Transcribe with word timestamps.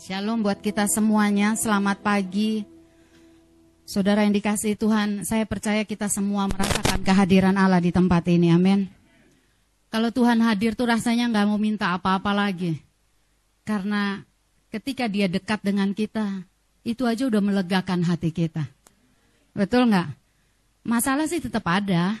Shalom 0.00 0.40
buat 0.40 0.64
kita 0.64 0.88
semuanya, 0.88 1.52
selamat 1.60 2.00
pagi. 2.00 2.64
Saudara 3.84 4.24
yang 4.24 4.32
dikasih 4.32 4.72
Tuhan, 4.72 5.28
saya 5.28 5.44
percaya 5.44 5.84
kita 5.84 6.08
semua 6.08 6.48
merasakan 6.48 7.04
kehadiran 7.04 7.52
Allah 7.52 7.84
di 7.84 7.92
tempat 7.92 8.24
ini, 8.32 8.48
amin. 8.48 8.88
Kalau 9.92 10.08
Tuhan 10.08 10.40
hadir 10.40 10.72
tuh 10.72 10.88
rasanya 10.88 11.28
nggak 11.28 11.44
mau 11.44 11.60
minta 11.60 11.92
apa-apa 11.92 12.32
lagi. 12.32 12.80
Karena 13.60 14.24
ketika 14.72 15.04
dia 15.04 15.28
dekat 15.28 15.60
dengan 15.60 15.92
kita, 15.92 16.48
itu 16.80 17.04
aja 17.04 17.28
udah 17.28 17.44
melegakan 17.44 18.00
hati 18.00 18.32
kita. 18.32 18.72
Betul 19.52 19.92
nggak? 19.92 20.16
Masalah 20.80 21.28
sih 21.28 21.44
tetap 21.44 21.68
ada. 21.68 22.16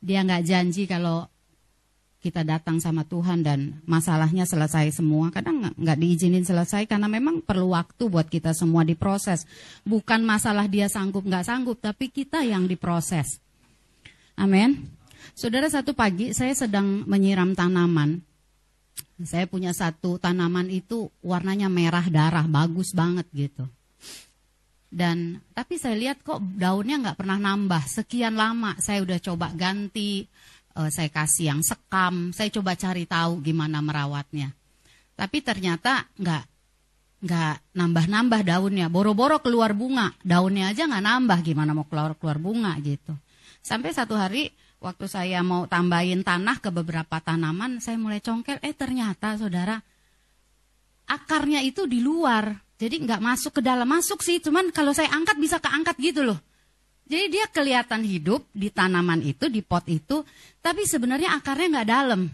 Dia 0.00 0.24
nggak 0.24 0.48
janji 0.48 0.88
kalau 0.88 1.28
kita 2.22 2.46
datang 2.46 2.78
sama 2.78 3.02
Tuhan 3.02 3.42
dan 3.42 3.82
masalahnya 3.82 4.46
selesai 4.46 4.94
semua. 5.02 5.34
Kadang 5.34 5.74
nggak 5.74 5.98
diizinin 5.98 6.46
selesai 6.46 6.86
karena 6.86 7.10
memang 7.10 7.42
perlu 7.42 7.74
waktu 7.74 8.06
buat 8.06 8.30
kita 8.30 8.54
semua 8.54 8.86
diproses. 8.86 9.42
Bukan 9.82 10.22
masalah 10.22 10.70
dia 10.70 10.86
sanggup 10.86 11.26
nggak 11.26 11.50
sanggup, 11.50 11.82
tapi 11.82 12.14
kita 12.14 12.46
yang 12.46 12.70
diproses. 12.70 13.42
Amin. 14.38 14.86
Saudara 15.34 15.66
satu 15.66 15.98
pagi 15.98 16.30
saya 16.30 16.54
sedang 16.54 17.02
menyiram 17.10 17.58
tanaman. 17.58 18.22
Saya 19.26 19.50
punya 19.50 19.74
satu 19.74 20.22
tanaman 20.22 20.70
itu 20.70 21.10
warnanya 21.26 21.66
merah 21.66 22.06
darah, 22.06 22.46
bagus 22.46 22.94
banget 22.94 23.26
gitu. 23.34 23.66
Dan 24.92 25.40
tapi 25.56 25.80
saya 25.80 25.96
lihat 25.96 26.22
kok 26.22 26.38
daunnya 26.38 27.02
nggak 27.02 27.18
pernah 27.18 27.40
nambah. 27.40 27.82
Sekian 27.88 28.38
lama 28.38 28.78
saya 28.78 29.00
udah 29.00 29.18
coba 29.24 29.48
ganti, 29.56 30.28
uh, 30.76 30.90
saya 30.92 31.08
kasih 31.12 31.54
yang 31.54 31.60
sekam, 31.60 32.30
saya 32.34 32.48
coba 32.52 32.76
cari 32.76 33.04
tahu 33.04 33.40
gimana 33.44 33.80
merawatnya. 33.80 34.52
Tapi 35.16 35.44
ternyata 35.44 36.08
nggak 36.16 36.44
nggak 37.22 37.54
nambah-nambah 37.78 38.40
daunnya, 38.42 38.90
boro-boro 38.90 39.38
keluar 39.38 39.70
bunga, 39.78 40.10
daunnya 40.26 40.74
aja 40.74 40.90
nggak 40.90 41.04
nambah, 41.06 41.38
gimana 41.46 41.70
mau 41.70 41.86
keluar 41.86 42.18
keluar 42.18 42.42
bunga 42.42 42.74
gitu. 42.82 43.14
Sampai 43.62 43.94
satu 43.94 44.18
hari 44.18 44.50
waktu 44.82 45.06
saya 45.06 45.38
mau 45.46 45.70
tambahin 45.70 46.26
tanah 46.26 46.58
ke 46.58 46.74
beberapa 46.74 47.22
tanaman, 47.22 47.78
saya 47.78 47.94
mulai 47.94 48.18
congkel, 48.18 48.58
eh 48.58 48.74
ternyata 48.74 49.38
saudara 49.38 49.78
akarnya 51.06 51.62
itu 51.62 51.86
di 51.86 52.02
luar, 52.02 52.58
jadi 52.74 52.98
nggak 52.98 53.22
masuk 53.22 53.52
ke 53.54 53.62
dalam, 53.62 53.86
masuk 53.86 54.18
sih, 54.18 54.42
cuman 54.42 54.74
kalau 54.74 54.90
saya 54.90 55.14
angkat 55.14 55.38
bisa 55.38 55.62
keangkat 55.62 55.94
gitu 56.02 56.26
loh. 56.26 56.42
Jadi 57.02 57.26
dia 57.28 57.44
kelihatan 57.50 58.06
hidup 58.06 58.46
di 58.54 58.72
tanaman 58.72 59.20
itu, 59.20 59.50
di 59.50 59.60
pot 59.60 59.84
itu, 59.90 60.24
tapi 60.64 60.86
sebenarnya 60.88 61.36
akarnya 61.36 61.68
nggak 61.78 61.88
dalam. 61.90 62.30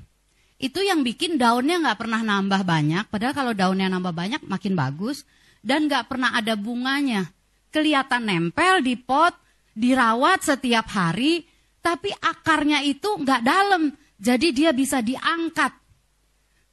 Itu 0.58 0.82
yang 0.82 1.06
bikin 1.06 1.38
daunnya 1.38 1.78
nggak 1.82 1.98
pernah 1.98 2.20
nambah 2.22 2.62
banyak, 2.66 3.04
padahal 3.10 3.34
kalau 3.34 3.52
daunnya 3.54 3.86
nambah 3.90 4.14
banyak 4.14 4.42
makin 4.46 4.74
bagus, 4.74 5.22
dan 5.62 5.86
nggak 5.86 6.10
pernah 6.10 6.34
ada 6.34 6.54
bunganya. 6.54 7.30
Kelihatan 7.70 8.26
nempel 8.26 8.82
di 8.82 8.98
pot, 8.98 9.34
dirawat 9.74 10.42
setiap 10.42 10.90
hari, 10.90 11.46
tapi 11.78 12.10
akarnya 12.10 12.82
itu 12.82 13.06
nggak 13.06 13.42
dalam, 13.46 13.94
jadi 14.18 14.48
dia 14.50 14.70
bisa 14.74 14.98
diangkat. 14.98 15.70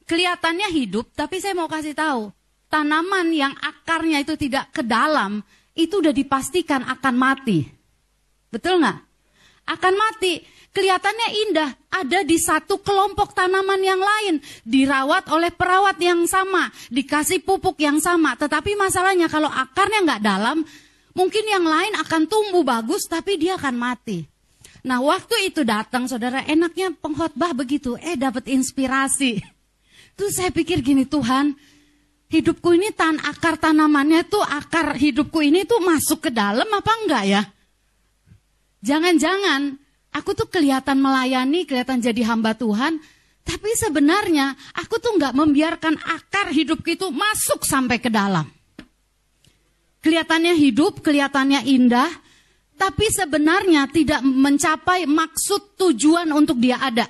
Kelihatannya 0.06 0.70
hidup, 0.70 1.10
tapi 1.14 1.38
saya 1.38 1.54
mau 1.54 1.70
kasih 1.70 1.94
tahu, 1.94 2.30
tanaman 2.70 3.30
yang 3.30 3.54
akarnya 3.58 4.22
itu 4.22 4.34
tidak 4.38 4.70
ke 4.74 4.82
dalam, 4.82 5.42
itu 5.78 6.02
udah 6.02 6.14
dipastikan 6.14 6.82
akan 6.86 7.14
mati. 7.14 7.75
Betul 8.50 8.82
nggak? 8.82 8.98
Akan 9.66 9.94
mati. 9.98 10.42
Kelihatannya 10.76 11.28
indah, 11.48 11.70
ada 11.88 12.20
di 12.20 12.36
satu 12.36 12.84
kelompok 12.84 13.32
tanaman 13.32 13.80
yang 13.80 13.96
lain, 13.96 14.44
dirawat 14.60 15.24
oleh 15.32 15.48
perawat 15.48 15.96
yang 15.96 16.28
sama, 16.28 16.68
dikasih 16.92 17.40
pupuk 17.40 17.80
yang 17.80 17.96
sama. 17.96 18.36
Tetapi 18.36 18.76
masalahnya 18.76 19.24
kalau 19.32 19.48
akarnya 19.48 20.04
nggak 20.04 20.20
dalam, 20.20 20.60
mungkin 21.16 21.44
yang 21.48 21.64
lain 21.64 21.96
akan 21.96 22.28
tumbuh 22.28 22.60
bagus, 22.60 23.08
tapi 23.08 23.40
dia 23.40 23.56
akan 23.56 23.72
mati. 23.72 24.28
Nah 24.84 25.00
waktu 25.00 25.48
itu 25.48 25.64
datang 25.64 26.04
saudara, 26.12 26.44
enaknya 26.44 26.92
pengkhotbah 26.92 27.56
begitu, 27.56 27.96
eh 27.96 28.14
dapat 28.14 28.44
inspirasi. 28.44 29.40
Terus 30.12 30.36
saya 30.36 30.52
pikir 30.52 30.84
gini 30.84 31.08
Tuhan, 31.08 31.56
hidupku 32.28 32.76
ini 32.76 32.92
tan 32.92 33.16
akar 33.24 33.56
tanamannya 33.56 34.28
tuh 34.28 34.44
akar 34.44 34.92
hidupku 34.92 35.40
ini 35.40 35.64
tuh 35.64 35.80
masuk 35.80 36.28
ke 36.28 36.30
dalam 36.30 36.68
apa 36.68 36.92
enggak 37.00 37.24
ya? 37.24 37.42
Jangan-jangan 38.84 39.76
aku 40.16 40.32
tuh 40.32 40.48
kelihatan 40.48 41.00
melayani, 41.00 41.68
kelihatan 41.68 42.00
jadi 42.00 42.24
hamba 42.28 42.56
Tuhan, 42.56 42.96
tapi 43.46 43.70
sebenarnya 43.78 44.56
aku 44.74 44.98
tuh 44.98 45.14
nggak 45.20 45.36
membiarkan 45.36 45.94
akar 46.02 46.50
hidup 46.50 46.82
itu 46.88 47.12
masuk 47.12 47.62
sampai 47.62 48.00
ke 48.02 48.10
dalam. 48.10 48.48
Kelihatannya 50.00 50.54
hidup, 50.56 51.02
kelihatannya 51.02 51.66
indah, 51.66 52.10
tapi 52.74 53.06
sebenarnya 53.10 53.86
tidak 53.92 54.22
mencapai 54.22 55.06
maksud 55.06 55.78
tujuan 55.78 56.30
untuk 56.34 56.58
dia 56.58 56.78
ada. 56.78 57.06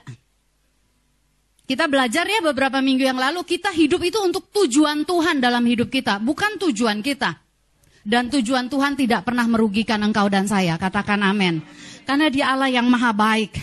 Kita 1.66 1.90
belajar 1.90 2.22
ya 2.30 2.38
beberapa 2.46 2.78
minggu 2.78 3.02
yang 3.02 3.18
lalu, 3.18 3.42
kita 3.42 3.74
hidup 3.74 3.98
itu 4.06 4.22
untuk 4.22 4.48
tujuan 4.54 5.02
Tuhan 5.02 5.42
dalam 5.42 5.66
hidup 5.66 5.90
kita, 5.90 6.22
bukan 6.22 6.62
tujuan 6.62 7.02
kita 7.02 7.45
dan 8.06 8.30
tujuan 8.30 8.70
Tuhan 8.70 8.94
tidak 8.94 9.26
pernah 9.26 9.42
merugikan 9.50 9.98
engkau 10.06 10.30
dan 10.30 10.46
saya. 10.46 10.78
Katakan 10.78 11.26
amin. 11.26 11.58
Karena 12.06 12.30
dia 12.30 12.54
Allah 12.54 12.70
yang 12.70 12.86
maha 12.86 13.10
baik. 13.10 13.58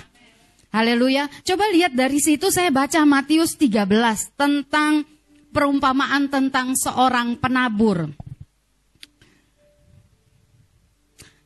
Haleluya. 0.75 1.31
Coba 1.47 1.71
lihat 1.71 1.95
dari 1.95 2.19
situ 2.19 2.51
saya 2.51 2.67
baca 2.67 3.07
Matius 3.07 3.55
13 3.55 3.87
tentang 4.35 5.07
perumpamaan 5.55 6.27
tentang 6.27 6.75
seorang 6.75 7.39
penabur. 7.39 8.11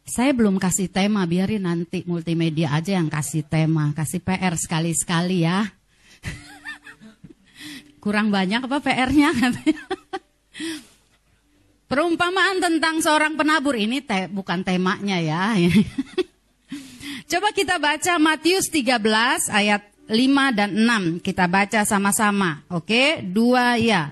Saya 0.08 0.34
belum 0.34 0.58
kasih 0.58 0.90
tema, 0.90 1.28
biarin 1.28 1.68
nanti 1.68 2.02
multimedia 2.08 2.74
aja 2.74 2.98
yang 2.98 3.12
kasih 3.12 3.46
tema, 3.46 3.94
kasih 3.94 4.24
PR 4.24 4.56
sekali-sekali 4.58 5.44
ya. 5.46 5.68
Kurang 8.02 8.32
banyak 8.32 8.64
apa 8.64 8.80
PR-nya 8.80 9.36
Perumpamaan 11.88 12.60
tentang 12.60 13.00
seorang 13.00 13.40
penabur 13.40 13.80
ini 13.80 14.04
te 14.04 14.28
bukan 14.28 14.60
temanya 14.60 15.24
ya. 15.24 15.56
Coba 17.32 17.56
kita 17.56 17.80
baca 17.80 18.20
Matius 18.20 18.68
13 18.68 19.00
ayat 19.48 19.88
5 20.12 20.12
dan 20.52 20.72
6. 20.76 21.24
Kita 21.24 21.48
baca 21.48 21.88
sama-sama. 21.88 22.64
Oke, 22.68 23.24
dua 23.24 23.80
ya. 23.80 24.12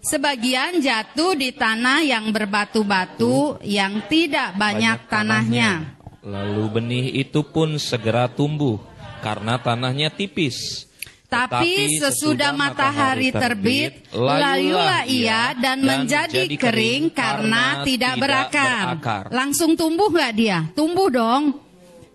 Sebagian 0.00 0.80
jatuh 0.80 1.36
di 1.36 1.52
tanah 1.52 2.00
yang 2.00 2.32
berbatu-batu 2.32 3.60
yang 3.60 4.00
tidak 4.08 4.56
banyak, 4.56 5.04
banyak 5.04 5.10
tanahnya. 5.12 5.70
tanahnya. 5.92 6.24
Lalu 6.24 6.64
benih 6.72 7.06
itu 7.12 7.44
pun 7.44 7.76
segera 7.76 8.24
tumbuh 8.24 8.80
karena 9.20 9.60
tanahnya 9.60 10.08
tipis. 10.08 10.85
Tapi 11.26 11.98
sesudah 11.98 12.54
matahari 12.54 13.34
terbit, 13.34 14.06
layulah 14.14 15.02
ia 15.10 15.58
dan 15.58 15.82
menjadi 15.82 16.46
kering 16.46 17.10
karena 17.10 17.82
tidak 17.82 18.14
berakar. 18.22 18.98
Langsung 19.34 19.74
tumbuh 19.74 20.06
nggak 20.06 20.32
dia? 20.38 20.62
Tumbuh 20.72 21.10
dong. 21.10 21.58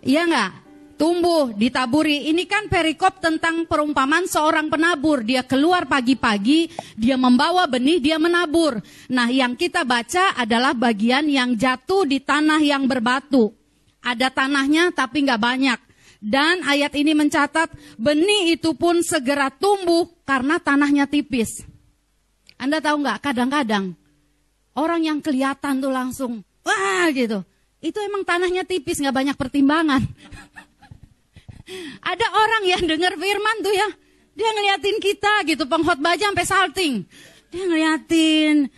Iya 0.01 0.25
nggak? 0.25 0.51
Tumbuh, 1.01 1.49
ditaburi. 1.57 2.29
Ini 2.29 2.45
kan 2.45 2.69
perikop 2.69 3.17
tentang 3.17 3.65
perumpamaan 3.65 4.29
seorang 4.29 4.69
penabur. 4.69 5.25
Dia 5.25 5.41
keluar 5.41 5.89
pagi-pagi, 5.89 6.69
dia 6.93 7.17
membawa 7.17 7.65
benih, 7.65 7.97
dia 7.97 8.21
menabur. 8.21 8.77
Nah, 9.09 9.25
yang 9.33 9.57
kita 9.57 9.81
baca 9.81 10.37
adalah 10.37 10.77
bagian 10.77 11.25
yang 11.25 11.57
jatuh 11.57 12.05
di 12.05 12.21
tanah 12.21 12.61
yang 12.61 12.85
berbatu. 12.85 13.49
Ada 13.97 14.29
tanahnya 14.29 14.93
tapi 14.93 15.25
nggak 15.25 15.41
banyak. 15.41 15.79
Dan 16.21 16.61
ayat 16.61 16.93
ini 16.93 17.17
mencatat 17.17 17.73
benih 17.97 18.53
itu 18.53 18.77
pun 18.77 19.01
segera 19.01 19.49
tumbuh 19.49 20.05
karena 20.21 20.61
tanahnya 20.61 21.09
tipis. 21.09 21.65
Anda 22.61 22.77
tahu 22.77 23.01
nggak? 23.01 23.25
Kadang-kadang 23.25 23.97
orang 24.77 25.01
yang 25.01 25.17
kelihatan 25.17 25.81
tuh 25.81 25.89
langsung 25.89 26.45
wah 26.61 27.09
gitu. 27.09 27.41
Itu 27.81 27.97
emang 28.05 28.21
tanahnya 28.21 28.61
tipis 28.69 29.01
nggak 29.01 29.17
banyak 29.17 29.35
pertimbangan. 29.35 30.05
Ada 32.05 32.27
orang 32.37 32.63
yang 32.69 32.83
dengar 32.85 33.17
firman 33.17 33.57
tuh 33.65 33.73
ya, 33.73 33.89
dia 34.37 34.49
ngeliatin 34.53 35.01
kita 35.01 35.41
gitu 35.49 35.65
pengkhotbah 35.65 36.13
aja 36.13 36.29
sampai 36.29 36.45
salting. 36.45 36.93
Dia 37.49 37.65
ngeliatin, 37.65 38.69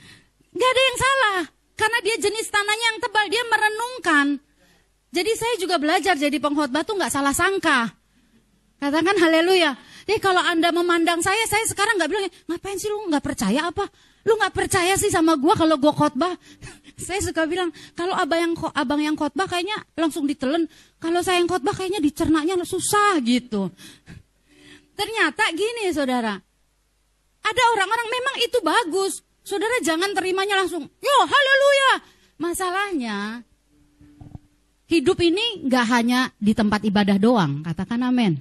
nggak 0.55 0.69
ada 0.71 0.81
yang 0.87 0.97
salah 0.97 1.39
karena 1.75 1.97
dia 2.07 2.15
jenis 2.23 2.47
tanahnya 2.47 2.85
yang 2.95 2.99
tebal, 3.03 3.25
dia 3.27 3.43
merenungkan 3.51 4.27
jadi 5.13 5.31
saya 5.37 5.55
juga 5.61 5.77
belajar 5.77 6.17
jadi 6.17 6.33
pengkhotbah 6.41 6.81
tuh 6.81 6.97
nggak 6.97 7.13
salah 7.13 7.37
sangka. 7.37 7.93
Katakan 8.81 9.13
haleluya. 9.21 9.77
Jadi 10.09 10.19
kalau 10.19 10.41
anda 10.41 10.73
memandang 10.73 11.21
saya, 11.21 11.39
saya 11.45 11.61
sekarang 11.69 12.01
nggak 12.01 12.09
bilang 12.09 12.25
ngapain 12.49 12.75
sih 12.81 12.89
lu 12.89 13.05
nggak 13.13 13.21
percaya 13.21 13.69
apa? 13.69 13.85
Lu 14.25 14.33
nggak 14.41 14.51
percaya 14.57 14.97
sih 14.97 15.13
sama 15.13 15.37
gua 15.37 15.53
kalau 15.53 15.77
gua 15.77 15.93
khotbah? 15.93 16.33
saya 17.07 17.21
suka 17.21 17.45
bilang 17.45 17.69
kalau 17.93 18.17
abang 18.17 18.41
yang 18.41 18.53
abang 18.73 19.01
yang 19.05 19.13
khotbah 19.13 19.45
kayaknya 19.45 19.77
langsung 19.93 20.25
ditelen. 20.25 20.65
Kalau 20.97 21.21
saya 21.21 21.37
yang 21.37 21.47
khotbah 21.47 21.77
kayaknya 21.77 22.01
dicernanya 22.01 22.57
susah 22.65 23.21
gitu. 23.21 23.69
Ternyata 24.97 25.45
gini 25.53 25.93
saudara. 25.93 26.41
Ada 27.43 27.63
orang-orang 27.77 28.07
memang 28.09 28.35
itu 28.41 28.57
bagus. 28.65 29.13
Saudara 29.45 29.77
jangan 29.83 30.15
terimanya 30.15 30.57
langsung, 30.63 30.87
yo 30.87 31.17
haleluya. 31.27 31.93
Masalahnya, 32.39 33.43
hidup 34.87 35.17
ini 35.23 35.65
nggak 35.67 35.85
hanya 35.89 36.31
di 36.39 36.51
tempat 36.51 36.83
ibadah 36.83 37.17
doang, 37.19 37.63
katakan 37.63 38.03
amin. 38.03 38.39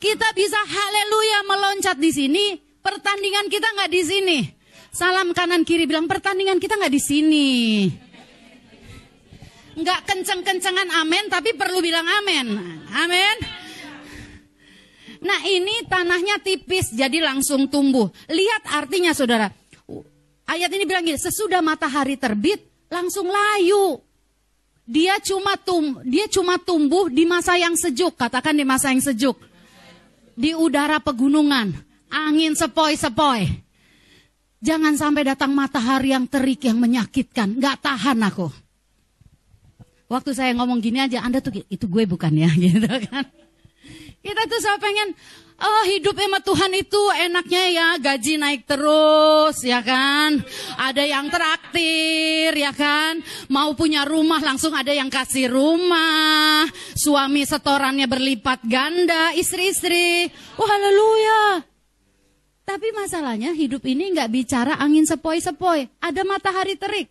Kita 0.00 0.32
bisa 0.32 0.56
haleluya 0.56 1.38
meloncat 1.44 1.96
di 2.00 2.10
sini, 2.10 2.44
pertandingan 2.80 3.52
kita 3.52 3.68
nggak 3.76 3.90
di 3.92 4.02
sini. 4.02 4.38
Salam 4.90 5.30
kanan 5.36 5.62
kiri 5.62 5.86
bilang 5.86 6.10
pertandingan 6.10 6.58
kita 6.58 6.74
nggak 6.74 6.94
di 6.94 7.02
sini. 7.02 7.48
Nggak 9.78 10.00
kenceng-kencengan 10.08 10.88
amin, 10.98 11.30
tapi 11.30 11.54
perlu 11.54 11.78
bilang 11.78 12.04
amin. 12.04 12.46
Amin. 12.90 13.36
Nah 15.20 15.40
ini 15.46 15.84
tanahnya 15.84 16.40
tipis 16.40 16.90
jadi 16.96 17.20
langsung 17.20 17.68
tumbuh. 17.68 18.08
Lihat 18.26 18.72
artinya 18.72 19.12
saudara. 19.12 19.52
Ayat 20.50 20.72
ini 20.74 20.82
bilang 20.88 21.06
gini, 21.06 21.20
sesudah 21.20 21.62
matahari 21.62 22.18
terbit 22.18 22.66
langsung 22.90 23.30
layu. 23.30 24.02
Dia 24.90 25.22
cuma 25.22 25.54
tum, 25.54 26.02
dia 26.02 26.26
cuma 26.26 26.58
tumbuh 26.58 27.06
di 27.06 27.22
masa 27.22 27.54
yang 27.54 27.78
sejuk, 27.78 28.18
katakan 28.18 28.58
di 28.58 28.66
masa 28.66 28.90
yang 28.90 28.98
sejuk. 28.98 29.38
Di 30.34 30.50
udara 30.50 30.98
pegunungan, 30.98 31.70
angin 32.10 32.58
sepoi-sepoi. 32.58 33.46
Jangan 34.58 34.98
sampai 34.98 35.30
datang 35.30 35.54
matahari 35.54 36.10
yang 36.10 36.26
terik 36.26 36.66
yang 36.66 36.82
menyakitkan, 36.82 37.54
nggak 37.54 37.78
tahan 37.86 38.18
aku. 38.18 38.50
Waktu 40.10 40.34
saya 40.34 40.50
ngomong 40.58 40.82
gini 40.82 40.98
aja, 40.98 41.22
Anda 41.22 41.38
tuh 41.38 41.62
itu 41.70 41.86
gue 41.86 42.02
bukan 42.10 42.34
ya, 42.34 42.50
gitu 42.58 42.82
kan. 42.82 43.30
Kita 44.20 44.42
tuh 44.50 44.58
saya 44.58 44.74
pengen, 44.82 45.14
oh 45.60 45.82
hidup 45.86 46.16
sama 46.16 46.40
Tuhan 46.40 46.72
itu 46.72 47.02
enaknya 47.12 47.62
ya 47.70 47.88
gaji 48.00 48.34
naik 48.40 48.64
terus 48.64 49.60
ya 49.60 49.84
kan. 49.84 50.40
Ada 50.80 51.04
yang 51.04 51.28
traktir 51.28 52.52
ya 52.56 52.72
kan. 52.72 53.20
Mau 53.52 53.76
punya 53.76 54.08
rumah 54.08 54.40
langsung 54.40 54.72
ada 54.72 54.90
yang 54.90 55.12
kasih 55.12 55.52
rumah. 55.52 56.64
Suami 56.96 57.44
setorannya 57.44 58.08
berlipat 58.08 58.64
ganda, 58.64 59.36
istri-istri. 59.36 60.28
Oh 60.56 60.66
haleluya. 60.66 61.64
Tapi 62.64 62.88
masalahnya 62.94 63.50
hidup 63.52 63.82
ini 63.84 64.14
nggak 64.14 64.30
bicara 64.30 64.78
angin 64.78 65.04
sepoi-sepoi. 65.04 66.00
Ada 66.00 66.22
matahari 66.24 66.78
terik. 66.78 67.08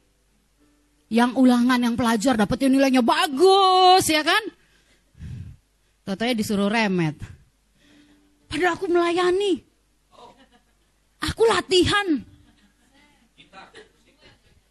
Yang 1.09 1.41
ulangan 1.41 1.81
yang 1.81 1.97
pelajar 1.97 2.37
dapetin 2.37 2.69
nilainya 2.69 3.01
bagus 3.01 4.05
ya 4.13 4.21
kan 4.21 4.59
Totonya 6.09 6.33
disuruh 6.33 6.73
remet. 6.73 7.21
Padahal 8.49 8.73
aku 8.73 8.85
melayani. 8.89 9.61
Aku 11.21 11.45
latihan. 11.45 12.25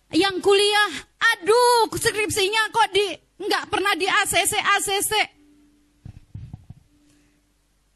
Yang 0.08 0.36
kuliah, 0.40 0.92
aduh 1.20 1.92
skripsinya 1.92 2.72
kok 2.72 2.88
di 2.96 3.06
nggak 3.38 3.64
pernah 3.68 3.92
di 3.94 4.08
ACC 4.08 4.52
ACC. 4.56 5.12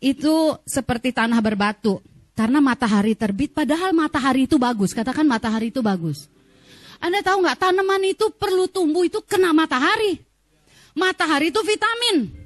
Itu 0.02 0.60
seperti 0.62 1.10
tanah 1.10 1.40
berbatu. 1.40 2.04
Karena 2.32 2.64
matahari 2.64 3.12
terbit, 3.12 3.52
padahal 3.52 3.92
matahari 3.92 4.48
itu 4.48 4.56
bagus. 4.56 4.96
Katakan 4.96 5.24
matahari 5.28 5.68
itu 5.68 5.84
bagus. 5.84 6.28
Anda 7.00 7.20
tahu 7.20 7.44
nggak 7.44 7.58
tanaman 7.60 8.02
itu 8.08 8.30
perlu 8.32 8.68
tumbuh 8.68 9.04
itu 9.04 9.20
kena 9.24 9.52
matahari. 9.56 10.20
Matahari 10.92 11.48
itu 11.48 11.60
vitamin. 11.64 12.41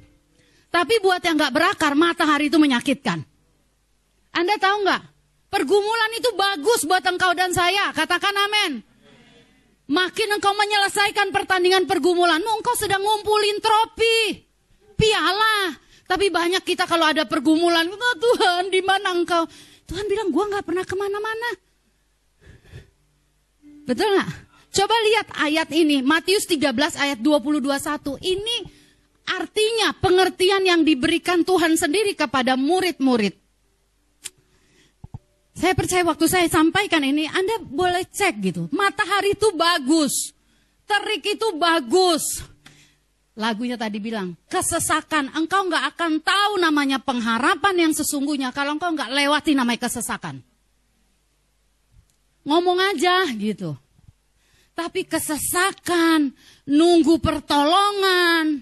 Tapi 0.67 0.99
buat 0.99 1.23
yang 1.23 1.39
nggak 1.39 1.53
berakar, 1.55 1.93
matahari 1.95 2.51
itu 2.51 2.59
menyakitkan. 2.59 3.23
Anda 4.35 4.55
tahu 4.59 4.83
nggak? 4.83 5.03
Pergumulan 5.47 6.11
itu 6.19 6.29
bagus 6.35 6.83
buat 6.83 7.01
engkau 7.07 7.31
dan 7.31 7.55
saya. 7.55 7.89
Katakan 7.95 8.35
amin. 8.35 8.83
Makin 9.87 10.29
engkau 10.35 10.51
menyelesaikan 10.51 11.31
pertandingan 11.31 11.87
pergumulanmu, 11.87 12.59
engkau 12.59 12.75
sedang 12.75 12.99
ngumpulin 12.99 13.63
trofi, 13.63 14.43
piala. 14.99 15.79
Tapi 16.03 16.27
banyak 16.27 16.59
kita 16.67 16.83
kalau 16.83 17.07
ada 17.07 17.23
pergumulan, 17.23 17.87
oh, 17.87 18.15
Tuhan 18.19 18.67
di 18.67 18.83
mana 18.83 19.15
engkau? 19.15 19.47
Tuhan 19.87 20.03
bilang, 20.11 20.27
gua 20.35 20.51
nggak 20.51 20.65
pernah 20.67 20.83
ke 20.83 20.95
mana-mana. 20.99 21.49
Betul 23.87 24.11
nggak? 24.11 24.31
Coba 24.75 24.95
lihat 25.07 25.27
ayat 25.39 25.69
ini, 25.71 26.03
Matius 26.03 26.43
13 26.51 26.75
ayat 26.99 27.19
22.1. 27.23 28.19
Ini 28.19 28.55
Artinya 29.27 29.91
pengertian 29.99 30.63
yang 30.63 30.81
diberikan 30.87 31.43
Tuhan 31.43 31.75
sendiri 31.75 32.15
kepada 32.15 32.55
murid-murid. 32.55 33.35
Saya 35.57 35.73
percaya 35.73 36.05
waktu 36.05 36.25
saya 36.29 36.47
sampaikan 36.47 37.01
ini, 37.01 37.25
Anda 37.27 37.59
boleh 37.59 38.05
cek 38.07 38.33
gitu. 38.45 38.69
Matahari 38.69 39.33
itu 39.33 39.51
bagus. 39.57 40.31
Terik 40.85 41.35
itu 41.35 41.57
bagus. 41.57 42.45
Lagunya 43.33 43.73
tadi 43.73 43.97
bilang, 43.97 44.37
kesesakan. 44.47 45.33
Engkau 45.33 45.65
nggak 45.65 45.97
akan 45.97 46.21
tahu 46.21 46.53
namanya 46.61 47.01
pengharapan 47.01 47.89
yang 47.89 47.93
sesungguhnya 47.93 48.53
kalau 48.53 48.77
engkau 48.77 48.93
nggak 48.93 49.13
lewati 49.13 49.57
namanya 49.57 49.89
kesesakan. 49.89 50.45
Ngomong 52.47 52.79
aja 52.79 53.27
gitu. 53.35 53.75
Tapi 54.77 55.09
kesesakan, 55.09 56.37
nunggu 56.69 57.17
pertolongan, 57.17 58.61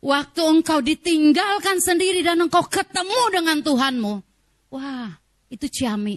Waktu 0.00 0.40
engkau 0.40 0.80
ditinggalkan 0.80 1.76
sendiri 1.76 2.24
dan 2.24 2.40
engkau 2.40 2.64
ketemu 2.64 3.20
dengan 3.36 3.60
Tuhanmu. 3.60 4.12
Wah, 4.72 5.12
itu 5.52 5.68
ciami. 5.68 6.16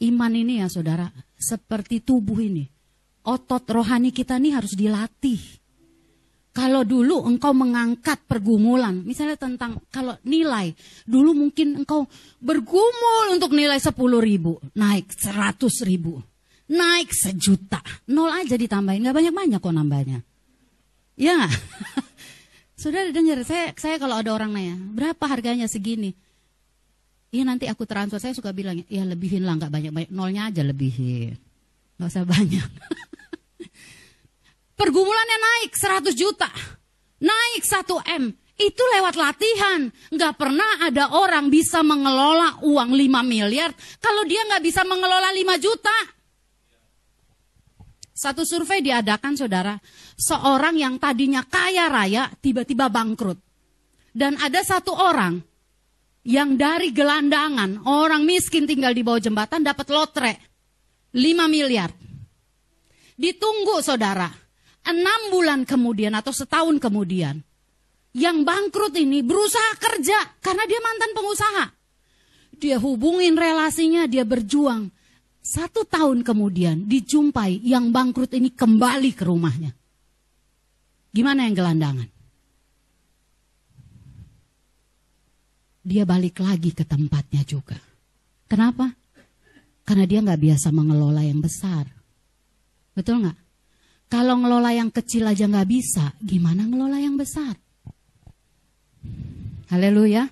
Iman 0.00 0.32
ini 0.32 0.64
ya 0.64 0.68
saudara, 0.72 1.08
seperti 1.36 2.00
tubuh 2.00 2.40
ini. 2.40 2.64
Otot 3.26 3.64
rohani 3.68 4.16
kita 4.16 4.40
ini 4.40 4.52
harus 4.56 4.72
dilatih. 4.72 5.40
Kalau 6.56 6.88
dulu 6.88 7.20
engkau 7.28 7.52
mengangkat 7.52 8.24
pergumulan, 8.24 9.04
misalnya 9.04 9.36
tentang 9.36 9.76
kalau 9.92 10.16
nilai, 10.24 10.72
dulu 11.04 11.36
mungkin 11.36 11.84
engkau 11.84 12.08
bergumul 12.40 13.36
untuk 13.36 13.52
nilai 13.52 13.76
10 13.76 13.92
ribu, 14.24 14.56
naik 14.72 15.12
100 15.12 15.60
ribu, 15.84 16.16
naik 16.72 17.12
sejuta, 17.12 17.84
nol 18.08 18.32
aja 18.32 18.56
ditambahin, 18.56 19.04
nggak 19.04 19.16
banyak-banyak 19.20 19.60
kok 19.60 19.76
nambahnya. 19.76 20.24
Iya 21.16 21.32
nggak? 21.40 21.54
Sudah 22.82 23.08
dengar, 23.08 23.40
saya 23.42 23.72
saya 23.74 23.96
kalau 23.96 24.20
ada 24.20 24.30
orang 24.36 24.52
nanya, 24.52 24.76
berapa 24.76 25.24
harganya 25.24 25.64
segini? 25.64 26.12
Iya 27.32 27.42
nanti 27.48 27.66
aku 27.66 27.88
transfer, 27.88 28.20
saya 28.20 28.36
suka 28.36 28.52
bilang, 28.52 28.84
ya 28.86 29.02
lebihin 29.02 29.42
lah, 29.42 29.56
nggak 29.58 29.72
banyak-banyak, 29.72 30.10
nolnya 30.12 30.52
aja 30.52 30.62
lebihin. 30.62 31.34
Nggak 31.96 32.08
usah 32.12 32.24
banyak. 32.28 32.68
Pergumulannya 34.78 35.38
naik 35.40 35.72
100 35.72 36.12
juta, 36.12 36.46
naik 37.18 37.64
1 37.64 38.20
M, 38.20 38.24
itu 38.56 38.82
lewat 38.96 39.14
latihan. 39.20 39.88
Nggak 40.12 40.34
pernah 40.36 40.84
ada 40.84 41.12
orang 41.12 41.52
bisa 41.52 41.84
mengelola 41.84 42.60
uang 42.64 42.92
5 42.92 43.24
miliar 43.24 43.72
kalau 44.00 44.24
dia 44.24 44.44
nggak 44.48 44.64
bisa 44.64 44.84
mengelola 44.84 45.32
5 45.32 45.64
juta. 45.64 45.96
Satu 48.16 48.48
survei 48.48 48.80
diadakan 48.80 49.36
saudara, 49.36 49.76
seorang 50.16 50.80
yang 50.80 50.96
tadinya 50.96 51.44
kaya 51.44 51.92
raya 51.92 52.32
tiba-tiba 52.40 52.88
bangkrut. 52.88 53.36
Dan 54.16 54.40
ada 54.40 54.64
satu 54.64 54.96
orang 54.96 55.36
yang 56.24 56.56
dari 56.56 56.96
gelandangan, 56.96 57.84
orang 57.84 58.24
miskin 58.24 58.64
tinggal 58.64 58.96
di 58.96 59.04
bawah 59.04 59.20
jembatan 59.20 59.60
dapat 59.60 59.86
lotre 59.92 60.32
5 61.12 61.20
miliar. 61.44 61.92
Ditunggu 63.20 63.84
saudara, 63.84 64.32
enam 64.88 65.20
bulan 65.28 65.68
kemudian 65.68 66.16
atau 66.16 66.32
setahun 66.32 66.80
kemudian, 66.80 67.36
yang 68.16 68.48
bangkrut 68.48 68.96
ini 68.96 69.20
berusaha 69.20 69.76
kerja 69.76 70.40
karena 70.40 70.64
dia 70.64 70.80
mantan 70.80 71.12
pengusaha. 71.12 71.64
Dia 72.56 72.80
hubungin 72.80 73.36
relasinya, 73.36 74.08
dia 74.08 74.24
berjuang. 74.24 74.88
Satu 75.46 75.86
tahun 75.86 76.26
kemudian 76.26 76.90
dijumpai 76.90 77.62
yang 77.62 77.94
bangkrut 77.94 78.34
ini 78.34 78.50
kembali 78.50 79.14
ke 79.14 79.22
rumahnya. 79.22 79.70
Gimana 81.14 81.46
yang 81.46 81.54
gelandangan? 81.54 82.10
Dia 85.86 86.02
balik 86.02 86.42
lagi 86.42 86.74
ke 86.74 86.82
tempatnya 86.82 87.46
juga. 87.46 87.78
Kenapa? 88.50 88.90
Karena 89.86 90.02
dia 90.02 90.18
nggak 90.18 90.42
biasa 90.50 90.74
mengelola 90.74 91.22
yang 91.22 91.38
besar. 91.38 91.86
Betul 92.90 93.22
nggak? 93.22 93.38
Kalau 94.10 94.42
ngelola 94.42 94.74
yang 94.74 94.90
kecil 94.90 95.30
aja 95.30 95.46
nggak 95.46 95.70
bisa, 95.70 96.10
gimana 96.26 96.66
ngelola 96.66 96.98
yang 96.98 97.14
besar? 97.14 97.54
Haleluya. 99.70 100.26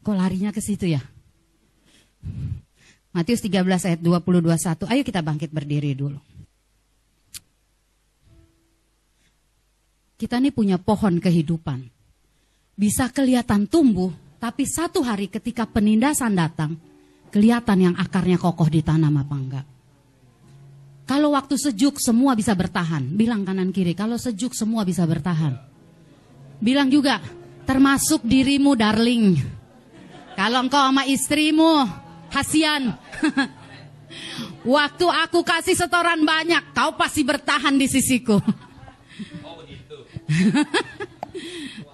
Kok 0.00 0.16
larinya 0.16 0.48
ke 0.48 0.64
situ 0.64 0.96
ya? 0.96 1.04
Matius 3.16 3.40
13 3.40 3.64
ayat 3.64 4.00
22 4.04 4.44
1. 4.44 4.92
Ayo 4.92 5.00
kita 5.00 5.24
bangkit 5.24 5.48
berdiri 5.48 5.96
dulu. 5.96 6.20
Kita 10.20 10.36
ini 10.36 10.52
punya 10.52 10.76
pohon 10.76 11.16
kehidupan. 11.16 11.80
Bisa 12.76 13.08
kelihatan 13.08 13.64
tumbuh, 13.72 14.12
tapi 14.36 14.68
satu 14.68 15.00
hari 15.00 15.32
ketika 15.32 15.64
penindasan 15.64 16.36
datang, 16.36 16.76
kelihatan 17.32 17.88
yang 17.88 17.94
akarnya 17.96 18.36
kokoh 18.36 18.68
di 18.68 18.84
tanam 18.84 19.16
apa 19.16 19.32
enggak. 19.36 19.66
Kalau 21.08 21.32
waktu 21.32 21.56
sejuk 21.56 21.96
semua 21.96 22.36
bisa 22.36 22.52
bertahan. 22.52 23.00
Bilang 23.16 23.48
kanan 23.48 23.72
kiri, 23.72 23.96
kalau 23.96 24.20
sejuk 24.20 24.52
semua 24.52 24.84
bisa 24.84 25.08
bertahan. 25.08 25.56
Bilang 26.60 26.92
juga, 26.92 27.24
termasuk 27.64 28.28
dirimu 28.28 28.76
darling. 28.76 29.40
Kalau 30.36 30.68
engkau 30.68 30.84
sama 30.84 31.08
istrimu, 31.08 32.04
hasian. 32.36 32.92
waktu 34.76 35.06
aku 35.08 35.40
kasih 35.40 35.72
setoran 35.72 36.20
banyak, 36.20 36.76
kau 36.76 36.92
pasti 37.00 37.24
bertahan 37.24 37.80
di 37.80 37.88
sisiku. 37.88 38.36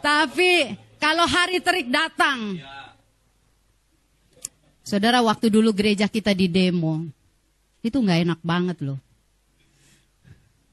Tapi 0.06 0.74
kalau 0.98 1.26
hari 1.30 1.62
terik 1.62 1.86
datang, 1.86 2.58
saudara 4.82 5.22
waktu 5.22 5.46
dulu 5.46 5.70
gereja 5.70 6.10
kita 6.10 6.34
di 6.34 6.50
demo, 6.50 7.06
itu 7.86 7.94
nggak 7.94 8.20
enak 8.26 8.40
banget 8.42 8.82
loh. 8.82 8.98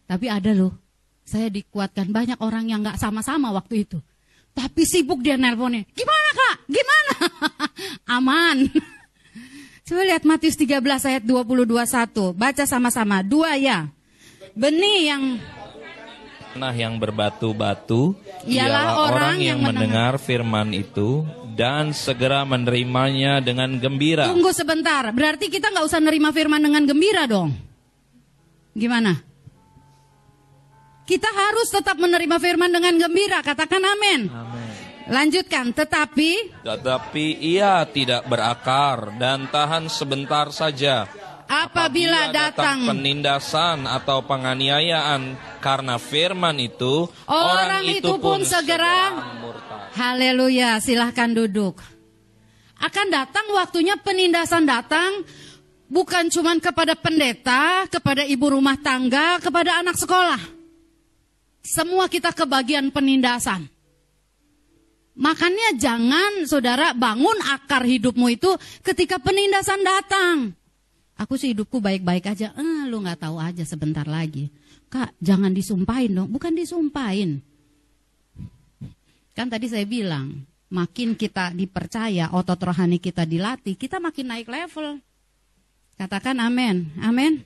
Tapi 0.09 0.25
ada 0.25 0.49
loh, 0.57 0.73
saya 1.21 1.53
dikuatkan 1.53 2.09
banyak 2.09 2.41
orang 2.41 2.73
yang 2.73 2.81
nggak 2.81 2.97
sama-sama 2.97 3.53
waktu 3.53 3.85
itu. 3.85 4.01
Tapi 4.49 4.81
sibuk 4.81 5.21
dia 5.21 5.37
nelponnya. 5.37 5.85
Gimana 5.93 6.29
kak? 6.33 6.55
Gimana? 6.65 7.13
Aman. 8.17 8.57
Coba 9.89 10.05
lihat 10.05 10.21
Matius 10.21 10.53
13 10.53 10.85
ayat 10.85 11.23
22 11.25 11.65
Baca 12.37 12.63
sama-sama. 12.69 13.25
Dua 13.25 13.57
ya. 13.57 13.89
Benih 14.53 15.09
yang 15.09 15.23
Nah 16.53 16.73
yang 16.77 17.01
berbatu-batu 17.01 18.13
ialah 18.45 19.01
orang 19.09 19.41
yang 19.41 19.57
mendengar 19.57 20.21
firman 20.21 20.77
itu 20.77 21.25
dan 21.57 21.89
segera 21.89 22.45
menerimanya 22.45 23.41
dengan 23.41 23.81
gembira. 23.81 24.29
Tunggu 24.29 24.53
sebentar, 24.53 25.09
berarti 25.09 25.49
kita 25.49 25.73
nggak 25.73 25.85
usah 25.85 26.01
nerima 26.01 26.29
firman 26.29 26.61
dengan 26.61 26.85
gembira 26.85 27.25
dong. 27.25 27.53
Gimana? 28.77 29.17
Kita 31.09 31.29
harus 31.33 31.73
tetap 31.73 31.97
menerima 31.97 32.37
firman 32.37 32.69
dengan 32.69 32.93
gembira, 32.97 33.41
katakan 33.41 33.81
amin. 33.81 34.29
Amin. 34.29 34.48
Lanjutkan, 35.09 35.73
tetapi 35.73 36.61
tetapi 36.61 37.25
ia 37.41 37.81
tidak 37.89 38.29
berakar 38.29 39.17
dan 39.17 39.49
tahan 39.49 39.89
sebentar 39.89 40.53
saja 40.53 41.09
apabila 41.49 42.29
datang 42.29 42.85
penindasan 42.85 43.89
atau 43.89 44.21
penganiayaan 44.21 45.33
karena 45.57 45.97
firman 45.97 46.61
itu, 46.61 47.09
orang, 47.25 47.81
orang 47.81 47.83
itu 47.89 48.13
pun 48.21 48.45
segera 48.45 49.17
Haleluya, 49.97 50.77
silahkan 50.77 51.33
duduk. 51.33 51.81
Akan 52.79 53.11
datang 53.11 53.43
waktunya 53.51 53.99
penindasan 53.99 54.63
datang 54.63 55.25
bukan 55.89 56.29
cuma 56.31 56.55
kepada 56.61 56.95
pendeta, 56.95 57.89
kepada 57.89 58.23
ibu 58.23 58.47
rumah 58.53 58.79
tangga, 58.79 59.41
kepada 59.41 59.81
anak 59.83 59.99
sekolah. 59.99 60.39
Semua 61.59 62.07
kita 62.07 62.31
kebagian 62.31 62.93
penindasan. 62.93 63.67
Makanya 65.19 65.75
jangan 65.75 66.47
saudara 66.47 66.95
bangun 66.95 67.35
akar 67.51 67.83
hidupmu 67.83 68.31
itu 68.31 68.55
ketika 68.79 69.19
penindasan 69.19 69.83
datang. 69.83 70.55
Aku 71.19 71.35
sih 71.35 71.51
hidupku 71.51 71.83
baik-baik 71.83 72.31
aja. 72.31 72.55
Eh, 72.55 72.87
lu 72.87 73.03
nggak 73.03 73.27
tahu 73.27 73.35
aja 73.35 73.67
sebentar 73.67 74.07
lagi. 74.07 74.47
Kak, 74.87 75.11
jangan 75.19 75.51
disumpahin 75.51 76.15
dong. 76.15 76.31
Bukan 76.31 76.55
disumpahin. 76.55 77.43
Kan 79.35 79.51
tadi 79.51 79.67
saya 79.67 79.83
bilang, 79.83 80.47
makin 80.71 81.19
kita 81.19 81.51
dipercaya, 81.51 82.31
otot 82.31 82.59
rohani 82.63 83.03
kita 83.03 83.27
dilatih, 83.27 83.75
kita 83.75 83.99
makin 83.99 84.31
naik 84.31 84.47
level. 84.47 85.03
Katakan 85.99 86.39
amin. 86.39 86.95
Amin. 87.03 87.43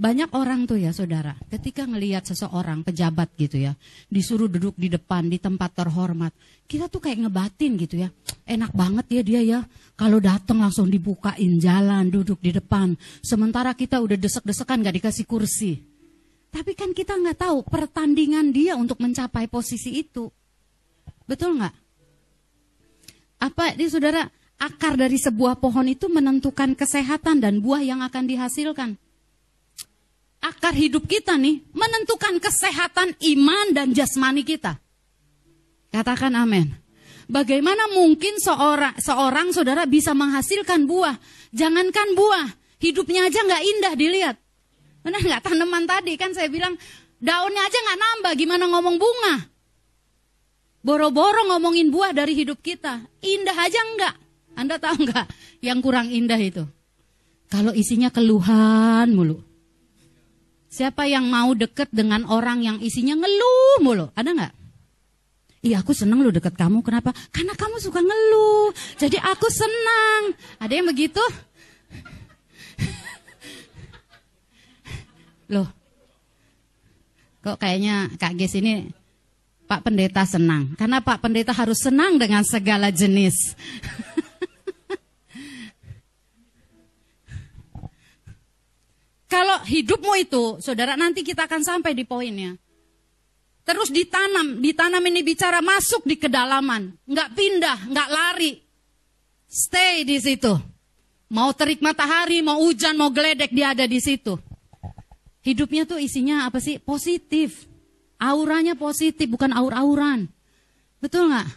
Banyak 0.00 0.32
orang 0.32 0.64
tuh 0.64 0.80
ya 0.80 0.96
saudara, 0.96 1.36
ketika 1.52 1.84
ngelihat 1.84 2.24
seseorang 2.24 2.80
pejabat 2.80 3.28
gitu 3.36 3.60
ya, 3.60 3.76
disuruh 4.08 4.48
duduk 4.48 4.72
di 4.80 4.88
depan 4.88 5.28
di 5.28 5.36
tempat 5.36 5.76
terhormat, 5.76 6.32
kita 6.64 6.88
tuh 6.88 7.04
kayak 7.04 7.28
ngebatin 7.28 7.76
gitu 7.76 8.00
ya. 8.00 8.08
Enak 8.48 8.72
banget 8.72 9.06
ya 9.12 9.20
dia 9.20 9.40
ya, 9.44 9.60
kalau 10.00 10.16
datang 10.16 10.64
langsung 10.64 10.88
dibukain 10.88 11.60
jalan, 11.60 12.08
duduk 12.08 12.40
di 12.40 12.56
depan. 12.56 12.96
Sementara 13.20 13.76
kita 13.76 14.00
udah 14.00 14.16
desek-desekan 14.16 14.80
gak 14.80 14.96
dikasih 14.96 15.28
kursi. 15.28 15.76
Tapi 16.50 16.72
kan 16.72 16.96
kita 16.96 17.14
nggak 17.14 17.46
tahu 17.46 17.62
pertandingan 17.62 18.50
dia 18.50 18.74
untuk 18.74 18.98
mencapai 18.98 19.46
posisi 19.46 20.00
itu. 20.00 20.26
Betul 21.28 21.60
nggak? 21.60 21.74
Apa 23.44 23.76
ini 23.76 23.86
saudara, 23.86 24.26
akar 24.60 25.00
dari 25.00 25.16
sebuah 25.16 25.56
pohon 25.56 25.88
itu 25.88 26.12
menentukan 26.12 26.76
kesehatan 26.76 27.40
dan 27.40 27.64
buah 27.64 27.80
yang 27.80 28.04
akan 28.04 28.28
dihasilkan. 28.28 29.00
Akar 30.44 30.76
hidup 30.76 31.08
kita 31.08 31.40
nih 31.40 31.64
menentukan 31.72 32.36
kesehatan 32.36 33.16
iman 33.16 33.66
dan 33.72 33.96
jasmani 33.96 34.44
kita. 34.44 34.76
Katakan 35.90 36.36
amin. 36.36 36.70
Bagaimana 37.30 37.88
mungkin 37.94 38.36
seorang, 38.36 39.00
seorang 39.00 39.54
saudara 39.54 39.88
bisa 39.88 40.12
menghasilkan 40.12 40.84
buah? 40.84 41.16
Jangankan 41.54 42.14
buah, 42.14 42.46
hidupnya 42.82 43.26
aja 43.26 43.40
nggak 43.42 43.62
indah 43.64 43.94
dilihat. 43.96 44.36
Benar 45.00 45.22
nggak 45.24 45.42
tanaman 45.48 45.88
tadi 45.88 46.20
kan 46.20 46.36
saya 46.36 46.52
bilang 46.52 46.76
daunnya 47.22 47.62
aja 47.64 47.78
nggak 47.80 48.00
nambah, 48.00 48.32
gimana 48.36 48.64
ngomong 48.68 48.96
bunga? 48.98 49.34
Boro-boro 50.80 51.52
ngomongin 51.52 51.92
buah 51.92 52.16
dari 52.16 52.32
hidup 52.32 52.64
kita, 52.64 53.04
indah 53.20 53.56
aja 53.56 53.80
enggak. 53.92 54.14
Anda 54.58 54.78
tahu 54.78 55.06
nggak 55.06 55.26
yang 55.64 55.78
kurang 55.82 56.10
indah 56.10 56.38
itu? 56.38 56.66
Kalau 57.50 57.74
isinya 57.74 58.14
keluhan 58.14 59.10
mulu. 59.10 59.42
Siapa 60.70 61.10
yang 61.10 61.26
mau 61.26 61.50
deket 61.50 61.90
dengan 61.90 62.22
orang 62.30 62.62
yang 62.62 62.78
isinya 62.78 63.18
ngeluh 63.18 63.82
mulu? 63.82 64.06
Ada 64.14 64.30
nggak? 64.30 64.54
Iya 65.60 65.84
aku 65.84 65.92
seneng 65.92 66.24
lu 66.24 66.32
deket 66.32 66.56
kamu. 66.56 66.80
Kenapa? 66.80 67.12
Karena 67.28 67.52
kamu 67.52 67.76
suka 67.84 68.00
ngeluh. 68.00 68.72
Jadi 68.96 69.20
aku 69.20 69.44
senang. 69.52 70.32
Ada 70.56 70.80
yang 70.80 70.88
begitu? 70.88 71.20
Loh. 75.52 75.68
Kok 77.44 77.60
kayaknya 77.60 78.08
Kak 78.16 78.40
Ges 78.40 78.56
ini 78.56 78.88
Pak 79.68 79.84
Pendeta 79.84 80.24
senang. 80.24 80.72
Karena 80.80 81.04
Pak 81.04 81.20
Pendeta 81.20 81.52
harus 81.52 81.76
senang 81.82 82.16
dengan 82.16 82.40
segala 82.40 82.88
jenis. 82.88 83.52
Kalau 89.30 89.62
hidupmu 89.62 90.12
itu, 90.18 90.58
saudara 90.58 90.98
nanti 90.98 91.22
kita 91.22 91.46
akan 91.46 91.62
sampai 91.62 91.94
di 91.94 92.02
poinnya. 92.02 92.58
Terus 93.62 93.94
ditanam, 93.94 94.58
ditanam 94.58 94.98
ini 95.06 95.22
bicara 95.22 95.62
masuk 95.62 96.02
di 96.02 96.18
kedalaman. 96.18 96.90
Nggak 97.06 97.28
pindah, 97.38 97.78
nggak 97.94 98.08
lari. 98.10 98.58
Stay 99.46 100.02
di 100.02 100.18
situ. 100.18 100.50
Mau 101.30 101.54
terik 101.54 101.78
matahari, 101.78 102.42
mau 102.42 102.58
hujan, 102.58 102.98
mau 102.98 103.14
geledek, 103.14 103.54
dia 103.54 103.70
ada 103.70 103.86
di 103.86 104.02
situ. 104.02 104.34
Hidupnya 105.46 105.86
tuh 105.86 106.02
isinya 106.02 106.50
apa 106.50 106.58
sih? 106.58 106.82
Positif. 106.82 107.70
Auranya 108.18 108.74
positif, 108.74 109.30
bukan 109.30 109.54
aur-auran. 109.54 110.26
Betul 110.98 111.30
nggak? 111.30 111.48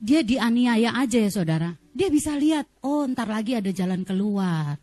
Dia 0.00 0.24
dianiaya 0.24 0.96
aja 0.96 1.20
ya 1.20 1.28
saudara. 1.28 1.76
Dia 1.92 2.08
bisa 2.08 2.32
lihat, 2.32 2.64
oh 2.80 3.04
ntar 3.04 3.28
lagi 3.28 3.60
ada 3.60 3.68
jalan 3.68 4.08
keluar. 4.08 4.80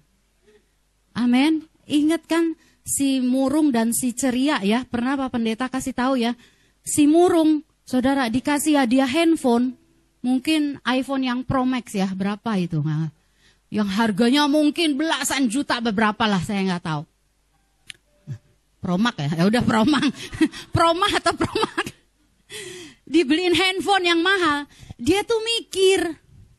Amin. 1.18 1.66
Ingat 1.90 2.30
kan 2.30 2.54
si 2.86 3.18
murung 3.20 3.74
dan 3.74 3.90
si 3.92 4.14
ceria 4.14 4.62
ya. 4.62 4.86
Pernah 4.86 5.18
Pak 5.18 5.34
Pendeta 5.34 5.66
kasih 5.66 5.98
tahu 5.98 6.22
ya. 6.22 6.38
Si 6.86 7.10
murung, 7.10 7.66
saudara 7.82 8.30
dikasih 8.30 8.86
hadiah 8.86 9.10
handphone. 9.10 9.74
Mungkin 10.22 10.78
iPhone 10.86 11.26
yang 11.26 11.42
Pro 11.42 11.66
Max 11.66 11.98
ya. 11.98 12.06
Berapa 12.14 12.62
itu? 12.62 12.86
Yang 13.74 13.90
harganya 13.98 14.46
mungkin 14.46 14.94
belasan 14.94 15.50
juta 15.50 15.82
beberapa 15.82 16.30
lah 16.30 16.40
saya 16.46 16.62
nggak 16.64 16.86
tahu. 16.86 17.04
Promak 18.78 19.18
ya, 19.18 19.30
ya 19.42 19.44
udah 19.50 19.64
Promak. 19.66 20.06
Promak 20.76 21.12
atau 21.20 21.34
Promak. 21.34 21.86
Dibeliin 23.08 23.56
handphone 23.56 24.06
yang 24.08 24.20
mahal, 24.20 24.68
dia 25.00 25.24
tuh 25.24 25.40
mikir, 25.40 26.04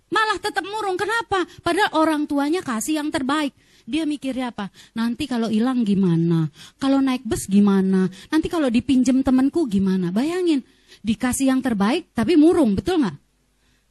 malah 0.09 0.37
tetap 0.41 0.65
murung. 0.65 0.97
Kenapa? 0.97 1.45
Padahal 1.61 1.93
orang 1.97 2.23
tuanya 2.25 2.65
kasih 2.65 3.01
yang 3.01 3.13
terbaik. 3.13 3.53
Dia 3.89 4.05
mikirnya 4.05 4.53
apa? 4.53 4.69
Nanti 4.93 5.25
kalau 5.25 5.49
hilang 5.49 5.81
gimana? 5.81 6.53
Kalau 6.77 7.01
naik 7.01 7.25
bus 7.25 7.49
gimana? 7.49 8.05
Nanti 8.29 8.53
kalau 8.53 8.69
dipinjem 8.69 9.25
temanku 9.25 9.65
gimana? 9.65 10.13
Bayangin, 10.13 10.61
dikasih 11.01 11.49
yang 11.49 11.65
terbaik 11.65 12.13
tapi 12.13 12.37
murung, 12.37 12.77
betul 12.77 13.01
nggak? 13.01 13.17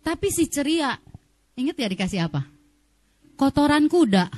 Tapi 0.06 0.28
si 0.30 0.46
ceria, 0.54 0.94
inget 1.58 1.82
ya 1.82 1.90
dikasih 1.90 2.30
apa? 2.30 2.46
Kotoran 3.34 3.90
kuda, 3.90 4.30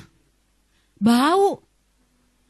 bau, 0.96 1.60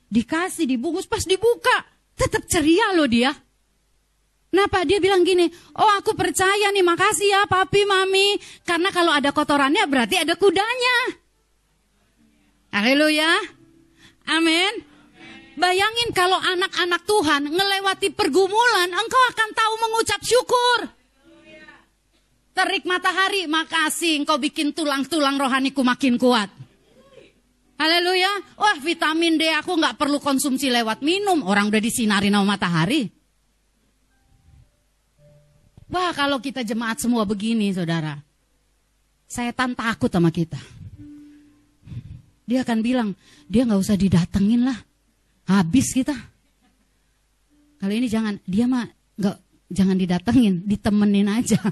dikasih 0.07 0.71
dibungkus 0.71 1.11
pas 1.11 1.27
dibuka, 1.27 1.83
tetap 2.15 2.47
ceria 2.47 2.95
loh 2.95 3.11
dia. 3.11 3.35
Kenapa? 4.51 4.83
Dia 4.87 4.99
bilang 5.03 5.27
gini, 5.27 5.51
oh 5.79 5.91
aku 5.99 6.15
percaya 6.15 6.71
nih, 6.75 6.83
makasih 6.83 7.27
ya 7.27 7.43
papi, 7.47 7.87
mami. 7.87 8.35
Karena 8.67 8.91
kalau 8.91 9.15
ada 9.15 9.31
kotorannya 9.31 9.87
berarti 9.87 10.19
ada 10.19 10.35
kudanya. 10.35 11.23
Haleluya. 12.71 13.31
Amin. 14.31 14.87
Bayangin 15.59 16.15
kalau 16.15 16.39
anak-anak 16.39 17.03
Tuhan 17.05 17.51
ngelewati 17.51 18.15
pergumulan, 18.15 18.89
engkau 18.89 19.23
akan 19.35 19.49
tahu 19.53 19.75
mengucap 19.83 20.21
syukur. 20.23 20.79
Terik 22.55 22.87
matahari, 22.87 23.47
makasih 23.51 24.23
engkau 24.23 24.39
bikin 24.39 24.73
tulang-tulang 24.73 25.37
rohaniku 25.37 25.83
makin 25.85 26.17
kuat. 26.17 26.49
Haleluya. 27.81 28.29
Wah 28.61 28.77
vitamin 28.77 29.41
D 29.41 29.49
aku 29.57 29.73
nggak 29.73 29.97
perlu 29.97 30.21
konsumsi 30.21 30.69
lewat 30.69 31.01
minum. 31.01 31.41
Orang 31.49 31.73
udah 31.73 31.81
disinari 31.81 32.29
sama 32.29 32.45
matahari. 32.45 33.09
Wah 35.89 36.13
kalau 36.13 36.39
kita 36.39 36.61
jemaat 36.61 37.01
semua 37.01 37.25
begini 37.25 37.73
saudara. 37.73 38.21
Setan 39.25 39.73
takut 39.73 40.13
sama 40.13 40.29
kita. 40.29 40.80
Dia 42.51 42.67
akan 42.67 42.83
bilang, 42.83 43.15
dia 43.47 43.63
nggak 43.63 43.79
usah 43.79 43.95
didatengin 43.95 44.67
lah. 44.67 44.75
Habis 45.47 45.95
kita. 45.95 46.19
Kali 47.79 48.03
ini 48.03 48.11
jangan, 48.11 48.43
dia 48.43 48.67
mah 48.67 48.91
nggak 49.15 49.37
jangan 49.71 49.95
didatengin, 49.95 50.67
ditemenin 50.67 51.31
aja. 51.31 51.63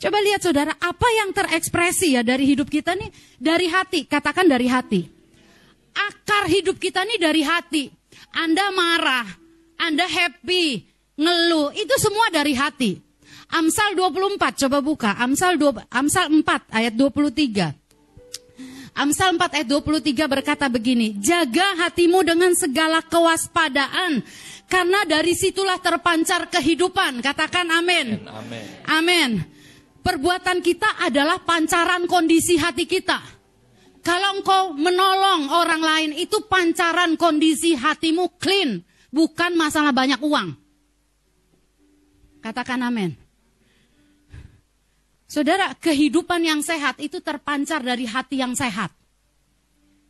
Coba 0.00 0.24
lihat 0.24 0.40
saudara, 0.40 0.72
apa 0.80 1.04
yang 1.20 1.36
terekspresi 1.36 2.16
ya 2.16 2.24
dari 2.24 2.48
hidup 2.48 2.72
kita 2.72 2.96
nih? 2.96 3.12
Dari 3.36 3.68
hati, 3.68 4.08
katakan 4.08 4.48
dari 4.48 4.72
hati. 4.72 5.04
Akar 5.92 6.48
hidup 6.48 6.80
kita 6.80 7.04
nih 7.04 7.20
dari 7.20 7.44
hati. 7.44 7.92
Anda 8.32 8.72
marah, 8.72 9.28
Anda 9.76 10.08
happy, 10.08 10.80
ngeluh, 11.12 11.76
itu 11.76 11.92
semua 12.00 12.32
dari 12.32 12.56
hati. 12.56 12.96
Amsal 13.52 13.92
24, 13.98 14.64
coba 14.64 14.78
buka. 14.80 15.10
Amsal 15.20 15.60
2, 15.60 15.92
Amsal 15.92 16.32
4 16.32 16.72
ayat 16.72 16.96
23. 16.96 17.87
Amsal 18.98 19.38
4 19.38 19.62
ayat 19.62 19.68
23 19.70 20.26
berkata 20.26 20.66
begini, 20.66 21.14
jaga 21.22 21.86
hatimu 21.86 22.26
dengan 22.26 22.50
segala 22.58 22.98
kewaspadaan, 23.06 24.26
karena 24.66 25.06
dari 25.06 25.38
situlah 25.38 25.78
terpancar 25.78 26.50
kehidupan. 26.50 27.22
Katakan 27.22 27.70
amin. 27.70 28.26
Amin. 28.26 28.64
Amin 28.90 29.30
perbuatan 30.08 30.64
kita 30.64 31.04
adalah 31.04 31.44
pancaran 31.44 32.08
kondisi 32.08 32.56
hati 32.56 32.88
kita. 32.88 33.20
Kalau 34.00 34.40
engkau 34.40 34.72
menolong 34.72 35.52
orang 35.52 35.84
lain 35.84 36.10
itu 36.16 36.40
pancaran 36.48 37.12
kondisi 37.20 37.76
hatimu 37.76 38.40
clean, 38.40 38.80
bukan 39.12 39.52
masalah 39.52 39.92
banyak 39.92 40.16
uang. 40.24 40.56
Katakan 42.40 42.80
amin. 42.88 43.27
Saudara, 45.28 45.76
kehidupan 45.76 46.40
yang 46.40 46.64
sehat 46.64 46.96
itu 47.04 47.20
terpancar 47.20 47.84
dari 47.84 48.08
hati 48.08 48.40
yang 48.40 48.56
sehat. 48.56 48.88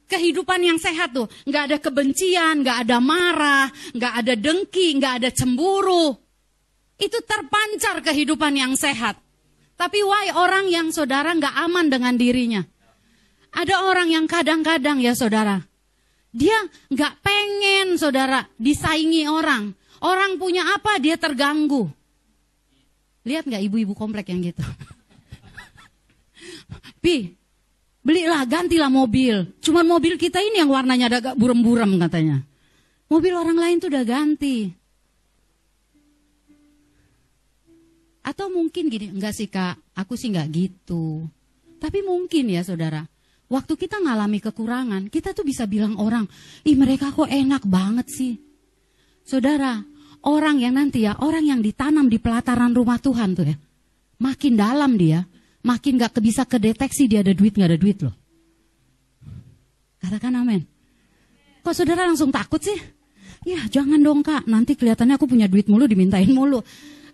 Kehidupan 0.06 0.62
yang 0.62 0.78
sehat 0.78 1.10
tuh, 1.10 1.26
nggak 1.42 1.62
ada 1.68 1.78
kebencian, 1.82 2.62
nggak 2.62 2.86
ada 2.86 3.02
marah, 3.02 3.66
nggak 3.98 4.14
ada 4.14 4.34
dengki, 4.38 4.94
nggak 4.94 5.14
ada 5.20 5.30
cemburu. 5.34 6.14
Itu 7.02 7.18
terpancar 7.26 7.98
kehidupan 8.06 8.62
yang 8.62 8.78
sehat. 8.78 9.18
Tapi 9.74 10.06
why 10.06 10.38
orang 10.38 10.70
yang 10.70 10.94
saudara 10.94 11.34
nggak 11.34 11.54
aman 11.66 11.90
dengan 11.90 12.14
dirinya? 12.14 12.62
Ada 13.58 13.90
orang 13.90 14.14
yang 14.14 14.30
kadang-kadang 14.30 15.02
ya 15.02 15.18
saudara, 15.18 15.58
dia 16.30 16.62
nggak 16.94 17.14
pengen 17.26 17.98
saudara 17.98 18.46
disaingi 18.54 19.26
orang. 19.26 19.74
Orang 19.98 20.38
punya 20.38 20.78
apa 20.78 21.02
dia 21.02 21.18
terganggu. 21.18 21.90
Lihat 23.26 23.50
nggak 23.50 23.66
ibu-ibu 23.66 23.98
komplek 23.98 24.30
yang 24.30 24.46
gitu? 24.46 24.62
Pi, 27.00 27.32
belilah 28.04 28.44
gantilah 28.44 28.92
mobil. 28.92 29.56
Cuman 29.60 29.84
mobil 29.88 30.20
kita 30.20 30.40
ini 30.40 30.60
yang 30.60 30.70
warnanya 30.72 31.08
agak 31.08 31.34
buram-buram 31.36 31.96
katanya. 31.96 32.44
Mobil 33.08 33.32
orang 33.32 33.56
lain 33.56 33.76
tuh 33.80 33.88
udah 33.88 34.04
ganti. 34.04 34.68
Atau 38.20 38.52
mungkin 38.52 38.92
gini, 38.92 39.08
enggak 39.08 39.32
sih 39.32 39.48
kak, 39.48 39.80
aku 39.96 40.12
sih 40.12 40.28
enggak 40.28 40.52
gitu. 40.52 41.24
Tapi 41.80 42.04
mungkin 42.04 42.52
ya 42.52 42.60
saudara, 42.60 43.08
waktu 43.48 43.72
kita 43.72 44.04
ngalami 44.04 44.44
kekurangan, 44.44 45.08
kita 45.08 45.32
tuh 45.32 45.48
bisa 45.48 45.64
bilang 45.64 45.96
orang, 45.96 46.28
ih 46.68 46.76
mereka 46.76 47.08
kok 47.08 47.30
enak 47.30 47.64
banget 47.64 48.06
sih. 48.12 48.36
Saudara, 49.24 49.80
orang 50.28 50.60
yang 50.60 50.76
nanti 50.76 51.08
ya, 51.08 51.16
orang 51.24 51.48
yang 51.48 51.60
ditanam 51.64 52.12
di 52.12 52.20
pelataran 52.20 52.76
rumah 52.76 53.00
Tuhan 53.00 53.32
tuh 53.32 53.48
ya, 53.48 53.56
makin 54.20 54.60
dalam 54.60 55.00
dia, 55.00 55.24
makin 55.68 56.00
gak 56.00 56.16
bisa 56.24 56.48
kedeteksi 56.48 57.04
dia 57.04 57.20
ada 57.20 57.36
duit 57.36 57.52
gak 57.52 57.68
ada 57.68 57.76
duit 57.76 58.00
loh. 58.00 58.16
Katakan 60.00 60.32
amin. 60.40 60.64
Kok 61.60 61.74
saudara 61.76 62.08
langsung 62.08 62.32
takut 62.32 62.64
sih? 62.64 62.80
Ya 63.44 63.60
jangan 63.68 64.00
dong 64.00 64.24
kak, 64.24 64.48
nanti 64.48 64.72
kelihatannya 64.72 65.20
aku 65.20 65.28
punya 65.28 65.44
duit 65.44 65.68
mulu 65.68 65.84
dimintain 65.84 66.32
mulu. 66.32 66.64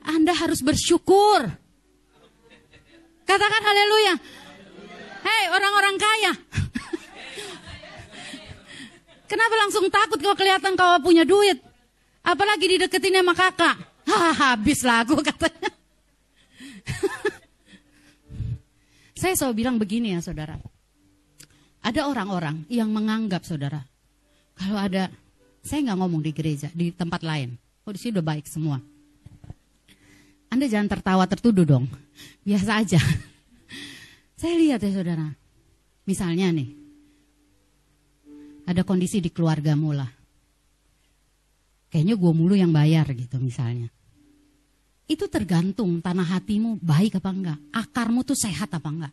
Anda 0.07 0.31
harus 0.31 0.63
bersyukur. 0.63 1.51
Katakan 3.25 3.63
haleluya. 3.65 4.15
Hei 5.25 5.45
orang-orang 5.49 5.97
kaya. 5.97 6.33
Kenapa 9.31 9.55
langsung 9.57 9.89
takut 9.89 10.21
kalau 10.21 10.37
kelihatan 10.37 10.77
kau 10.77 11.01
punya 11.01 11.25
duit? 11.25 11.57
Apalagi 12.21 12.77
dideketin 12.77 13.21
sama 13.21 13.33
kakak. 13.33 13.77
Hah, 14.13 14.33
habis 14.53 14.85
lah 14.85 15.01
aku 15.03 15.17
katanya. 15.25 15.73
Saya 19.15 19.39
selalu 19.39 19.55
bilang 19.63 19.77
begini 19.79 20.15
ya 20.15 20.21
saudara. 20.21 20.59
Ada 21.85 22.11
orang-orang 22.11 22.67
yang 22.67 22.91
menganggap 22.91 23.47
saudara. 23.47 23.87
Kalau 24.59 24.79
ada, 24.79 25.11
saya 25.63 25.87
nggak 25.87 25.99
ngomong 26.03 26.23
di 26.23 26.31
gereja, 26.35 26.69
di 26.75 26.91
tempat 26.91 27.23
lain. 27.23 27.55
Oh 27.87 27.93
di 27.95 27.99
sini 28.01 28.19
udah 28.19 28.27
baik 28.27 28.47
semua. 28.51 28.83
Anda 30.51 30.67
jangan 30.67 30.91
tertawa 30.91 31.25
tertuduh 31.31 31.67
dong. 31.67 31.87
Biasa 32.47 32.79
aja. 32.83 33.01
Saya 34.41 34.55
lihat 34.59 34.83
ya 34.83 34.91
saudara. 34.95 35.27
Misalnya 36.07 36.51
nih. 36.55 36.71
Ada 38.65 38.87
kondisi 38.87 39.21
di 39.21 39.29
keluarga 39.29 39.77
mula. 39.77 40.09
Kayaknya 41.91 42.15
gue 42.19 42.33
mulu 42.35 42.55
yang 42.59 42.75
bayar 42.75 43.07
gitu 43.15 43.39
misalnya. 43.39 43.94
Itu 45.05 45.29
tergantung 45.29 46.01
tanah 46.01 46.39
hatimu 46.39 46.81
baik 46.81 47.21
apa 47.21 47.31
enggak. 47.31 47.59
Akarmu 47.73 48.25
tuh 48.25 48.37
sehat 48.37 48.73
apa 48.73 48.89
enggak. 48.89 49.13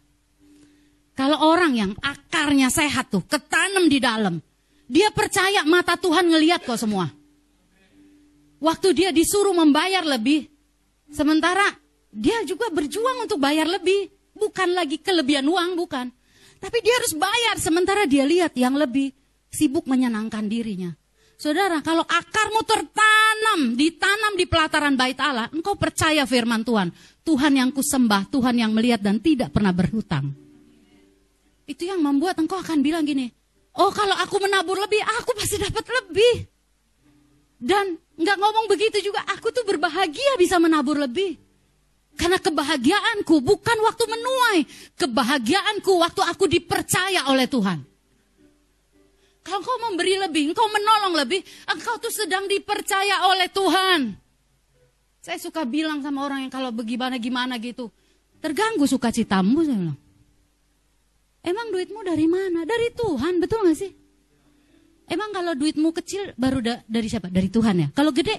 Kalau 1.11 1.43
orang 1.43 1.75
yang 1.75 1.91
akarnya 1.99 2.71
sehat 2.71 3.11
tuh, 3.11 3.27
ketanam 3.27 3.91
di 3.91 3.99
dalam. 3.99 4.39
Dia 4.87 5.11
percaya 5.11 5.67
mata 5.67 5.99
Tuhan 5.99 6.31
ngeliat 6.31 6.63
kok 6.63 6.79
semua. 6.79 7.11
Waktu 8.61 8.87
dia 8.95 9.09
disuruh 9.11 9.51
membayar 9.51 10.03
lebih, 10.07 10.51
Sementara 11.11 11.67
dia 12.07 12.39
juga 12.47 12.71
berjuang 12.71 13.27
untuk 13.27 13.37
bayar 13.37 13.67
lebih. 13.67 14.07
Bukan 14.31 14.73
lagi 14.73 14.97
kelebihan 14.97 15.43
uang, 15.43 15.75
bukan. 15.75 16.07
Tapi 16.57 16.77
dia 16.79 16.95
harus 16.97 17.13
bayar 17.13 17.55
sementara 17.59 18.07
dia 18.07 18.23
lihat 18.23 18.55
yang 18.55 18.79
lebih 18.79 19.11
sibuk 19.51 19.85
menyenangkan 19.85 20.47
dirinya. 20.47 20.95
Saudara, 21.41 21.81
kalau 21.81 22.05
akarmu 22.05 22.61
tertanam, 22.61 23.73
ditanam 23.73 24.37
di 24.37 24.45
pelataran 24.45 24.93
bait 24.93 25.17
Allah, 25.17 25.49
engkau 25.49 25.73
percaya 25.73 26.21
firman 26.29 26.61
Tuhan. 26.61 26.93
Tuhan 27.25 27.57
yang 27.57 27.73
kusembah, 27.73 28.29
Tuhan 28.29 28.61
yang 28.61 28.69
melihat 28.69 29.01
dan 29.01 29.17
tidak 29.17 29.49
pernah 29.49 29.73
berhutang. 29.73 30.29
Itu 31.65 31.89
yang 31.89 31.97
membuat 31.97 32.37
engkau 32.37 32.61
akan 32.61 32.85
bilang 32.85 33.09
gini, 33.09 33.25
oh 33.73 33.89
kalau 33.89 34.13
aku 34.21 34.37
menabur 34.37 34.77
lebih, 34.85 35.01
aku 35.01 35.33
pasti 35.33 35.57
dapat 35.57 35.81
lebih. 35.81 36.45
Dan 37.57 37.97
nggak 38.21 38.37
ngomong 38.37 38.69
begitu 38.69 39.01
juga, 39.01 39.25
aku 39.25 39.49
tuh 39.49 39.65
berbahagia 39.65 40.37
bisa 40.37 40.61
menabur 40.61 41.01
lebih. 41.01 41.41
Karena 42.21 42.37
kebahagiaanku 42.37 43.41
bukan 43.41 43.77
waktu 43.81 44.03
menuai, 44.05 44.59
kebahagiaanku 44.93 45.89
waktu 46.05 46.21
aku 46.21 46.45
dipercaya 46.45 47.33
oleh 47.33 47.49
Tuhan. 47.49 47.90
Kalau 49.41 49.59
kau 49.65 49.77
memberi 49.89 50.21
lebih, 50.21 50.53
engkau 50.53 50.69
menolong 50.69 51.17
lebih, 51.17 51.41
engkau 51.65 51.97
tuh 51.97 52.13
sedang 52.13 52.45
dipercaya 52.45 53.25
oleh 53.25 53.49
Tuhan. 53.49 54.13
Saya 55.21 55.37
suka 55.41 55.65
bilang 55.65 56.01
sama 56.01 56.25
orang 56.25 56.45
yang 56.45 56.53
kalau 56.53 56.69
bagaimana-gimana 56.69 57.57
gitu, 57.57 57.89
terganggu 58.41 58.85
sukacitamu, 58.85 59.65
saya 59.65 59.77
bilang. 59.77 59.99
Emang 61.41 61.73
duitmu 61.73 62.05
dari 62.05 62.29
mana? 62.29 62.69
Dari 62.69 62.93
Tuhan, 62.93 63.41
betul 63.41 63.65
gak 63.65 63.77
sih? 63.77 63.91
Emang 65.09 65.33
kalau 65.33 65.57
duitmu 65.57 65.89
kecil 65.91 66.37
baru 66.37 66.61
da 66.61 66.79
dari 66.85 67.09
siapa? 67.09 67.27
Dari 67.27 67.49
Tuhan 67.49 67.75
ya? 67.81 67.87
Kalau 67.91 68.13
gede? 68.13 68.37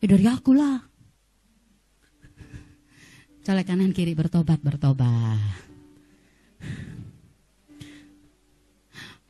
Ya 0.00 0.06
dari 0.08 0.26
aku 0.26 0.56
lah. 0.56 0.80
Colek 3.44 3.68
kanan 3.68 3.92
kiri 3.92 4.16
bertobat, 4.16 4.58
bertobat. 4.64 5.69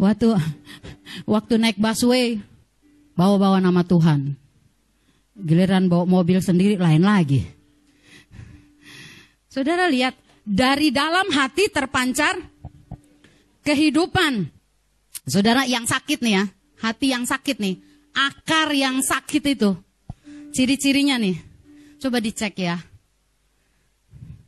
Waktu 0.00 0.32
waktu 1.28 1.60
naik 1.60 1.76
busway 1.76 2.40
bawa-bawa 3.12 3.60
nama 3.60 3.84
Tuhan. 3.84 4.32
Giliran 5.36 5.92
bawa 5.92 6.08
mobil 6.08 6.40
sendiri 6.40 6.80
lain 6.80 7.04
lagi. 7.04 7.44
Saudara 9.52 9.92
lihat 9.92 10.16
dari 10.40 10.88
dalam 10.88 11.28
hati 11.28 11.68
terpancar 11.68 12.40
kehidupan. 13.60 14.48
Saudara 15.28 15.68
yang 15.68 15.84
sakit 15.84 16.24
nih 16.24 16.32
ya, 16.32 16.44
hati 16.80 17.12
yang 17.12 17.28
sakit 17.28 17.60
nih, 17.60 17.76
akar 18.16 18.72
yang 18.72 19.04
sakit 19.04 19.52
itu. 19.52 19.76
Ciri-cirinya 20.56 21.20
nih. 21.20 21.36
Coba 22.00 22.24
dicek 22.24 22.56
ya. 22.56 22.80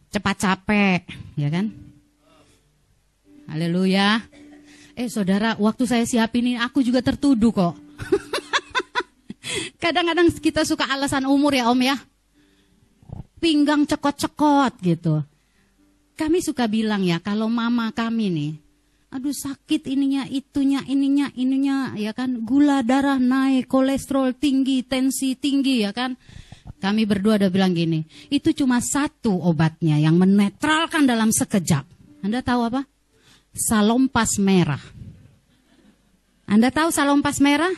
Cepat 0.08 0.36
capek, 0.40 1.00
ya 1.36 1.48
kan? 1.52 1.76
Haleluya. 3.52 4.24
Eh 4.92 5.08
saudara, 5.08 5.56
waktu 5.56 5.88
saya 5.88 6.04
siapin 6.04 6.52
ini 6.52 6.60
aku 6.60 6.84
juga 6.84 7.00
tertuduh 7.00 7.52
kok. 7.52 7.74
Kadang-kadang 9.82 10.28
kita 10.36 10.68
suka 10.68 10.84
alasan 10.84 11.24
umur 11.24 11.56
ya 11.56 11.72
om 11.72 11.80
ya. 11.80 11.96
Pinggang 13.40 13.88
cekot-cekot 13.88 14.78
gitu. 14.84 15.24
Kami 16.12 16.38
suka 16.44 16.68
bilang 16.68 17.02
ya, 17.02 17.18
kalau 17.18 17.48
mama 17.48 17.88
kami 17.90 18.28
nih, 18.30 18.52
aduh 19.10 19.32
sakit 19.32 19.88
ininya, 19.88 20.28
itunya, 20.28 20.84
ininya, 20.86 21.32
ininya, 21.34 21.96
ya 21.96 22.12
kan, 22.12 22.44
gula 22.44 22.84
darah 22.84 23.18
naik, 23.18 23.66
kolesterol 23.66 24.36
tinggi, 24.36 24.84
tensi 24.84 25.34
tinggi, 25.34 25.82
ya 25.82 25.90
kan. 25.90 26.14
Kami 26.78 27.08
berdua 27.08 27.40
udah 27.40 27.50
bilang 27.50 27.74
gini, 27.74 28.04
itu 28.30 28.54
cuma 28.54 28.78
satu 28.78 29.34
obatnya 29.34 29.98
yang 29.98 30.20
menetralkan 30.20 31.08
dalam 31.08 31.32
sekejap. 31.34 31.88
Anda 32.22 32.44
tahu 32.44 32.70
apa? 32.70 32.91
Salompas 33.52 34.40
merah. 34.40 34.80
Anda 36.48 36.72
tahu 36.72 36.92
salompas 36.92 37.40
merah? 37.40 37.72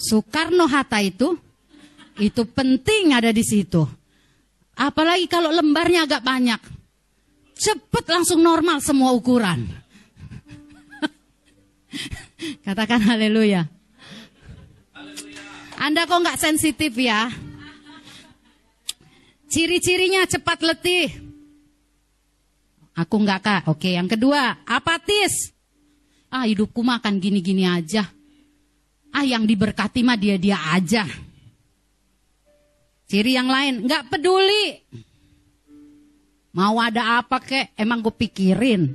Soekarno 0.00 0.64
Hatta 0.70 0.98
itu, 1.04 1.36
itu 2.18 2.42
penting 2.48 3.12
ada 3.12 3.30
di 3.30 3.44
situ. 3.44 3.84
Apalagi 4.74 5.28
kalau 5.28 5.52
lembarnya 5.52 6.08
agak 6.08 6.24
banyak. 6.24 6.60
Cepet 7.60 8.04
langsung 8.08 8.40
normal 8.40 8.80
semua 8.80 9.12
ukuran. 9.12 9.68
Katakan 12.66 13.04
haleluya. 13.04 13.68
Anda 15.76 16.08
kok 16.08 16.20
nggak 16.24 16.40
sensitif 16.40 16.96
ya? 16.96 17.28
Ciri-cirinya 19.52 20.24
cepat 20.24 20.64
letih. 20.64 21.29
Aku 23.00 23.16
nggak 23.24 23.40
kak. 23.40 23.62
Oke, 23.72 23.96
yang 23.96 24.04
kedua 24.04 24.60
apatis. 24.68 25.56
Ah 26.28 26.44
hidupku 26.44 26.84
makan 26.84 27.16
gini-gini 27.16 27.64
aja. 27.64 28.04
Ah 29.10 29.24
yang 29.24 29.48
diberkati 29.48 30.04
mah 30.04 30.20
dia-dia 30.20 30.60
aja. 30.76 31.08
Ciri 33.10 33.34
yang 33.34 33.50
lain, 33.50 33.88
nggak 33.88 34.06
peduli. 34.06 34.86
Mau 36.54 36.78
ada 36.78 37.18
apa 37.18 37.42
kek, 37.42 37.74
emang 37.74 38.06
gue 38.06 38.14
pikirin. 38.14 38.86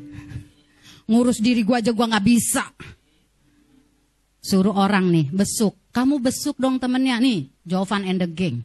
Ngurus 1.11 1.43
diri 1.43 1.67
gue 1.67 1.75
aja 1.75 1.91
gue 1.91 2.07
nggak 2.07 2.23
bisa. 2.25 2.63
Suruh 4.39 4.71
orang 4.71 5.11
nih, 5.11 5.27
besuk. 5.35 5.75
Kamu 5.91 6.23
besuk 6.23 6.55
dong 6.55 6.79
temennya 6.79 7.19
nih, 7.19 7.51
Jovan 7.67 8.07
and 8.07 8.23
the 8.23 8.29
Gang. 8.31 8.63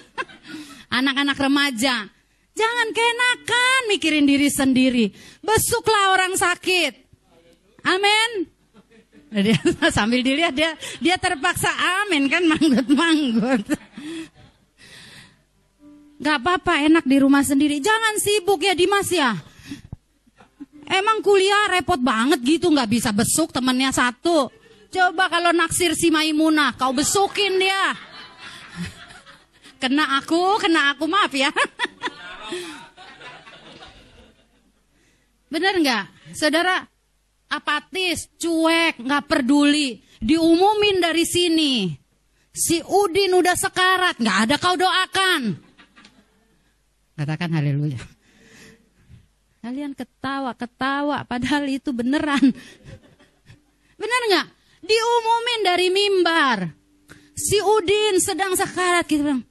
Anak-anak 0.96 1.36
remaja, 1.36 2.08
jangan 2.52 2.88
keenakan 2.92 3.80
mikirin 3.92 4.26
diri 4.28 4.48
sendiri. 4.48 5.04
Besuklah 5.42 6.16
orang 6.16 6.36
sakit. 6.36 6.92
Amin. 7.82 8.52
Sambil 9.96 10.20
dilihat 10.20 10.52
dia 10.52 10.76
dia 11.00 11.16
terpaksa 11.16 11.72
amin 12.04 12.28
kan 12.28 12.44
manggut-manggut. 12.44 13.64
Gak 16.22 16.38
apa-apa 16.38 16.86
enak 16.86 17.04
di 17.08 17.16
rumah 17.18 17.42
sendiri. 17.42 17.82
Jangan 17.82 18.14
sibuk 18.22 18.62
ya 18.62 18.78
Dimas 18.78 19.10
ya. 19.10 19.34
Emang 20.86 21.24
kuliah 21.24 21.72
repot 21.72 21.98
banget 21.98 22.44
gitu 22.44 22.68
nggak 22.68 22.90
bisa 22.90 23.10
besuk 23.10 23.50
temennya 23.50 23.90
satu. 23.90 24.52
Coba 24.92 25.32
kalau 25.32 25.56
naksir 25.56 25.96
si 25.96 26.12
Maimunah, 26.12 26.76
kau 26.76 26.92
besukin 26.92 27.56
dia. 27.56 27.96
Kena 29.80 30.20
aku, 30.20 30.60
kena 30.60 30.92
aku 30.92 31.08
maaf 31.08 31.32
ya. 31.32 31.48
Bener 35.52 35.74
nggak, 35.84 36.04
saudara? 36.32 36.80
Apatis, 37.52 38.32
cuek, 38.40 38.96
nggak 38.96 39.28
peduli. 39.28 40.00
Diumumin 40.16 40.96
dari 40.96 41.28
sini. 41.28 41.92
Si 42.52 42.80
Udin 42.80 43.36
udah 43.36 43.52
sekarat, 43.52 44.16
nggak 44.16 44.38
ada 44.48 44.56
kau 44.56 44.72
doakan. 44.72 45.60
Katakan 47.12 47.52
haleluya. 47.52 48.00
Kalian 49.60 49.92
ketawa, 49.92 50.56
ketawa, 50.56 51.22
padahal 51.28 51.68
itu 51.68 51.92
beneran. 51.92 52.42
Bener 54.00 54.22
nggak? 54.32 54.46
Diumumin 54.82 55.60
dari 55.62 55.86
mimbar. 55.92 56.58
Si 57.36 57.60
Udin 57.60 58.18
sedang 58.18 58.56
sekarat, 58.56 59.04
kita 59.04 59.22
bilang, 59.22 59.44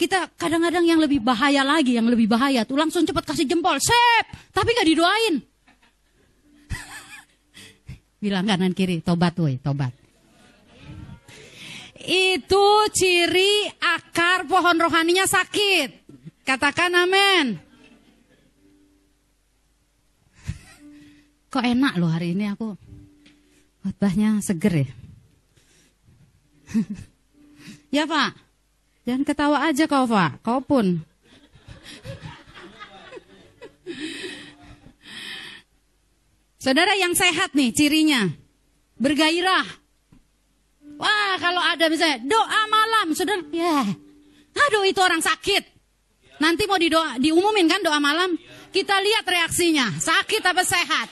kita 0.00 0.32
kadang-kadang 0.40 0.88
yang 0.88 0.96
lebih 0.96 1.20
bahaya 1.20 1.60
lagi, 1.60 2.00
yang 2.00 2.08
lebih 2.08 2.24
bahaya 2.24 2.64
tuh 2.64 2.80
langsung 2.80 3.04
cepat 3.04 3.28
kasih 3.28 3.44
jempol, 3.44 3.76
sep, 3.76 4.24
tapi 4.48 4.72
gak 4.72 4.88
didoain. 4.88 5.44
Bilang 8.24 8.48
kanan 8.48 8.72
kiri, 8.72 9.04
tobat 9.04 9.36
woi, 9.36 9.60
tobat. 9.60 9.92
Itu 12.00 12.88
ciri 12.96 13.68
akar 13.76 14.48
pohon 14.48 14.80
rohaninya 14.80 15.28
sakit. 15.28 16.08
Katakan 16.48 16.96
amin. 16.96 17.52
Kok 21.52 21.60
enak 21.60 22.00
loh 22.00 22.08
hari 22.08 22.32
ini 22.32 22.48
aku. 22.48 22.72
Khotbahnya 23.84 24.40
seger 24.40 24.80
ya. 24.80 24.88
ya 28.00 28.08
Pak. 28.08 28.49
Jangan 29.08 29.24
ketawa 29.24 29.58
aja 29.64 29.84
kau, 29.88 30.04
Pak. 30.04 30.44
Kau 30.44 30.60
pun. 30.60 31.00
Saudara 36.60 36.92
yang 36.92 37.16
sehat 37.16 37.56
nih 37.56 37.72
cirinya. 37.72 38.28
Bergairah. 39.00 39.64
Wah, 41.00 41.34
kalau 41.40 41.64
ada 41.64 41.88
misalnya 41.88 42.20
doa 42.20 42.60
malam, 42.68 43.16
saudara, 43.16 43.40
ya. 43.48 43.88
Aduh, 44.68 44.84
itu 44.84 45.00
orang 45.00 45.24
sakit. 45.24 45.64
Nanti 46.36 46.68
mau 46.68 46.76
didoa, 46.76 47.16
diumumin 47.16 47.64
kan 47.64 47.80
doa 47.80 47.96
malam? 47.96 48.36
Kita 48.68 49.00
lihat 49.00 49.24
reaksinya, 49.24 49.96
sakit 49.96 50.44
apa 50.44 50.60
sehat. 50.60 51.08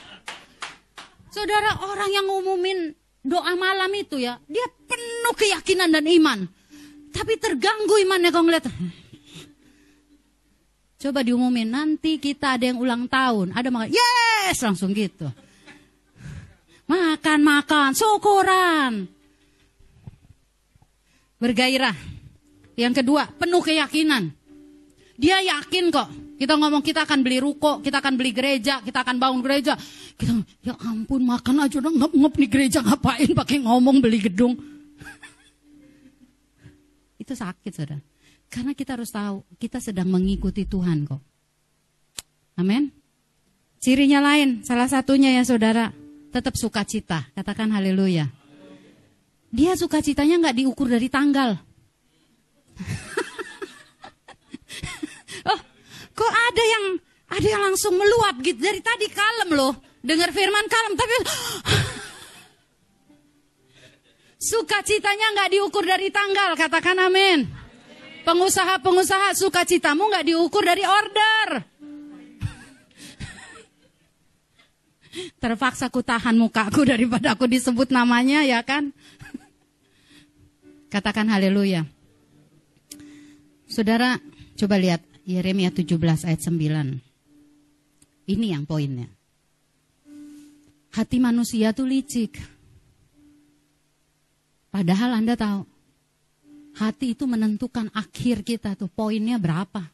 Saudara, 1.33 1.81
orang 1.81 2.09
yang 2.13 2.25
ngumumin 2.29 2.93
doa 3.25 3.53
malam 3.57 3.89
itu 3.97 4.21
ya, 4.21 4.37
dia 4.45 4.65
penuh 4.85 5.33
keyakinan 5.33 5.89
dan 5.89 6.05
iman. 6.05 6.58
Tapi 7.09 7.33
terganggu 7.41 7.95
imannya 8.05 8.29
kau 8.29 8.45
ngeliat. 8.45 8.65
Coba 10.99 11.23
diumumin, 11.23 11.71
nanti 11.71 12.19
kita 12.19 12.59
ada 12.59 12.67
yang 12.67 12.75
ulang 12.75 13.07
tahun. 13.07 13.55
Ada 13.55 13.71
makan, 13.71 13.87
yes! 13.87 14.59
Langsung 14.59 14.91
gitu. 14.91 15.31
Makan, 16.91 17.39
makan, 17.39 17.95
syukuran. 17.95 19.07
Bergairah. 21.39 21.95
Yang 22.75 22.99
kedua, 22.99 23.31
penuh 23.31 23.63
keyakinan. 23.63 24.35
Dia 25.15 25.39
yakin 25.39 25.87
kok. 25.87 26.09
Kita 26.39 26.55
ngomong 26.55 26.83
kita 26.83 27.03
akan 27.03 27.19
beli 27.23 27.43
ruko, 27.43 27.79
kita 27.83 27.99
akan 27.99 28.15
beli 28.15 28.31
gereja, 28.31 28.79
kita 28.79 29.03
akan 29.03 29.19
bangun 29.19 29.43
gereja. 29.43 29.75
Kita, 30.15 30.35
ya 30.63 30.75
ampun 30.83 31.23
makan 31.27 31.63
aja 31.63 31.79
udah 31.79 31.91
ngep-ngep 31.95 32.33
di 32.35 32.47
gereja 32.47 32.79
ngapain 32.83 33.31
pakai 33.35 33.63
ngomong 33.63 33.99
beli 34.03 34.19
gedung 34.23 34.55
itu 37.29 37.37
sakit 37.37 37.69
saudara. 37.69 38.01
Karena 38.49 38.73
kita 38.73 38.97
harus 38.97 39.13
tahu, 39.13 39.45
kita 39.61 39.77
sedang 39.77 40.09
mengikuti 40.09 40.65
Tuhan 40.65 41.05
kok. 41.05 41.21
Amin. 42.57 42.89
Cirinya 43.77 44.25
lain, 44.25 44.65
salah 44.65 44.89
satunya 44.89 45.37
ya 45.37 45.45
saudara, 45.45 45.93
tetap 46.33 46.57
sukacita. 46.57 47.29
Katakan 47.37 47.69
haleluya. 47.69 48.25
Dia 49.53 49.77
sukacitanya 49.77 50.41
nggak 50.41 50.57
diukur 50.57 50.89
dari 50.89 51.05
tanggal. 51.13 51.61
oh, 55.53 55.59
kok 56.17 56.33
ada 56.33 56.63
yang 56.65 56.97
ada 57.29 57.45
yang 57.45 57.61
langsung 57.61 57.93
meluap 57.93 58.41
gitu 58.41 58.57
dari 58.57 58.81
tadi 58.81 59.05
kalem 59.13 59.53
loh. 59.53 59.77
Dengar 60.01 60.33
firman 60.33 60.65
kalem 60.65 60.97
tapi 60.97 61.13
Sukacitanya 64.39 65.35
nggak 65.35 65.51
diukur 65.51 65.83
dari 65.83 66.07
tanggal, 66.15 66.55
katakan 66.55 66.95
amin. 66.95 67.43
Pengusaha-pengusaha 68.23 69.35
sukacitamu 69.35 70.07
nggak 70.07 70.31
diukur 70.31 70.63
dari 70.63 70.87
order. 70.87 71.47
Terpaksa 75.43 75.91
ku 75.91 75.99
tahan 75.99 76.39
mukaku 76.39 76.87
daripada 76.87 77.35
aku 77.35 77.51
disebut 77.51 77.91
namanya 77.91 78.47
ya 78.47 78.63
kan. 78.63 78.95
Katakan 80.93 81.27
haleluya. 81.27 81.83
Saudara, 83.67 84.23
coba 84.55 84.79
lihat 84.79 85.03
Yeremia 85.27 85.75
17 85.75 85.99
ayat 85.99 86.39
9. 86.39 88.31
Ini 88.31 88.47
yang 88.55 88.63
poinnya. 88.63 89.11
hati 90.89 91.21
manusia 91.21 91.71
tuh 91.71 91.85
licik. 91.85 92.58
Padahal 94.69 95.17
Anda 95.17 95.33
tahu, 95.33 95.65
hati 96.77 97.17
itu 97.17 97.25
menentukan 97.25 97.89
akhir 97.93 98.45
kita 98.45 98.77
tuh, 98.77 98.89
poinnya 98.89 99.41
berapa. 99.41 99.89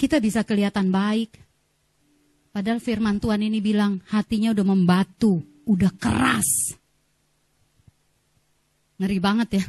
Kita 0.00 0.16
bisa 0.16 0.40
kelihatan 0.48 0.88
baik. 0.88 1.36
Padahal 2.50 2.80
firman 2.80 3.20
Tuhan 3.20 3.44
ini 3.44 3.60
bilang 3.60 4.00
hatinya 4.08 4.50
udah 4.56 4.66
membatu, 4.66 5.44
udah 5.68 5.92
keras. 6.00 6.72
Ngeri 8.96 9.18
banget 9.20 9.48
ya. 9.60 9.64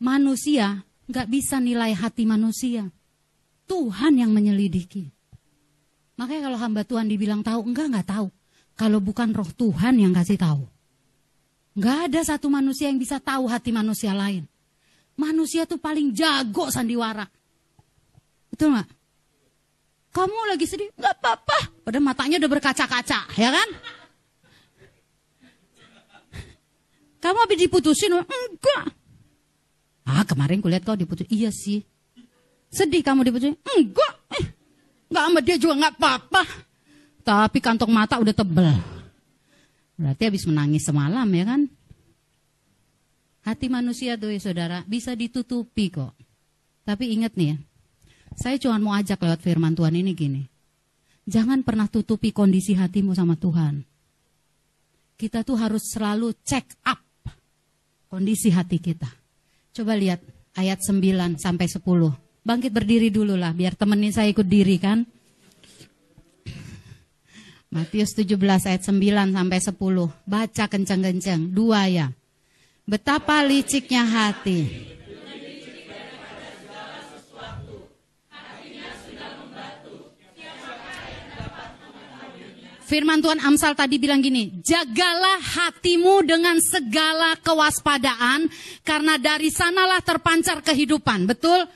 Manusia 0.00 0.84
nggak 1.08 1.26
bisa 1.26 1.56
nilai 1.56 1.96
hati 1.96 2.28
manusia. 2.28 2.88
Tuhan 3.64 4.20
yang 4.20 4.30
menyelidiki. 4.30 5.19
Makanya 6.20 6.52
kalau 6.52 6.58
hamba 6.60 6.84
Tuhan 6.84 7.08
dibilang 7.08 7.40
tahu, 7.40 7.72
enggak 7.72 7.88
enggak 7.88 8.08
tahu. 8.12 8.28
Kalau 8.76 9.00
bukan 9.00 9.32
roh 9.32 9.48
Tuhan 9.56 9.96
yang 9.96 10.12
kasih 10.12 10.36
tahu. 10.36 10.68
Enggak 11.72 12.12
ada 12.12 12.20
satu 12.36 12.52
manusia 12.52 12.92
yang 12.92 13.00
bisa 13.00 13.16
tahu 13.16 13.48
hati 13.48 13.72
manusia 13.72 14.12
lain. 14.12 14.44
Manusia 15.16 15.64
tuh 15.64 15.80
paling 15.80 16.12
jago 16.12 16.68
sandiwara. 16.68 17.24
Betul 18.52 18.76
nggak? 18.76 18.88
Kamu 20.12 20.40
lagi 20.52 20.68
sedih? 20.68 20.92
Enggak 20.92 21.16
apa-apa. 21.24 21.88
Padahal 21.88 22.04
matanya 22.04 22.36
udah 22.36 22.50
berkaca-kaca, 22.52 23.20
ya 23.40 23.48
kan? 23.48 23.68
Kamu 27.24 27.36
habis 27.48 27.64
diputusin? 27.64 28.12
Enggak. 28.12 28.92
Ah, 30.04 30.28
kemarin 30.28 30.60
kulihat 30.60 30.84
kau 30.84 31.00
diputusin. 31.00 31.32
Iya 31.32 31.48
sih. 31.48 31.80
Sedih 32.68 33.00
kamu 33.00 33.24
diputusin? 33.24 33.56
Enggak. 33.56 34.19
Nggak 35.10 35.24
sama 35.26 35.40
dia 35.42 35.56
juga 35.58 35.74
nggak 35.76 35.94
apa-apa. 35.98 36.42
Tapi 37.26 37.58
kantong 37.58 37.90
mata 37.90 38.16
udah 38.22 38.32
tebel. 38.32 38.70
Berarti 40.00 40.22
habis 40.24 40.46
menangis 40.48 40.86
semalam 40.86 41.28
ya 41.28 41.44
kan? 41.44 41.60
Hati 43.44 43.66
manusia 43.68 44.16
tuh 44.16 44.32
ya 44.32 44.40
saudara 44.40 44.86
bisa 44.86 45.12
ditutupi 45.12 45.92
kok. 45.92 46.14
Tapi 46.86 47.12
ingat 47.12 47.36
nih 47.36 47.52
ya, 47.52 47.56
saya 48.38 48.56
cuma 48.56 48.80
mau 48.80 48.94
ajak 48.96 49.20
lewat 49.20 49.40
firman 49.44 49.76
Tuhan 49.76 49.94
ini 49.98 50.12
gini. 50.16 50.42
Jangan 51.28 51.60
pernah 51.62 51.86
tutupi 51.86 52.32
kondisi 52.32 52.72
hatimu 52.72 53.12
sama 53.12 53.36
Tuhan. 53.36 53.84
Kita 55.20 55.44
tuh 55.44 55.60
harus 55.60 55.84
selalu 55.92 56.32
check 56.40 56.80
up 56.88 57.00
kondisi 58.08 58.48
hati 58.48 58.80
kita. 58.80 59.06
Coba 59.70 59.94
lihat 59.94 60.24
ayat 60.56 60.80
9 60.80 61.36
sampai 61.36 61.66
10. 61.68 62.29
Bangkit 62.40 62.72
berdiri 62.72 63.12
dulu 63.12 63.36
lah, 63.36 63.52
biar 63.52 63.76
temenin 63.76 64.16
saya 64.16 64.32
ikut 64.32 64.48
diri 64.48 64.80
kan. 64.80 65.04
Matius 67.70 68.16
17 68.18 68.34
ayat 68.66 68.82
9 68.82 69.30
sampai 69.30 69.58
10. 69.62 70.10
Baca 70.26 70.64
kenceng-kenceng, 70.66 71.54
dua 71.54 71.86
ya. 71.86 72.10
Betapa 72.82 73.44
liciknya 73.46 74.02
hati. 74.02 74.90
Firman 82.90 83.22
Tuhan 83.22 83.38
Amsal 83.38 83.78
tadi 83.78 84.02
bilang 84.02 84.18
gini, 84.18 84.50
jagalah 84.66 85.38
hatimu 85.38 86.26
dengan 86.26 86.58
segala 86.58 87.38
kewaspadaan, 87.38 88.50
karena 88.82 89.14
dari 89.14 89.46
sanalah 89.46 90.02
terpancar 90.02 90.58
kehidupan. 90.58 91.30
Betul? 91.30 91.70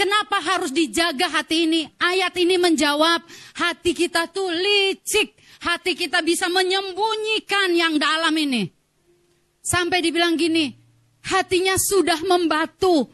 Kenapa 0.00 0.40
harus 0.40 0.72
dijaga 0.72 1.28
hati 1.28 1.68
ini? 1.68 1.84
Ayat 2.00 2.32
ini 2.40 2.56
menjawab, 2.56 3.20
hati 3.52 3.92
kita 3.92 4.32
tuh 4.32 4.48
licik. 4.48 5.36
Hati 5.60 5.92
kita 5.92 6.24
bisa 6.24 6.48
menyembunyikan 6.48 7.68
yang 7.76 8.00
dalam 8.00 8.32
ini. 8.32 8.72
Sampai 9.60 10.00
dibilang 10.00 10.40
gini, 10.40 10.72
hatinya 11.28 11.76
sudah 11.76 12.16
membatu. 12.24 13.12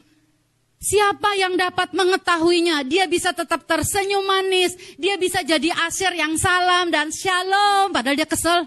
Siapa 0.79 1.35
yang 1.35 1.59
dapat 1.59 1.91
mengetahuinya? 1.91 2.87
Dia 2.87 3.11
bisa 3.11 3.35
tetap 3.35 3.67
tersenyum 3.67 4.23
manis. 4.23 4.79
Dia 4.95 5.19
bisa 5.19 5.43
jadi 5.43 5.75
asyir 5.91 6.15
yang 6.15 6.39
salam 6.39 6.95
dan 6.95 7.11
shalom. 7.11 7.91
Padahal 7.91 8.15
dia 8.15 8.31
kesel. 8.31 8.63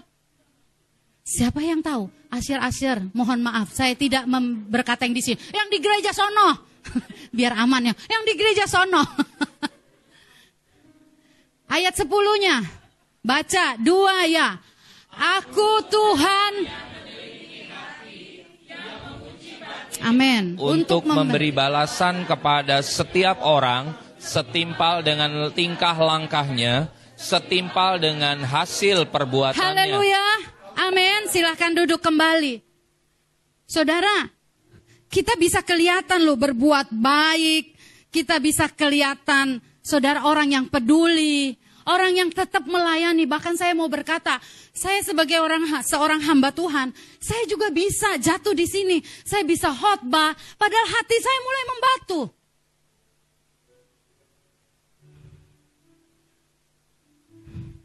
Siapa 1.24 1.64
yang 1.64 1.80
tahu? 1.80 2.12
Asyir-asyir, 2.28 3.16
mohon 3.16 3.40
maaf. 3.40 3.72
Saya 3.72 3.96
tidak 3.96 4.28
berkata 4.68 5.08
yang 5.08 5.16
di 5.16 5.24
sini. 5.24 5.40
Yang 5.56 5.68
di 5.72 5.78
gereja 5.80 6.12
sono. 6.12 6.69
Biar 7.36 7.52
aman 7.56 7.90
ya. 7.90 7.94
Yang 8.08 8.22
di 8.26 8.32
gereja 8.38 8.64
sono. 8.66 9.00
Ayat 11.74 11.94
sepuluhnya. 11.94 12.66
Baca 13.20 13.78
dua 13.78 14.26
ya. 14.26 14.58
Aku 15.14 15.84
Tuhan. 15.86 16.54
Amin. 20.00 20.56
Untuk, 20.56 21.04
memberi 21.04 21.52
balasan 21.52 22.24
kepada 22.24 22.80
setiap 22.80 23.44
orang 23.44 23.92
setimpal 24.16 25.04
dengan 25.04 25.52
tingkah 25.52 25.92
langkahnya, 25.92 26.88
setimpal 27.20 28.00
dengan 28.00 28.40
hasil 28.40 29.12
perbuatannya. 29.12 29.60
Haleluya. 29.60 30.26
Amin. 30.88 31.28
Silahkan 31.28 31.76
duduk 31.76 32.00
kembali. 32.00 32.64
Saudara, 33.68 34.32
kita 35.10 35.34
bisa 35.34 35.60
kelihatan 35.66 36.22
loh 36.22 36.38
berbuat 36.38 36.94
baik. 36.94 37.74
Kita 38.14 38.38
bisa 38.38 38.70
kelihatan 38.70 39.58
saudara 39.82 40.22
orang 40.22 40.54
yang 40.54 40.66
peduli. 40.70 41.58
Orang 41.90 42.14
yang 42.14 42.30
tetap 42.30 42.68
melayani, 42.70 43.26
bahkan 43.26 43.56
saya 43.58 43.74
mau 43.74 43.90
berkata, 43.90 44.38
saya 44.70 45.02
sebagai 45.02 45.42
orang 45.42 45.64
seorang 45.82 46.22
hamba 46.22 46.54
Tuhan, 46.54 46.94
saya 47.18 47.42
juga 47.50 47.72
bisa 47.72 48.14
jatuh 48.20 48.52
di 48.54 48.68
sini, 48.68 49.02
saya 49.24 49.42
bisa 49.42 49.72
khotbah, 49.72 50.36
padahal 50.60 50.86
hati 50.86 51.16
saya 51.18 51.38
mulai 51.40 51.64
membatu. 51.66 52.20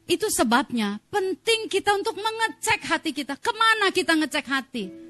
Itu 0.05 0.27
sebabnya 0.29 1.01
penting 1.09 1.65
kita 1.71 1.97
untuk 1.97 2.19
mengecek 2.19 2.85
hati 2.85 3.09
kita. 3.09 3.39
Ke 3.41 3.49
mana 3.57 3.89
kita 3.89 4.13
ngecek 4.13 4.45
hati? 4.45 5.04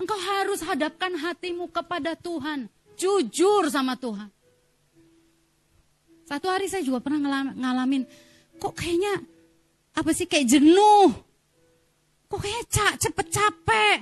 Engkau 0.00 0.16
harus 0.16 0.64
hadapkan 0.64 1.12
hatimu 1.12 1.68
kepada 1.68 2.16
Tuhan. 2.16 2.72
Jujur 2.96 3.68
sama 3.68 4.00
Tuhan. 4.00 4.32
Satu 6.24 6.48
hari 6.48 6.72
saya 6.72 6.80
juga 6.80 7.04
pernah 7.04 7.52
ngalamin, 7.52 8.08
kok 8.56 8.72
kayaknya 8.72 9.20
apa 9.92 10.10
sih 10.16 10.24
kayak 10.24 10.46
jenuh. 10.48 11.12
Kok 12.32 12.40
kayaknya 12.40 12.64
cak, 12.70 12.94
cepet 12.96 13.26
capek. 13.28 13.98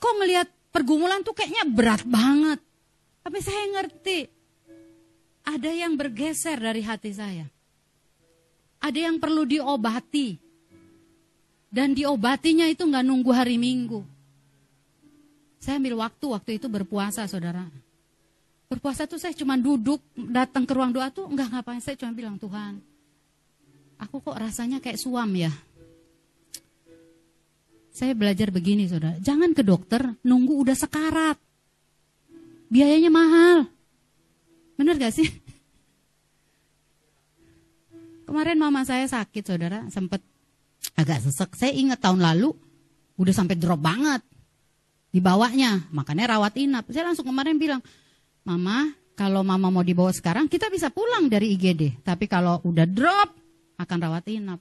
Kok 0.00 0.14
ngelihat 0.22 0.48
pergumulan 0.72 1.20
tuh 1.20 1.36
kayaknya 1.36 1.68
berat 1.68 2.06
banget. 2.06 2.62
Tapi 3.20 3.38
saya 3.42 3.62
ngerti, 3.76 4.18
ada 5.42 5.70
yang 5.74 5.98
bergeser 5.98 6.56
dari 6.56 6.80
hati 6.86 7.10
saya. 7.12 7.46
Ada 8.78 9.10
yang 9.10 9.18
perlu 9.18 9.42
diobati. 9.44 10.38
Dan 11.72 11.92
diobatinya 11.92 12.70
itu 12.70 12.86
nggak 12.86 13.04
nunggu 13.04 13.30
hari 13.34 13.58
Minggu. 13.58 14.11
Saya 15.62 15.78
ambil 15.78 15.94
waktu, 15.94 16.26
waktu 16.26 16.50
itu 16.58 16.66
berpuasa 16.66 17.22
saudara. 17.30 17.62
Berpuasa 18.66 19.06
tuh 19.06 19.22
saya 19.22 19.30
cuma 19.30 19.54
duduk, 19.54 20.02
datang 20.18 20.66
ke 20.66 20.74
ruang 20.74 20.90
doa 20.90 21.06
tuh 21.14 21.30
enggak 21.30 21.54
ngapain. 21.54 21.78
Saya 21.78 21.94
cuma 21.94 22.10
bilang, 22.10 22.34
Tuhan, 22.34 22.82
aku 24.02 24.18
kok 24.18 24.34
rasanya 24.34 24.82
kayak 24.82 24.98
suam 24.98 25.30
ya. 25.38 25.54
Saya 27.94 28.18
belajar 28.18 28.50
begini 28.50 28.90
saudara, 28.90 29.14
jangan 29.22 29.54
ke 29.54 29.62
dokter 29.62 30.02
nunggu 30.26 30.66
udah 30.66 30.74
sekarat. 30.74 31.38
Biayanya 32.66 33.12
mahal. 33.12 33.70
Bener 34.74 34.98
gak 34.98 35.14
sih? 35.14 35.28
Kemarin 38.26 38.58
mama 38.58 38.82
saya 38.82 39.06
sakit 39.06 39.44
saudara, 39.46 39.86
sempet 39.94 40.24
agak 40.98 41.22
sesek. 41.22 41.54
Saya 41.54 41.70
ingat 41.70 42.02
tahun 42.02 42.18
lalu 42.18 42.50
udah 43.20 43.34
sampai 43.36 43.60
drop 43.60 43.78
banget. 43.78 44.31
Dibawanya, 45.12 45.84
makanya 45.92 46.36
rawat 46.36 46.56
inap. 46.56 46.88
Saya 46.88 47.12
langsung 47.12 47.28
kemarin 47.28 47.60
bilang, 47.60 47.84
Mama, 48.42 48.90
kalau 49.12 49.44
mama 49.44 49.68
mau 49.68 49.84
dibawa 49.84 50.10
sekarang, 50.10 50.48
kita 50.48 50.72
bisa 50.72 50.88
pulang 50.88 51.28
dari 51.28 51.52
IGD. 51.54 52.02
Tapi 52.02 52.26
kalau 52.26 52.58
udah 52.64 52.88
drop, 52.88 53.30
akan 53.78 53.98
rawat 54.00 54.24
inap. 54.32 54.60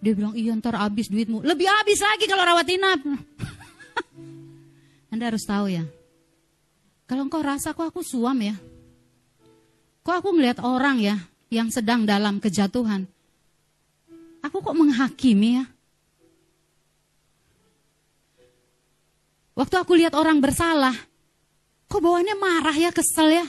Dia 0.00 0.12
bilang, 0.16 0.34
iya 0.36 0.52
ntar 0.56 0.76
habis 0.80 1.08
duitmu. 1.12 1.44
Lebih 1.44 1.68
habis 1.68 2.00
lagi 2.00 2.24
kalau 2.24 2.44
rawat 2.44 2.66
inap. 2.72 3.00
Anda 5.12 5.24
harus 5.30 5.44
tahu 5.46 5.70
ya. 5.70 5.84
Kalau 7.04 7.28
engkau 7.28 7.44
rasa 7.44 7.76
kok 7.76 7.84
aku 7.84 8.00
suam 8.00 8.36
ya. 8.40 8.56
Kok 10.04 10.14
aku 10.24 10.28
ngeliat 10.36 10.60
orang 10.64 11.00
ya 11.00 11.16
yang 11.52 11.68
sedang 11.68 12.08
dalam 12.08 12.40
kejatuhan. 12.40 13.06
Aku 14.44 14.60
kok 14.60 14.76
menghakimi 14.76 15.62
ya. 15.62 15.64
Waktu 19.54 19.74
aku 19.78 19.94
lihat 19.94 20.18
orang 20.18 20.42
bersalah, 20.42 20.94
Kok 21.94 22.00
bawaannya 22.02 22.34
marah 22.34 22.76
ya, 22.76 22.90
kesel 22.90 23.30
ya? 23.30 23.46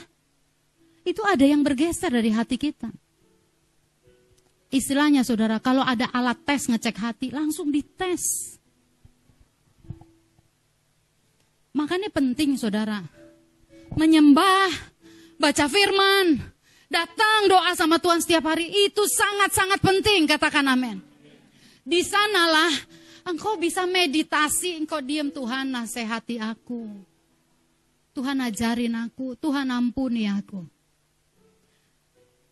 Itu 1.06 1.22
ada 1.26 1.42
yang 1.42 1.66
bergeser 1.66 2.14
dari 2.14 2.30
hati 2.30 2.54
kita. 2.54 2.90
istilahnya 4.66 5.22
saudara, 5.22 5.56
kalau 5.62 5.80
ada 5.80 6.10
alat 6.14 6.36
tes 6.42 6.70
ngecek 6.70 6.96
hati, 6.98 7.26
langsung 7.34 7.70
dites. 7.74 8.58
Makanya 11.72 12.10
penting 12.14 12.54
saudara, 12.54 13.00
menyembah, 13.94 14.68
baca 15.42 15.64
firman, 15.70 16.38
datang 16.86 17.50
doa 17.50 17.72
sama 17.78 17.98
Tuhan 18.02 18.20
setiap 18.20 18.52
hari, 18.52 18.68
itu 18.68 19.06
sangat-sangat 19.06 19.80
penting, 19.80 20.28
katakan 20.28 20.66
amin. 20.66 21.02
Di 21.86 22.02
sanalah 22.02 22.74
engkau 23.26 23.58
bisa 23.58 23.82
meditasi, 23.84 24.78
engkau 24.78 25.02
diam 25.02 25.28
Tuhan 25.34 25.74
nasihati 25.74 26.38
aku. 26.38 26.86
Tuhan 28.14 28.40
ajarin 28.40 28.96
aku, 28.96 29.36
Tuhan 29.36 29.68
ampuni 29.68 30.24
aku. 30.24 30.64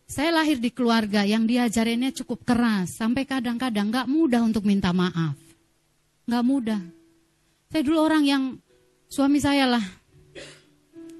Saya 0.05 0.29
lahir 0.29 0.61
di 0.61 0.69
keluarga 0.69 1.25
yang 1.25 1.49
diajarinnya 1.49 2.13
cukup 2.13 2.45
keras, 2.45 3.01
sampai 3.01 3.25
kadang-kadang 3.25 3.89
gak 3.89 4.05
mudah 4.05 4.45
untuk 4.45 4.61
minta 4.61 4.93
maaf. 4.93 5.33
Gak 6.29 6.45
mudah. 6.45 6.77
Saya 7.73 7.81
dulu 7.81 7.97
orang 7.97 8.23
yang, 8.29 8.43
suami 9.09 9.41
saya 9.41 9.65
lah, 9.65 9.81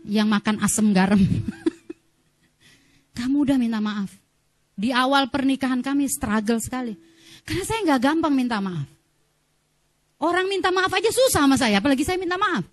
yang 0.06 0.30
makan 0.30 0.62
asam 0.62 0.94
garam. 0.94 1.18
gak 3.18 3.30
mudah 3.34 3.58
minta 3.58 3.82
maaf. 3.82 4.14
Di 4.78 4.94
awal 4.94 5.34
pernikahan 5.34 5.82
kami 5.82 6.06
struggle 6.06 6.62
sekali. 6.62 6.94
Karena 7.42 7.66
saya 7.66 7.98
gak 7.98 8.14
gampang 8.14 8.38
minta 8.38 8.62
maaf. 8.62 8.95
Orang 10.26 10.50
minta 10.50 10.74
maaf 10.74 10.90
aja 10.90 11.14
susah 11.14 11.46
sama 11.46 11.54
saya, 11.54 11.78
apalagi 11.78 12.02
saya 12.02 12.18
minta 12.18 12.34
maaf. 12.34 12.66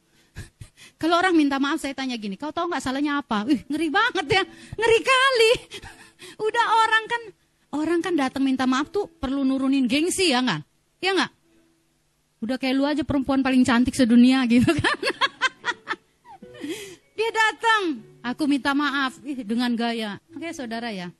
Kalau 1.00 1.20
orang 1.20 1.36
minta 1.36 1.60
maaf 1.60 1.84
saya 1.84 1.92
tanya 1.92 2.16
gini, 2.16 2.40
kau 2.40 2.48
tahu 2.48 2.72
nggak 2.72 2.80
salahnya 2.80 3.20
apa? 3.20 3.44
Wih 3.44 3.60
ngeri 3.68 3.92
banget 3.92 4.26
ya, 4.40 4.42
ngeri 4.80 4.98
kali. 5.04 5.52
Udah 6.48 6.64
orang 6.80 7.04
kan 7.04 7.22
orang 7.76 8.00
kan 8.00 8.14
datang 8.16 8.40
minta 8.48 8.64
maaf 8.64 8.88
tuh 8.88 9.04
perlu 9.04 9.44
nurunin 9.44 9.84
gengsi 9.84 10.32
ya 10.32 10.40
nggak? 10.40 10.60
Ya 11.04 11.12
nggak? 11.12 11.32
Udah 12.40 12.56
kayak 12.56 12.74
lu 12.74 12.88
aja 12.88 13.04
perempuan 13.04 13.44
paling 13.44 13.68
cantik 13.68 13.92
sedunia 13.92 14.48
gitu 14.48 14.72
kan? 14.80 14.98
Dia 17.12 17.30
datang, 17.36 18.00
aku 18.24 18.48
minta 18.48 18.72
maaf 18.72 19.20
Ih, 19.20 19.44
dengan 19.44 19.76
gaya. 19.76 20.16
Oke 20.32 20.48
saudara 20.56 20.88
ya, 20.88 21.12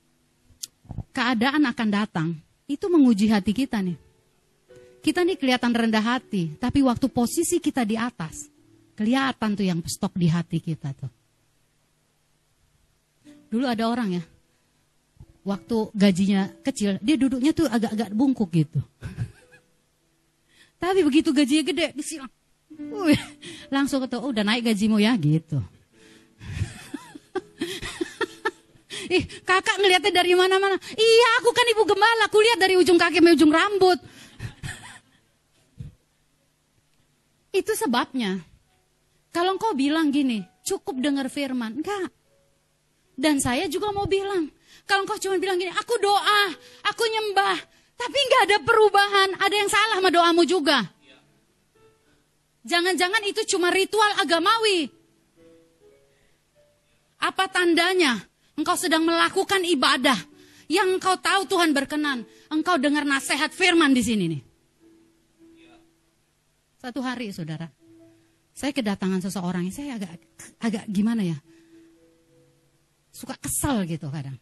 keadaan 1.13 1.69
akan 1.69 1.89
datang. 1.93 2.27
Itu 2.65 2.89
menguji 2.89 3.29
hati 3.29 3.53
kita 3.53 3.85
nih. 3.85 4.12
Kita 5.03 5.27
nih 5.27 5.35
kelihatan 5.35 5.75
rendah 5.75 5.99
hati, 5.99 6.55
tapi 6.55 6.79
waktu 6.79 7.11
posisi 7.11 7.59
kita 7.59 7.83
di 7.83 7.99
atas, 7.99 8.47
kelihatan 8.95 9.51
tuh 9.51 9.67
yang 9.67 9.83
stok 9.83 10.15
di 10.15 10.31
hati 10.31 10.63
kita 10.63 10.95
tuh. 10.95 11.11
Dulu 13.51 13.67
ada 13.67 13.91
orang 13.91 14.15
ya, 14.15 14.23
waktu 15.43 15.91
gajinya 15.91 16.47
kecil, 16.63 17.03
dia 17.03 17.19
duduknya 17.19 17.51
tuh 17.51 17.67
agak-agak 17.67 18.15
bungkuk 18.15 18.47
gitu. 18.55 18.79
Tapi 20.79 21.03
begitu 21.03 21.35
gajinya 21.35 21.67
gede, 21.67 21.91
disilang. 21.99 22.31
Uh, 22.73 23.13
langsung 23.75 24.01
ketemu, 24.01 24.23
oh, 24.23 24.31
udah 24.31 24.47
naik 24.47 24.71
gajimu 24.71 25.03
ya 25.03 25.19
gitu. 25.19 25.59
Ih, 29.19 29.27
kakak 29.43 29.83
ngeliatnya 29.83 30.23
dari 30.23 30.31
mana-mana. 30.31 30.79
Iya, 30.95 31.29
aku 31.43 31.51
kan 31.51 31.67
ibu 31.75 31.83
gembala, 31.85 32.31
aku 32.31 32.39
lihat 32.39 32.55
dari 32.55 32.79
ujung 32.79 32.95
kaki 32.95 33.19
sampai 33.19 33.35
ujung 33.35 33.51
rambut. 33.51 33.99
Itu 37.53 37.77
sebabnya. 37.77 38.41
Kalau 39.29 39.53
engkau 39.55 39.77
bilang 39.77 40.09
gini, 40.09 40.41
cukup 40.65 40.97
dengar 40.97 41.29
firman. 41.29 41.77
Enggak. 41.79 42.09
Dan 43.13 43.37
saya 43.37 43.69
juga 43.69 43.93
mau 43.93 44.09
bilang, 44.09 44.49
kalau 44.89 45.05
engkau 45.05 45.21
cuma 45.21 45.37
bilang 45.37 45.61
gini, 45.61 45.69
aku 45.69 46.01
doa, 46.01 46.43
aku 46.89 47.03
nyembah, 47.05 47.57
tapi 47.93 48.17
nggak 48.17 48.43
ada 48.49 48.57
perubahan, 48.65 49.29
ada 49.37 49.53
yang 49.53 49.69
salah 49.69 50.01
sama 50.01 50.09
doamu 50.09 50.43
juga. 50.49 50.81
Jangan-jangan 52.65 53.21
itu 53.29 53.45
cuma 53.53 53.69
ritual 53.69 54.17
agamawi. 54.17 54.89
Apa 57.21 57.45
tandanya? 57.51 58.17
Engkau 58.57 58.77
sedang 58.77 59.05
melakukan 59.05 59.61
ibadah 59.65 60.17
yang 60.69 60.97
engkau 60.97 61.17
tahu 61.21 61.45
Tuhan 61.45 61.73
berkenan. 61.73 62.25
Engkau 62.49 62.81
dengar 62.81 63.05
nasihat 63.05 63.53
firman 63.53 63.93
di 63.93 64.03
sini 64.05 64.25
nih. 64.29 64.41
Satu 66.83 66.99
hari, 66.99 67.31
saudara, 67.31 67.71
saya 68.51 68.75
kedatangan 68.75 69.23
seseorang, 69.23 69.71
saya 69.71 69.95
agak 69.95 70.19
agak 70.59 70.83
gimana 70.91 71.23
ya? 71.23 71.39
Suka 73.07 73.39
kesal 73.39 73.87
gitu 73.87 74.11
kadang. 74.11 74.35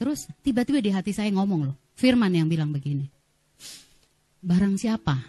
Terus 0.00 0.24
tiba-tiba 0.40 0.80
di 0.80 0.88
hati 0.96 1.12
saya 1.12 1.28
ngomong 1.36 1.68
loh, 1.68 1.76
firman 2.00 2.32
yang 2.32 2.48
bilang 2.48 2.72
begini. 2.72 3.12
Barang 4.40 4.80
siapa 4.80 5.20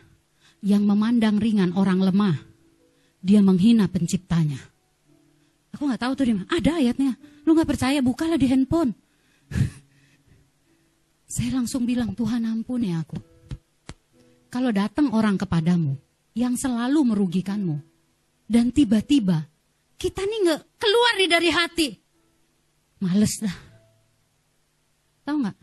yang 0.63 0.87
memandang 0.87 1.35
ringan 1.35 1.75
orang 1.75 1.99
lemah, 1.99 2.39
dia 3.19 3.43
menghina 3.43 3.91
penciptanya. 3.91 4.63
Aku 5.75 5.83
nggak 5.83 5.99
tahu 5.99 6.15
tuh 6.15 6.31
di 6.31 6.33
mana. 6.39 6.47
Ada 6.47 6.79
ayatnya. 6.79 7.19
Lu 7.43 7.51
nggak 7.51 7.67
percaya, 7.67 7.99
bukalah 7.99 8.39
di 8.39 8.47
handphone. 8.47 8.95
saya 11.35 11.59
langsung 11.59 11.83
bilang, 11.83 12.15
Tuhan 12.15 12.47
ampuni 12.47 12.95
aku. 12.95 13.36
Kalau 14.47 14.71
datang 14.71 15.11
orang 15.11 15.35
kepadamu 15.35 15.95
yang 16.37 16.55
selalu 16.55 17.13
merugikanmu, 17.13 17.77
dan 18.47 18.71
tiba-tiba 18.71 19.47
kita 19.99 20.23
nih 20.23 20.39
nggak 20.47 20.61
keluar 20.79 21.13
nih 21.19 21.29
dari 21.29 21.49
hati, 21.51 21.87
males 23.03 23.35
dah 23.43 23.67
Tahu 25.27 25.43
nggak? 25.43 25.57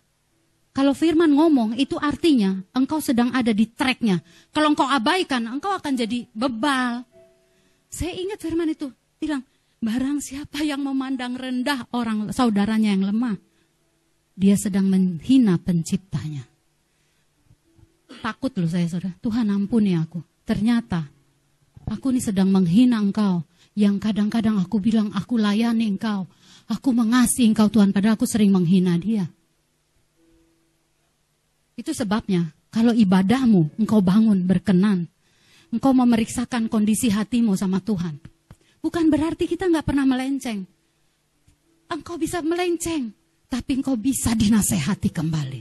Kalau 0.77 0.93
firman 0.93 1.33
ngomong 1.33 1.81
itu 1.81 1.97
artinya 1.97 2.53
engkau 2.77 3.01
sedang 3.01 3.33
ada 3.33 3.57
di 3.57 3.65
tracknya. 3.65 4.21
Kalau 4.53 4.77
engkau 4.77 4.85
abaikan, 4.85 5.49
engkau 5.49 5.73
akan 5.73 5.97
jadi 5.97 6.29
bebal. 6.37 7.01
Saya 7.89 8.13
ingat 8.13 8.45
firman 8.45 8.69
itu 8.69 8.93
bilang, 9.17 9.41
barang 9.81 10.21
siapa 10.21 10.61
yang 10.61 10.85
memandang 10.85 11.39
rendah 11.41 11.89
orang 11.97 12.29
saudaranya 12.35 12.93
yang 12.93 13.09
lemah, 13.09 13.41
dia 14.37 14.59
sedang 14.61 14.91
menghina 14.91 15.57
penciptanya. 15.57 16.45
Takut 18.25 18.49
loh 18.57 18.65
saya 18.73 18.89
saudara, 18.89 19.13
Tuhan 19.21 19.53
ampuni 19.53 19.93
aku. 19.93 20.25
Ternyata 20.49 21.05
aku 21.85 22.09
ini 22.09 22.25
sedang 22.25 22.49
menghina 22.49 22.97
engkau. 22.97 23.45
Yang 23.77 24.01
kadang-kadang 24.01 24.57
aku 24.65 24.81
bilang 24.81 25.13
aku 25.13 25.37
layani 25.37 25.93
engkau. 25.93 26.25
Aku 26.73 26.97
mengasihi 26.97 27.53
engkau 27.53 27.69
Tuhan, 27.69 27.93
padahal 27.93 28.17
aku 28.17 28.25
sering 28.25 28.49
menghina 28.49 28.97
dia. 28.97 29.29
Itu 31.77 31.93
sebabnya 31.93 32.49
kalau 32.73 32.97
ibadahmu 32.97 33.77
engkau 33.77 34.01
bangun 34.01 34.41
berkenan. 34.49 35.05
Engkau 35.69 35.93
memeriksakan 35.93 36.73
kondisi 36.73 37.13
hatimu 37.13 37.53
sama 37.61 37.85
Tuhan. 37.85 38.17
Bukan 38.81 39.05
berarti 39.13 39.45
kita 39.45 39.69
nggak 39.69 39.85
pernah 39.85 40.09
melenceng. 40.09 40.65
Engkau 41.93 42.17
bisa 42.17 42.41
melenceng, 42.41 43.13
tapi 43.53 43.85
engkau 43.85 44.01
bisa 44.01 44.33
dinasehati 44.33 45.13
kembali. 45.13 45.61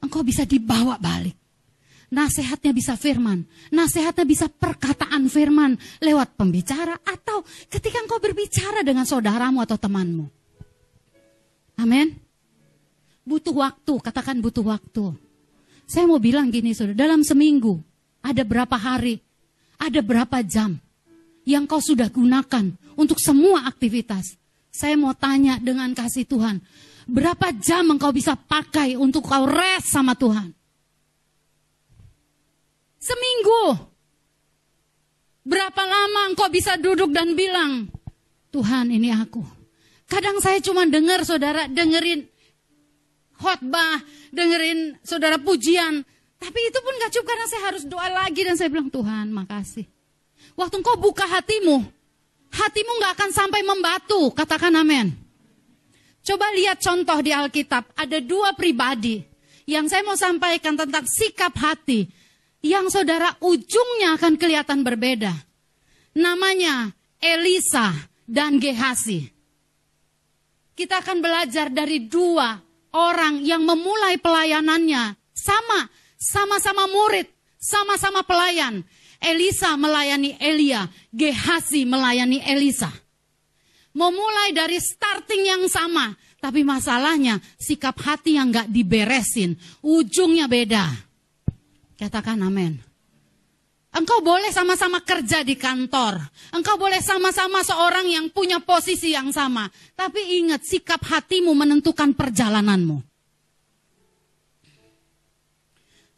Engkau 0.00 0.24
bisa 0.24 0.48
dibawa 0.48 0.96
balik. 0.96 1.41
Nasehatnya 2.12 2.76
bisa 2.76 2.92
firman, 2.92 3.40
nasehatnya 3.72 4.28
bisa 4.28 4.44
perkataan 4.44 5.32
firman 5.32 5.80
lewat 5.96 6.36
pembicara 6.36 7.00
atau 7.08 7.40
ketika 7.72 8.04
engkau 8.04 8.20
berbicara 8.20 8.84
dengan 8.84 9.08
saudaramu 9.08 9.64
atau 9.64 9.80
temanmu. 9.80 10.28
Amin. 11.80 12.12
Butuh 13.24 13.56
waktu, 13.56 13.96
katakan 14.04 14.44
butuh 14.44 14.60
waktu. 14.60 15.16
Saya 15.88 16.04
mau 16.04 16.20
bilang 16.20 16.52
gini 16.52 16.76
saudara, 16.76 17.08
dalam 17.08 17.24
seminggu 17.24 17.80
ada 18.20 18.44
berapa 18.44 18.76
hari, 18.76 19.16
ada 19.80 20.04
berapa 20.04 20.44
jam 20.44 20.76
yang 21.48 21.64
kau 21.64 21.80
sudah 21.80 22.12
gunakan 22.12 22.76
untuk 22.92 23.24
semua 23.24 23.64
aktivitas. 23.64 24.36
Saya 24.68 25.00
mau 25.00 25.16
tanya 25.16 25.56
dengan 25.56 25.88
kasih 25.96 26.28
Tuhan, 26.28 26.60
berapa 27.08 27.56
jam 27.56 27.88
engkau 27.88 28.12
bisa 28.12 28.36
pakai 28.36 29.00
untuk 29.00 29.24
kau 29.24 29.48
rest 29.48 29.96
sama 29.96 30.12
Tuhan? 30.12 30.52
Seminggu. 33.02 33.90
Berapa 35.42 35.82
lama 35.82 36.30
engkau 36.30 36.46
bisa 36.46 36.78
duduk 36.78 37.10
dan 37.10 37.34
bilang, 37.34 37.90
Tuhan 38.54 38.94
ini 38.94 39.10
aku. 39.10 39.42
Kadang 40.06 40.38
saya 40.38 40.62
cuma 40.62 40.86
dengar 40.86 41.26
saudara, 41.26 41.66
dengerin 41.66 42.22
khotbah, 43.42 43.98
dengerin 44.30 45.02
saudara 45.02 45.42
pujian. 45.42 46.06
Tapi 46.38 46.58
itu 46.62 46.78
pun 46.78 46.94
gak 47.02 47.10
cukup 47.10 47.26
karena 47.26 47.46
saya 47.50 47.62
harus 47.74 47.82
doa 47.82 48.06
lagi 48.06 48.46
dan 48.46 48.54
saya 48.54 48.70
bilang 48.70 48.86
Tuhan 48.86 49.34
makasih. 49.34 49.86
Waktu 50.54 50.78
engkau 50.78 50.94
buka 50.94 51.26
hatimu, 51.26 51.82
hatimu 52.54 52.92
gak 53.02 53.12
akan 53.18 53.30
sampai 53.34 53.66
membatu. 53.66 54.30
Katakan 54.30 54.78
amin. 54.78 55.10
Coba 56.22 56.54
lihat 56.54 56.78
contoh 56.78 57.18
di 57.18 57.34
Alkitab. 57.34 57.98
Ada 57.98 58.22
dua 58.22 58.54
pribadi 58.54 59.26
yang 59.66 59.90
saya 59.90 60.06
mau 60.06 60.14
sampaikan 60.14 60.78
tentang 60.78 61.02
sikap 61.02 61.50
hati. 61.58 62.21
Yang 62.62 62.94
saudara 62.94 63.34
ujungnya 63.42 64.14
akan 64.14 64.38
kelihatan 64.38 64.86
berbeda. 64.86 65.34
Namanya 66.14 66.94
Elisa 67.18 67.90
dan 68.22 68.62
Gehasi. 68.62 69.26
Kita 70.72 71.02
akan 71.02 71.18
belajar 71.18 71.68
dari 71.68 72.06
dua 72.06 72.54
orang 72.94 73.42
yang 73.42 73.66
memulai 73.66 74.16
pelayanannya 74.16 75.18
sama, 75.34 75.90
sama-sama 76.16 76.86
murid, 76.86 77.26
sama-sama 77.58 78.22
pelayan. 78.22 78.86
Elisa 79.22 79.78
melayani 79.78 80.34
Elia, 80.38 80.86
Gehasi 81.14 81.86
melayani 81.86 82.42
Elisa. 82.42 82.90
Memulai 83.92 84.56
dari 84.56 84.80
starting 84.80 85.44
yang 85.44 85.64
sama, 85.68 86.16
tapi 86.40 86.64
masalahnya 86.64 87.38
sikap 87.60 88.00
hati 88.02 88.40
yang 88.40 88.50
gak 88.50 88.72
diberesin, 88.72 89.54
ujungnya 89.84 90.48
beda. 90.48 91.11
Katakan 92.02 92.42
amin. 92.42 92.82
Engkau 93.94 94.26
boleh 94.26 94.50
sama-sama 94.50 95.06
kerja 95.06 95.46
di 95.46 95.54
kantor. 95.54 96.18
Engkau 96.50 96.74
boleh 96.74 96.98
sama-sama 96.98 97.62
seorang 97.62 98.10
yang 98.10 98.26
punya 98.34 98.58
posisi 98.58 99.14
yang 99.14 99.30
sama. 99.30 99.70
Tapi 99.94 100.42
ingat, 100.42 100.66
sikap 100.66 100.98
hatimu 100.98 101.54
menentukan 101.54 102.10
perjalananmu. 102.10 102.98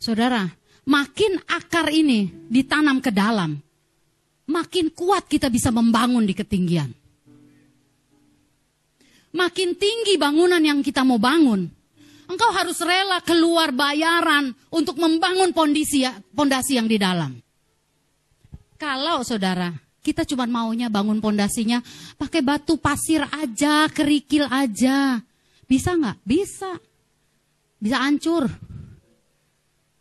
Saudara, 0.01 0.49
makin 0.89 1.37
akar 1.53 1.93
ini 1.93 2.33
ditanam 2.49 3.05
ke 3.05 3.13
dalam, 3.13 3.53
makin 4.49 4.89
kuat 4.89 5.29
kita 5.29 5.53
bisa 5.53 5.69
membangun 5.69 6.25
di 6.25 6.33
ketinggian. 6.33 6.89
Makin 9.37 9.77
tinggi 9.77 10.17
bangunan 10.17 10.65
yang 10.65 10.81
kita 10.81 11.05
mau 11.05 11.21
bangun, 11.21 11.69
engkau 12.29 12.51
harus 12.55 12.79
rela 12.81 13.21
keluar 13.25 13.73
bayaran 13.75 14.53
untuk 14.73 14.97
membangun 15.01 15.51
pondisi 15.53 16.05
pondasi 16.33 16.79
yang 16.79 16.89
di 16.89 16.97
dalam. 17.01 17.37
Kalau 18.81 19.25
saudara, 19.25 19.73
kita 20.05 20.29
cuma 20.29 20.45
maunya 20.45 20.93
bangun 20.93 21.19
pondasinya 21.25 21.81
pakai 22.21 22.45
batu 22.45 22.77
pasir 22.77 23.25
aja, 23.33 23.89
kerikil 23.89 24.45
aja. 24.53 25.25
Bisa 25.65 25.97
nggak? 25.97 26.21
Bisa. 26.21 26.77
Bisa 27.81 27.97
hancur. 28.05 28.45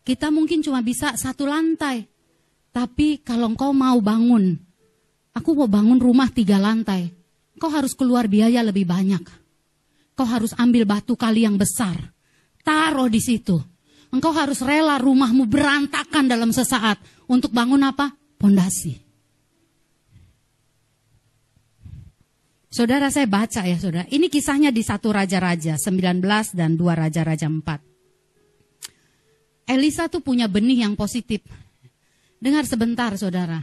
Kita 0.03 0.27
mungkin 0.27 0.59
cuma 0.59 0.83
bisa 0.83 1.15
satu 1.15 1.47
lantai. 1.47 2.03
Tapi 2.73 3.23
kalau 3.23 3.53
engkau 3.53 3.71
mau 3.71 4.01
bangun, 4.03 4.57
aku 5.33 5.49
mau 5.55 5.69
bangun 5.69 6.01
rumah 6.01 6.27
tiga 6.33 6.57
lantai, 6.57 7.13
kau 7.61 7.69
harus 7.69 7.93
keluar 7.93 8.27
biaya 8.27 8.65
lebih 8.65 8.83
banyak. 8.83 9.23
Kau 10.13 10.25
harus 10.29 10.53
ambil 10.57 10.85
batu 10.85 11.17
kali 11.17 11.45
yang 11.45 11.57
besar, 11.57 12.12
taruh 12.63 13.11
di 13.11 13.21
situ. 13.21 13.61
Engkau 14.13 14.33
harus 14.33 14.61
rela 14.61 14.97
rumahmu 14.97 15.45
berantakan 15.49 16.27
dalam 16.29 16.53
sesaat 16.53 16.99
untuk 17.27 17.51
bangun 17.51 17.83
apa? 17.83 18.13
Pondasi. 18.37 19.03
Saudara 22.73 23.13
saya 23.13 23.29
baca 23.29 23.61
ya 23.61 23.77
saudara. 23.77 24.09
Ini 24.09 24.33
kisahnya 24.33 24.73
di 24.73 24.81
satu 24.81 25.13
Raja-Raja 25.13 25.77
19 25.77 26.57
dan 26.57 26.73
dua 26.73 26.97
Raja-Raja 26.97 27.45
4. 27.45 29.69
Elisa 29.69 30.09
tuh 30.09 30.25
punya 30.25 30.49
benih 30.49 30.81
yang 30.81 30.97
positif. 30.97 31.45
Dengar 32.41 32.65
sebentar 32.65 33.13
saudara. 33.13 33.61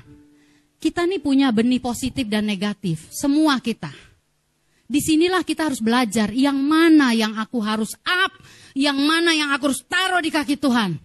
Kita 0.78 1.04
nih 1.04 1.20
punya 1.20 1.50
benih 1.50 1.82
positif 1.82 2.30
dan 2.30 2.46
negatif. 2.46 3.10
Semua 3.10 3.58
kita. 3.58 3.90
Di 4.90 5.02
sinilah 5.02 5.42
kita 5.42 5.70
harus 5.70 5.82
belajar 5.82 6.30
yang 6.30 6.58
mana 6.58 7.14
yang 7.14 7.34
aku 7.34 7.62
harus 7.62 7.94
up, 8.06 8.32
yang 8.74 8.98
mana 8.98 9.34
yang 9.34 9.50
aku 9.54 9.70
harus 9.70 9.82
taruh 9.86 10.22
di 10.22 10.30
kaki 10.30 10.56
Tuhan. 10.58 10.98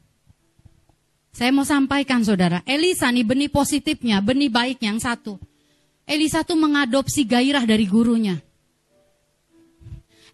Saya 1.36 1.52
mau 1.52 1.68
sampaikan 1.68 2.24
saudara, 2.24 2.64
Elisa 2.64 3.12
nih 3.12 3.28
benih 3.28 3.52
positifnya, 3.52 4.24
benih 4.24 4.48
baiknya 4.48 4.96
yang 4.96 5.04
satu. 5.04 5.36
Elisa 6.08 6.48
tuh 6.48 6.56
mengadopsi 6.56 7.28
gairah 7.28 7.68
dari 7.68 7.84
gurunya. 7.84 8.40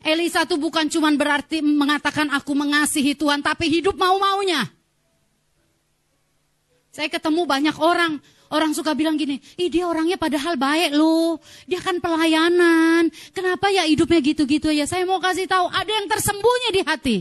Elisa 0.02 0.46
itu 0.46 0.58
bukan 0.58 0.90
cuma 0.90 1.10
berarti 1.14 1.62
mengatakan 1.62 2.30
aku 2.34 2.54
mengasihi 2.54 3.18
Tuhan, 3.18 3.42
tapi 3.42 3.70
hidup 3.70 3.98
mau-maunya. 3.98 4.70
Saya 6.92 7.08
ketemu 7.08 7.48
banyak 7.48 7.78
orang, 7.82 8.22
orang 8.52 8.76
suka 8.76 8.92
bilang 8.92 9.16
gini, 9.16 9.40
ih 9.56 9.72
dia 9.72 9.88
orangnya 9.88 10.20
padahal 10.20 10.60
baik 10.60 10.92
loh, 10.94 11.40
dia 11.66 11.80
kan 11.80 11.98
pelayanan, 12.04 13.08
kenapa 13.32 13.72
ya 13.72 13.88
hidupnya 13.88 14.20
gitu-gitu 14.20 14.70
ya? 14.70 14.84
Saya 14.84 15.08
mau 15.08 15.18
kasih 15.24 15.48
tahu, 15.48 15.72
ada 15.72 15.92
yang 15.92 16.08
tersembunyi 16.12 16.70
di 16.76 16.82
hati. 16.84 17.18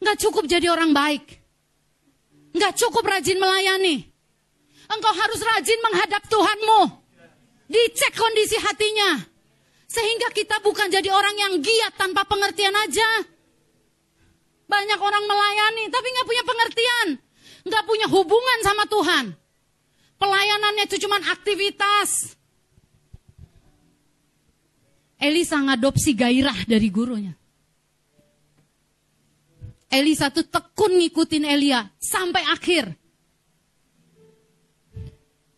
Nggak 0.00 0.16
cukup 0.16 0.48
jadi 0.48 0.66
orang 0.72 0.96
baik. 0.96 1.24
Nggak 2.56 2.72
cukup 2.80 3.04
rajin 3.04 3.36
melayani. 3.36 4.08
Engkau 4.90 5.12
harus 5.14 5.38
rajin 5.38 5.78
menghadap 5.84 6.24
Tuhanmu. 6.26 6.80
Dicek 7.70 8.16
kondisi 8.16 8.58
hatinya. 8.58 9.22
Sehingga 9.86 10.34
kita 10.34 10.58
bukan 10.64 10.90
jadi 10.90 11.06
orang 11.12 11.36
yang 11.38 11.52
giat 11.62 11.94
tanpa 11.94 12.26
pengertian 12.26 12.74
aja. 12.74 13.06
Banyak 14.66 14.98
orang 14.98 15.24
melayani 15.28 15.84
tapi 15.92 16.06
nggak 16.10 16.26
punya 16.26 16.44
pengertian. 16.48 17.08
Nggak 17.66 17.84
punya 17.84 18.06
hubungan 18.08 18.58
sama 18.64 18.84
Tuhan. 18.88 19.24
Pelayanannya 20.20 20.84
itu 20.84 20.96
cuma 21.00 21.16
aktivitas. 21.16 22.36
Elisa 25.20 25.60
ngadopsi 25.60 26.16
gairah 26.16 26.64
dari 26.64 26.88
gurunya. 26.88 27.36
Elisa 29.90 30.30
tuh 30.30 30.46
tekun 30.46 30.96
ngikutin 31.02 31.44
Elia 31.44 31.84
sampai 31.98 32.46
akhir. 32.46 32.84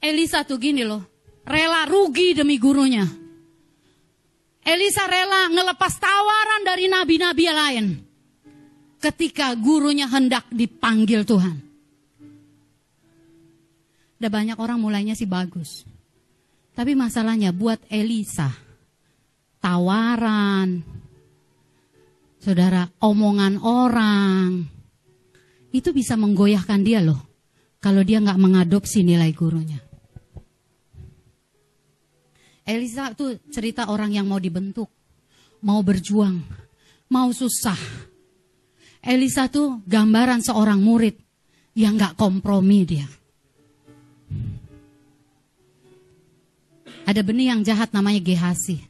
Elisa 0.03 0.43
tuh 0.43 0.59
gini 0.59 0.83
loh, 0.83 1.07
rela 1.47 1.87
rugi 1.87 2.35
demi 2.35 2.59
gurunya. 2.59 3.07
Elisa 4.63 5.07
rela 5.07 5.47
ngelepas 5.47 5.95
tawaran 5.99 6.63
dari 6.67 6.87
nabi-nabi 6.91 7.47
lain 7.51 7.87
ketika 8.99 9.55
gurunya 9.59 10.07
hendak 10.07 10.47
dipanggil 10.51 11.27
Tuhan. 11.27 11.72
Ada 14.23 14.31
banyak 14.31 14.55
orang 14.63 14.79
mulainya 14.79 15.19
sih 15.19 15.27
bagus. 15.27 15.83
Tapi 16.79 16.95
masalahnya 16.95 17.51
buat 17.51 17.83
Elisa, 17.91 18.55
tawaran, 19.59 20.79
saudara, 22.39 22.87
omongan 23.03 23.59
orang, 23.59 24.63
itu 25.75 25.91
bisa 25.91 26.15
menggoyahkan 26.15 26.87
dia 26.87 27.03
loh. 27.03 27.19
Kalau 27.83 28.07
dia 28.07 28.23
nggak 28.23 28.39
mengadopsi 28.39 29.03
nilai 29.03 29.35
gurunya. 29.35 29.83
Elisa 32.63 33.11
tuh 33.19 33.43
cerita 33.51 33.91
orang 33.91 34.15
yang 34.15 34.31
mau 34.31 34.39
dibentuk, 34.39 34.87
mau 35.67 35.83
berjuang, 35.83 36.39
mau 37.11 37.27
susah. 37.35 38.07
Elisa 39.03 39.51
tuh 39.51 39.83
gambaran 39.83 40.47
seorang 40.47 40.79
murid 40.79 41.19
yang 41.75 41.99
gak 41.99 42.15
kompromi 42.15 42.87
dia. 42.87 43.11
Ada 47.13 47.21
benih 47.21 47.53
yang 47.53 47.61
jahat 47.61 47.93
namanya 47.93 48.25
Gehasi. 48.25 48.81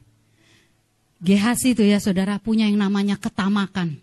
Gehasi 1.19 1.75
itu 1.75 1.83
ya 1.83 1.99
saudara 1.99 2.39
punya 2.39 2.71
yang 2.71 2.79
namanya 2.79 3.19
ketamakan. 3.19 3.99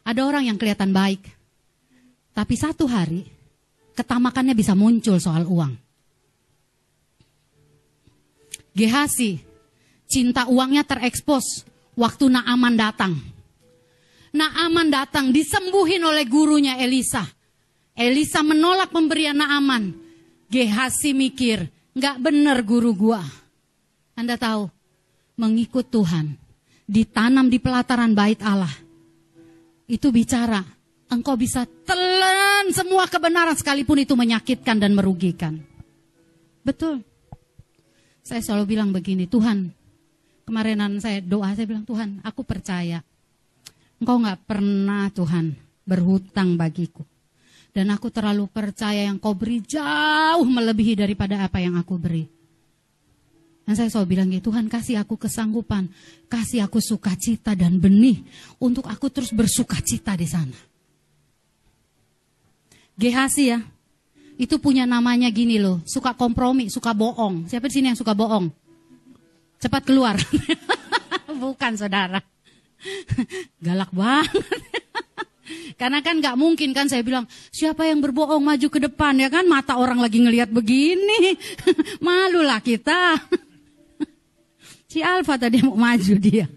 Ada 0.00 0.24
orang 0.24 0.48
yang 0.48 0.56
kelihatan 0.56 0.88
baik. 0.88 1.20
Tapi 2.32 2.54
satu 2.56 2.88
hari 2.88 3.28
ketamakannya 3.92 4.56
bisa 4.56 4.72
muncul 4.72 5.20
soal 5.20 5.44
uang. 5.44 5.76
Gehasi, 8.72 9.36
cinta 10.08 10.48
uangnya 10.48 10.80
terekspos 10.88 11.68
waktu 11.92 12.32
Naaman 12.32 12.72
datang. 12.80 13.20
Naaman 14.32 14.88
datang 14.88 15.28
disembuhin 15.28 16.00
oleh 16.08 16.24
gurunya 16.24 16.80
Elisa. 16.80 17.20
Elisa 17.92 18.40
menolak 18.40 18.96
pemberian 18.96 19.36
Naaman. 19.36 19.92
Gehasi 20.48 21.12
mikir, 21.12 21.75
nggak 21.96 22.16
bener 22.20 22.60
guru 22.60 22.92
gua. 22.92 23.24
Anda 24.12 24.36
tahu, 24.36 24.68
mengikut 25.40 25.88
Tuhan, 25.88 26.36
ditanam 26.84 27.48
di 27.48 27.56
pelataran 27.56 28.12
bait 28.12 28.40
Allah. 28.44 28.72
Itu 29.88 30.12
bicara, 30.12 30.60
engkau 31.08 31.40
bisa 31.40 31.64
telan 31.88 32.68
semua 32.72 33.08
kebenaran 33.08 33.56
sekalipun 33.56 34.04
itu 34.04 34.12
menyakitkan 34.12 34.76
dan 34.76 34.92
merugikan. 34.92 35.60
Betul. 36.60 37.00
Saya 38.26 38.42
selalu 38.42 38.74
bilang 38.74 38.90
begini, 38.90 39.30
Tuhan, 39.30 39.70
kemarinan 40.42 40.98
saya 40.98 41.22
doa, 41.22 41.54
saya 41.54 41.68
bilang, 41.68 41.86
Tuhan, 41.86 42.18
aku 42.26 42.42
percaya. 42.42 42.98
Engkau 44.02 44.18
nggak 44.18 44.40
pernah 44.44 45.06
Tuhan 45.14 45.54
berhutang 45.86 46.58
bagiku. 46.58 47.06
Dan 47.76 47.92
aku 47.92 48.08
terlalu 48.08 48.48
percaya 48.48 49.04
yang 49.04 49.20
kau 49.20 49.36
beri 49.36 49.60
jauh 49.60 50.48
melebihi 50.48 50.96
daripada 50.96 51.44
apa 51.44 51.60
yang 51.60 51.76
aku 51.76 52.00
beri. 52.00 52.24
Dan 53.68 53.76
saya 53.76 53.92
selalu 53.92 54.08
bilang 54.16 54.32
gitu, 54.32 54.48
Tuhan 54.48 54.72
kasih 54.72 54.96
aku 54.96 55.20
kesanggupan, 55.20 55.92
kasih 56.32 56.64
aku 56.64 56.80
sukacita 56.80 57.52
dan 57.52 57.76
benih 57.76 58.24
untuk 58.56 58.88
aku 58.88 59.12
terus 59.12 59.28
bersukacita 59.28 60.16
di 60.16 60.24
sana. 60.24 60.56
Gehasi 62.96 63.52
ya, 63.52 63.60
itu 64.40 64.56
punya 64.56 64.88
namanya 64.88 65.28
gini 65.28 65.60
loh, 65.60 65.84
suka 65.84 66.16
kompromi, 66.16 66.72
suka 66.72 66.96
bohong. 66.96 67.44
Siapa 67.44 67.68
di 67.68 67.74
sini 67.76 67.92
yang 67.92 67.98
suka 68.00 68.16
bohong? 68.16 68.48
cepat 69.60 69.82
keluar. 69.84 70.16
Bukan 71.42 71.72
saudara. 71.76 72.20
Galak 73.66 73.90
banget. 73.92 74.30
Karena 75.78 76.02
kan 76.02 76.18
nggak 76.18 76.36
mungkin 76.36 76.74
kan 76.74 76.90
saya 76.90 77.06
bilang 77.06 77.24
siapa 77.54 77.86
yang 77.86 78.02
berbohong 78.02 78.42
maju 78.42 78.68
ke 78.68 78.80
depan 78.82 79.14
ya 79.18 79.30
kan 79.30 79.46
mata 79.46 79.78
orang 79.78 80.02
lagi 80.02 80.18
ngelihat 80.18 80.50
begini 80.50 81.38
malulah 82.06 82.58
kita. 82.58 83.20
Si 84.86 85.04
Alfa 85.04 85.36
tadi 85.36 85.60
mau 85.60 85.76
maju 85.76 86.14
dia. 86.16 86.48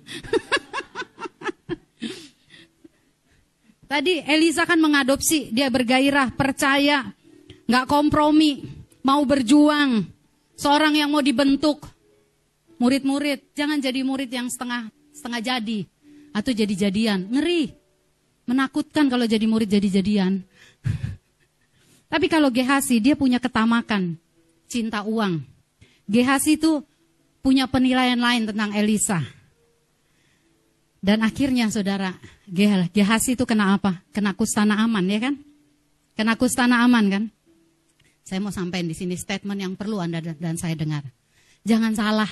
Tadi 3.89 4.21
Elisa 4.21 4.69
kan 4.69 4.77
mengadopsi, 4.77 5.49
dia 5.49 5.65
bergairah, 5.65 6.29
percaya, 6.37 7.09
nggak 7.65 7.89
kompromi, 7.89 8.61
mau 9.01 9.25
berjuang. 9.25 10.05
Seorang 10.53 10.93
yang 10.93 11.09
mau 11.09 11.25
dibentuk, 11.25 11.89
murid-murid, 12.77 13.49
jangan 13.57 13.81
jadi 13.81 14.05
murid 14.05 14.29
yang 14.29 14.45
setengah 14.45 14.93
setengah 15.09 15.41
jadi 15.41 15.79
atau 16.31 16.51
jadi-jadian, 16.53 17.33
ngeri, 17.33 17.73
menakutkan 18.49 19.05
kalau 19.05 19.29
jadi 19.29 19.45
murid 19.45 19.69
jadi-jadian. 19.69 20.41
Tapi 22.09 22.25
kalau 22.25 22.49
Gehasi 22.49 22.97
dia 22.97 23.13
punya 23.13 23.37
ketamakan, 23.37 24.17
cinta 24.65 25.05
uang. 25.05 25.45
Gehasi 26.09 26.57
itu 26.57 26.81
punya 27.45 27.69
penilaian 27.69 28.17
lain 28.17 28.49
tentang 28.49 28.73
Elisa. 28.73 29.21
Dan 30.97 31.21
akhirnya 31.21 31.69
saudara, 31.69 32.17
Gehasi 32.89 33.37
itu 33.37 33.45
kena 33.45 33.77
apa? 33.77 34.01
Kena 34.09 34.33
kustana 34.33 34.81
aman 34.81 35.05
ya 35.05 35.29
kan? 35.29 35.37
Kena 36.17 36.33
kustana 36.33 36.81
aman 36.81 37.05
kan? 37.07 37.23
Saya 38.25 38.41
mau 38.41 38.49
sampaikan 38.49 38.89
di 38.89 38.97
sini 38.97 39.13
statement 39.13 39.61
yang 39.61 39.73
perlu 39.77 40.01
Anda 40.01 40.21
dan 40.21 40.57
saya 40.57 40.73
dengar. 40.73 41.05
Jangan 41.63 41.93
salah, 41.93 42.29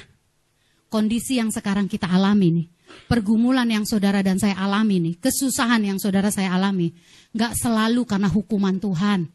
kondisi 0.89 1.37
yang 1.37 1.53
sekarang 1.53 1.85
kita 1.85 2.09
alami 2.09 2.47
nih, 2.53 2.67
pergumulan 3.07 3.67
yang 3.67 3.83
saudara 3.83 4.19
dan 4.23 4.37
saya 4.37 4.57
alami 4.57 4.99
nih, 4.99 5.15
kesusahan 5.19 5.83
yang 5.83 5.97
saudara 5.97 6.31
saya 6.31 6.53
alami, 6.53 6.91
nggak 7.35 7.53
selalu 7.55 8.03
karena 8.03 8.27
hukuman 8.31 8.77
Tuhan. 8.77 9.29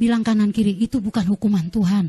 Bilang 0.00 0.24
kanan 0.24 0.50
kiri, 0.50 0.80
itu 0.80 0.96
bukan 0.98 1.28
hukuman 1.28 1.68
Tuhan. 1.68 2.08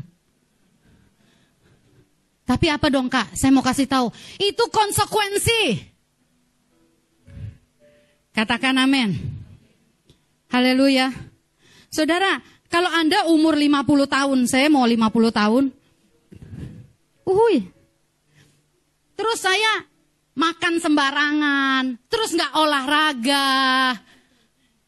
Tapi 2.42 2.66
apa 2.72 2.88
dong 2.88 3.12
kak? 3.12 3.36
Saya 3.36 3.52
mau 3.54 3.64
kasih 3.64 3.86
tahu, 3.86 4.10
itu 4.40 4.64
konsekuensi 4.72 5.92
Katakan 8.32 8.80
amin. 8.80 9.12
Haleluya. 10.48 11.12
Saudara, 11.92 12.40
kalau 12.72 12.88
Anda 12.88 13.28
umur 13.28 13.52
50 13.52 14.08
tahun, 14.08 14.38
saya 14.48 14.72
mau 14.72 14.88
50 14.88 15.28
tahun. 15.28 15.64
Uhui. 17.28 17.68
Terus 19.12 19.38
saya 19.38 19.84
makan 20.32 20.80
sembarangan, 20.80 22.08
terus 22.08 22.32
nggak 22.32 22.52
olahraga, 22.56 23.50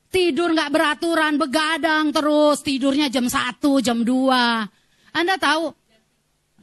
tidur 0.08 0.56
nggak 0.56 0.72
beraturan, 0.72 1.36
begadang 1.36 2.08
terus, 2.14 2.64
tidurnya 2.64 3.12
jam 3.12 3.28
1, 3.28 3.60
jam 3.84 4.00
2. 4.00 5.14
Anda 5.14 5.36
tahu, 5.36 5.74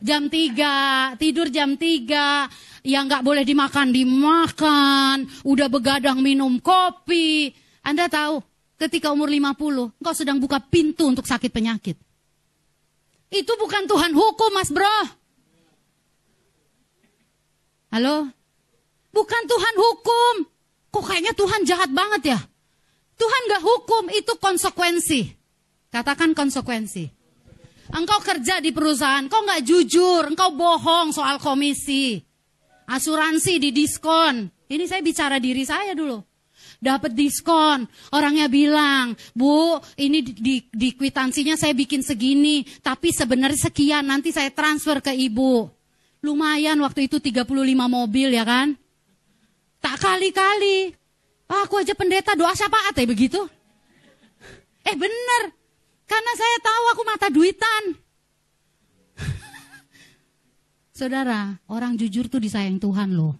jam 0.01 0.27
3, 0.27 1.15
tidur 1.21 1.53
jam 1.53 1.77
3, 1.77 2.49
yang 2.81 3.05
nggak 3.05 3.21
boleh 3.21 3.45
dimakan 3.45 3.93
dimakan, 3.93 5.29
udah 5.45 5.67
begadang 5.69 6.17
minum 6.19 6.57
kopi. 6.57 7.53
Anda 7.85 8.09
tahu, 8.09 8.41
ketika 8.81 9.13
umur 9.13 9.29
50, 9.29 9.93
engkau 10.01 10.15
sedang 10.17 10.41
buka 10.41 10.57
pintu 10.57 11.05
untuk 11.05 11.29
sakit 11.29 11.53
penyakit. 11.53 11.97
Itu 13.31 13.53
bukan 13.55 13.87
Tuhan 13.87 14.11
hukum, 14.11 14.51
Mas 14.51 14.73
Bro. 14.73 15.21
Halo? 17.91 18.40
Bukan 19.11 19.43
Tuhan 19.47 19.75
hukum. 19.75 20.35
Kok 20.91 21.03
kayaknya 21.07 21.31
Tuhan 21.35 21.61
jahat 21.63 21.91
banget 21.91 22.35
ya? 22.35 22.39
Tuhan 23.15 23.41
gak 23.53 23.63
hukum, 23.63 24.03
itu 24.11 24.33
konsekuensi. 24.41 25.21
Katakan 25.93 26.33
konsekuensi. 26.33 27.05
Engkau 27.91 28.23
kerja 28.23 28.63
di 28.63 28.71
perusahaan, 28.71 29.27
engkau 29.27 29.43
gak 29.45 29.61
jujur, 29.67 30.31
engkau 30.31 30.55
bohong 30.55 31.13
soal 31.13 31.37
komisi. 31.37 32.17
Asuransi 32.89 33.61
di 33.61 33.69
diskon. 33.71 34.49
Ini 34.71 34.83
saya 34.87 35.03
bicara 35.03 35.37
diri 35.37 35.63
saya 35.67 35.93
dulu. 35.93 36.17
Dapat 36.81 37.13
diskon. 37.13 37.85
Orangnya 38.15 38.49
bilang, 38.49 39.13
Bu, 39.37 39.77
ini 40.01 40.25
di, 40.25 40.33
di, 40.33 40.55
di 40.65 40.89
kwitansinya 40.97 41.53
saya 41.53 41.77
bikin 41.77 42.01
segini. 42.01 42.65
Tapi 42.81 43.13
sebenarnya 43.13 43.69
sekian, 43.69 44.09
nanti 44.09 44.33
saya 44.33 44.49
transfer 44.49 44.97
ke 44.97 45.13
ibu. 45.13 45.69
Lumayan 46.25 46.81
waktu 46.81 47.05
itu 47.05 47.21
35 47.21 47.45
mobil 47.85 48.33
ya 48.33 48.41
kan. 48.41 48.80
Tak 49.81 49.97
kali-kali. 49.97 50.93
Aku 51.51 51.81
aja 51.81 51.91
pendeta 51.97 52.37
doa 52.37 52.55
syafaat 52.55 52.95
ya 52.95 53.03
begitu. 53.09 53.41
Eh 54.87 54.95
bener. 54.95 55.51
Karena 56.07 56.31
saya 56.37 56.57
tahu 56.63 56.83
aku 56.95 57.01
mata 57.03 57.27
duitan. 57.27 57.83
Saudara, 60.97 61.59
orang 61.67 61.97
jujur 61.97 62.31
tuh 62.31 62.39
disayang 62.39 62.79
Tuhan 62.79 63.17
loh. 63.17 63.35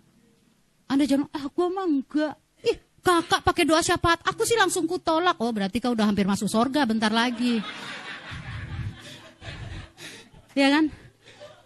Anda 0.92 1.08
jangan, 1.08 1.32
ah 1.32 1.48
gue 1.48 1.68
mah 1.72 1.88
enggak. 1.88 2.36
Ih, 2.68 2.78
kakak 3.00 3.48
pakai 3.48 3.64
doa 3.64 3.80
syafaat, 3.80 4.20
aku 4.28 4.44
sih 4.44 4.60
langsung 4.60 4.84
kutolak. 4.88 5.40
Oh 5.40 5.52
berarti 5.56 5.80
kau 5.80 5.96
udah 5.96 6.08
hampir 6.08 6.28
masuk 6.28 6.52
sorga 6.52 6.84
bentar 6.84 7.12
lagi. 7.12 7.64
ya 10.60 10.68
kan? 10.68 10.92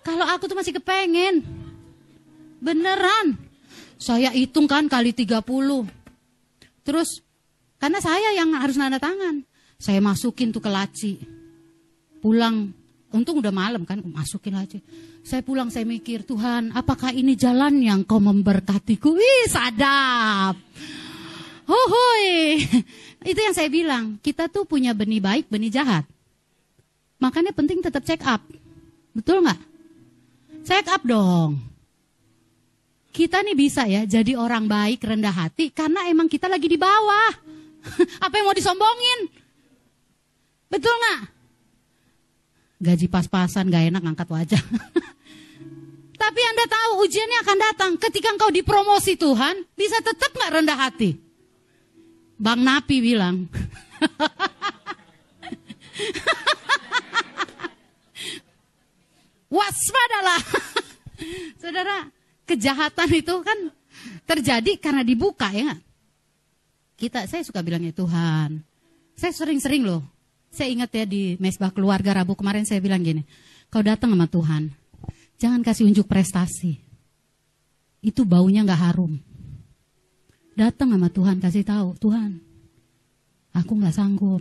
Kalau 0.06 0.26
aku 0.30 0.46
tuh 0.46 0.58
masih 0.58 0.78
kepengen. 0.78 1.42
Beneran. 2.62 3.45
Saya 4.06 4.30
hitung 4.30 4.70
kan 4.70 4.86
kali 4.86 5.18
30. 5.18 5.42
Terus, 6.86 7.26
karena 7.82 7.98
saya 7.98 8.38
yang 8.38 8.54
harus 8.54 8.78
nanda 8.78 9.02
tangan. 9.02 9.42
Saya 9.82 9.98
masukin 9.98 10.54
tuh 10.54 10.62
ke 10.62 10.70
laci. 10.70 11.18
Pulang 12.22 12.70
Untung 13.16 13.40
udah 13.40 13.54
malam 13.56 13.88
kan, 13.88 14.04
masukin 14.04 14.60
aja. 14.60 14.76
Saya 15.24 15.40
pulang 15.40 15.72
saya 15.72 15.88
mikir, 15.88 16.28
Tuhan 16.28 16.76
apakah 16.76 17.16
ini 17.16 17.40
jalan 17.40 17.80
yang 17.80 18.04
kau 18.04 18.20
memberkatiku? 18.20 19.16
Wih 19.16 19.48
sadap. 19.48 20.60
Hohoi. 21.64 22.60
Itu 23.32 23.40
yang 23.40 23.56
saya 23.56 23.72
bilang, 23.72 24.20
kita 24.20 24.52
tuh 24.52 24.68
punya 24.68 24.92
benih 24.92 25.24
baik, 25.24 25.48
benih 25.48 25.72
jahat. 25.72 26.04
Makanya 27.24 27.56
penting 27.56 27.80
tetap 27.80 28.04
check 28.04 28.20
up. 28.28 28.44
Betul 29.16 29.48
nggak? 29.48 29.64
Check 30.68 30.92
up 30.92 31.02
dong. 31.08 31.75
Kita 33.16 33.40
nih 33.40 33.56
bisa 33.56 33.88
ya 33.88 34.04
jadi 34.04 34.36
orang 34.36 34.68
baik, 34.68 35.08
rendah 35.08 35.32
hati 35.32 35.72
karena 35.72 36.04
emang 36.12 36.28
kita 36.28 36.52
lagi 36.52 36.68
di 36.68 36.76
bawah. 36.76 37.32
Apa 38.28 38.34
yang 38.36 38.52
mau 38.52 38.58
disombongin? 38.58 39.32
Betul 40.68 40.92
nggak? 40.92 41.36
gaji 42.86 43.08
pas-pasan, 43.10 43.74
gak 43.74 43.90
enak 43.90 44.04
ngangkat 44.04 44.30
wajah. 44.30 44.62
Tapi 46.22 46.42
Anda 46.44 46.66
tahu 46.70 47.04
ujiannya 47.08 47.40
akan 47.44 47.58
datang. 47.60 47.92
Ketika 48.00 48.30
engkau 48.32 48.54
dipromosi 48.54 49.18
Tuhan, 49.18 49.66
bisa 49.76 49.98
tetap 50.06 50.32
gak 50.36 50.54
rendah 50.54 50.78
hati. 50.78 51.18
Bang 52.38 52.62
Napi 52.64 53.02
bilang. 53.02 53.48
Waspadalah. 59.56 60.42
Saudara, 61.60 62.12
kejahatan 62.46 63.10
itu 63.14 63.36
kan 63.42 63.60
terjadi 64.26 64.78
karena 64.78 65.02
dibuka 65.02 65.50
ya 65.52 65.78
Kita, 66.96 67.28
saya 67.28 67.44
suka 67.44 67.60
bilangnya 67.60 67.92
Tuhan. 67.92 68.64
Saya 69.20 69.36
sering-sering 69.36 69.84
loh 69.84 70.16
saya 70.56 70.72
ingat 70.72 70.90
ya 70.96 71.04
di 71.04 71.36
mesbah 71.36 71.68
keluarga 71.76 72.16
Rabu 72.16 72.40
kemarin 72.40 72.64
saya 72.64 72.80
bilang 72.80 73.04
gini, 73.04 73.28
kau 73.68 73.84
datang 73.84 74.16
sama 74.16 74.24
Tuhan, 74.32 74.72
jangan 75.36 75.60
kasih 75.60 75.92
unjuk 75.92 76.08
prestasi. 76.08 76.80
Itu 78.00 78.24
baunya 78.24 78.64
nggak 78.64 78.82
harum. 78.88 79.20
Datang 80.56 80.96
sama 80.96 81.12
Tuhan 81.12 81.44
kasih 81.44 81.68
tahu, 81.68 82.00
Tuhan, 82.00 82.40
aku 83.52 83.72
nggak 83.76 83.96
sanggup. 84.00 84.40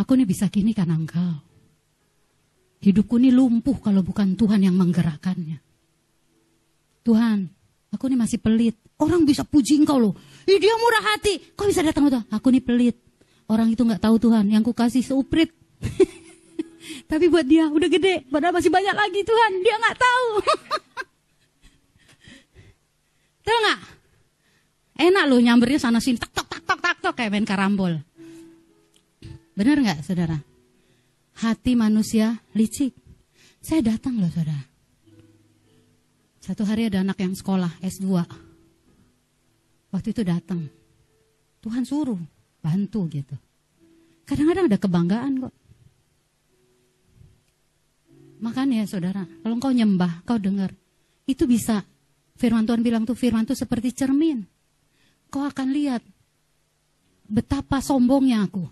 Aku 0.00 0.16
ini 0.16 0.24
bisa 0.24 0.48
kini 0.48 0.72
karena 0.72 0.96
engkau. 0.96 1.36
Hidupku 2.80 3.20
ini 3.20 3.28
lumpuh 3.28 3.76
kalau 3.76 4.00
bukan 4.00 4.40
Tuhan 4.40 4.64
yang 4.64 4.72
menggerakkannya. 4.72 5.60
Tuhan, 7.00 7.48
aku 7.90 8.08
ini 8.08 8.16
masih 8.16 8.38
pelit. 8.40 8.76
Orang 9.00 9.24
bisa 9.24 9.42
puji 9.42 9.80
engkau 9.80 9.96
loh. 9.96 10.14
Ih, 10.44 10.60
dia 10.60 10.76
murah 10.76 11.16
hati. 11.16 11.40
Kau 11.56 11.64
bisa 11.64 11.80
datang 11.80 12.12
ke 12.12 12.20
Aku 12.28 12.52
ini 12.52 12.60
pelit. 12.60 13.00
Orang 13.50 13.72
itu 13.72 13.82
nggak 13.82 14.04
tahu 14.04 14.20
Tuhan, 14.20 14.46
yang 14.46 14.62
ku 14.62 14.70
kasih 14.70 15.02
seuprit. 15.02 15.50
Tapi 17.10 17.26
buat 17.26 17.42
dia 17.42 17.66
udah 17.66 17.88
gede, 17.90 18.22
padahal 18.30 18.54
masih 18.54 18.70
banyak 18.70 18.94
lagi 18.94 19.20
Tuhan, 19.26 19.52
dia 19.66 19.74
nggak 19.74 19.96
tahu. 19.98 20.28
tahu 23.46 23.58
nggak? 23.58 23.80
Enak 25.10 25.24
loh 25.26 25.40
nyambernya 25.42 25.82
sana 25.82 25.98
sini, 25.98 26.22
tak 26.22 26.30
tak 26.30 26.46
tak 26.46 26.62
tak 26.62 26.78
tak 26.78 26.96
tak 27.02 27.12
kayak 27.18 27.30
main 27.34 27.48
karambol. 27.48 27.98
Benar 29.58 29.82
nggak, 29.82 30.06
saudara? 30.06 30.38
Hati 31.42 31.74
manusia 31.74 32.38
licik. 32.54 32.94
Saya 33.58 33.82
datang 33.82 34.22
loh, 34.22 34.30
saudara. 34.30 34.69
Satu 36.40 36.64
hari 36.64 36.88
ada 36.88 37.04
anak 37.04 37.20
yang 37.20 37.36
sekolah 37.36 37.68
S2. 37.84 38.08
Waktu 39.92 40.08
itu 40.16 40.22
datang. 40.24 40.64
Tuhan 41.60 41.84
suruh 41.84 42.16
bantu 42.64 43.04
gitu. 43.12 43.36
Kadang-kadang 44.24 44.72
ada 44.72 44.78
kebanggaan 44.80 45.32
kok. 45.44 45.54
Makanya 48.40 48.88
saudara, 48.88 49.28
kalau 49.44 49.60
kau 49.60 49.68
nyembah, 49.68 50.24
kau 50.24 50.40
dengar. 50.40 50.72
Itu 51.28 51.44
bisa. 51.44 51.84
Firman 52.40 52.64
Tuhan 52.64 52.80
bilang 52.80 53.04
tuh 53.04 53.12
firman 53.12 53.44
tuh 53.44 53.52
seperti 53.52 53.92
cermin. 53.92 54.40
Kau 55.28 55.44
akan 55.44 55.68
lihat 55.76 56.00
betapa 57.28 57.84
sombongnya 57.84 58.48
aku. 58.48 58.64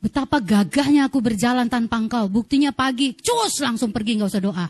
Betapa 0.00 0.40
gagahnya 0.40 1.12
aku 1.12 1.20
berjalan 1.20 1.68
tanpa 1.68 2.00
engkau. 2.00 2.24
Buktinya 2.32 2.72
pagi, 2.72 3.12
cus 3.12 3.60
langsung 3.60 3.92
pergi 3.92 4.16
nggak 4.16 4.32
usah 4.32 4.42
doa. 4.42 4.66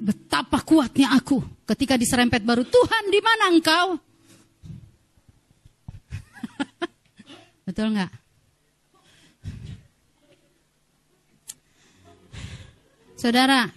Betapa 0.00 0.64
kuatnya 0.64 1.12
aku 1.12 1.44
ketika 1.68 2.00
diserempet 2.00 2.40
baru 2.40 2.64
Tuhan 2.64 3.04
di 3.12 3.20
mana 3.20 3.52
engkau? 3.52 4.00
Betul 7.68 7.92
nggak? 7.92 8.08
Saudara, 13.20 13.68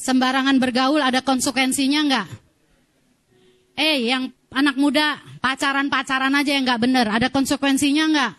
sembarangan 0.00 0.56
bergaul 0.56 1.04
ada 1.04 1.20
konsekuensinya 1.20 2.00
nggak? 2.08 2.28
Eh, 3.76 4.08
yang 4.08 4.32
anak 4.48 4.80
muda 4.80 5.20
pacaran-pacaran 5.44 6.32
aja 6.32 6.56
yang 6.56 6.64
nggak 6.64 6.80
bener, 6.80 7.06
ada 7.12 7.28
konsekuensinya 7.28 8.04
nggak? 8.08 8.32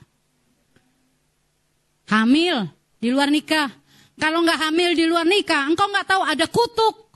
Hamil 2.09 2.65
di 2.97 3.13
luar 3.13 3.29
nikah. 3.29 3.69
Kalau 4.17 4.41
nggak 4.41 4.59
hamil 4.65 4.97
di 4.97 5.05
luar 5.05 5.29
nikah, 5.29 5.69
engkau 5.69 5.85
nggak 5.93 6.09
tahu 6.09 6.25
ada 6.25 6.45
kutuk. 6.49 7.06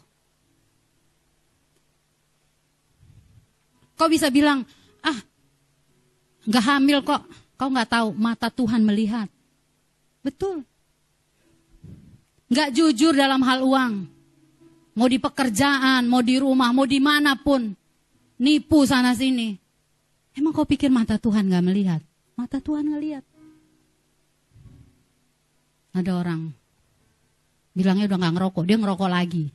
Kau 4.02 4.10
bisa 4.10 4.34
bilang, 4.34 4.66
ah, 5.06 5.20
nggak 6.50 6.66
hamil 6.66 7.06
kok. 7.06 7.22
Kau 7.54 7.70
nggak 7.70 7.86
tahu 7.86 8.18
mata 8.18 8.50
Tuhan 8.50 8.82
melihat. 8.82 9.30
Betul. 10.26 10.66
Nggak 12.50 12.74
jujur 12.74 13.14
dalam 13.14 13.46
hal 13.46 13.62
uang. 13.62 13.94
Mau 14.98 15.06
di 15.06 15.22
pekerjaan, 15.22 16.10
mau 16.10 16.26
di 16.26 16.42
rumah, 16.42 16.74
mau 16.74 16.90
di 16.90 16.98
mana 16.98 17.38
pun. 17.38 17.78
Nipu 18.42 18.90
sana 18.90 19.14
sini. 19.14 19.54
Emang 20.34 20.50
kau 20.50 20.66
pikir 20.66 20.90
mata 20.90 21.22
Tuhan 21.22 21.46
nggak 21.46 21.66
melihat? 21.70 22.02
Mata 22.34 22.58
Tuhan 22.58 22.90
ngelihat. 22.90 23.22
Ada 25.94 26.10
orang 26.18 26.50
bilangnya 27.78 28.10
udah 28.10 28.18
nggak 28.18 28.34
ngerokok, 28.34 28.64
dia 28.66 28.82
ngerokok 28.82 29.10
lagi. 29.14 29.46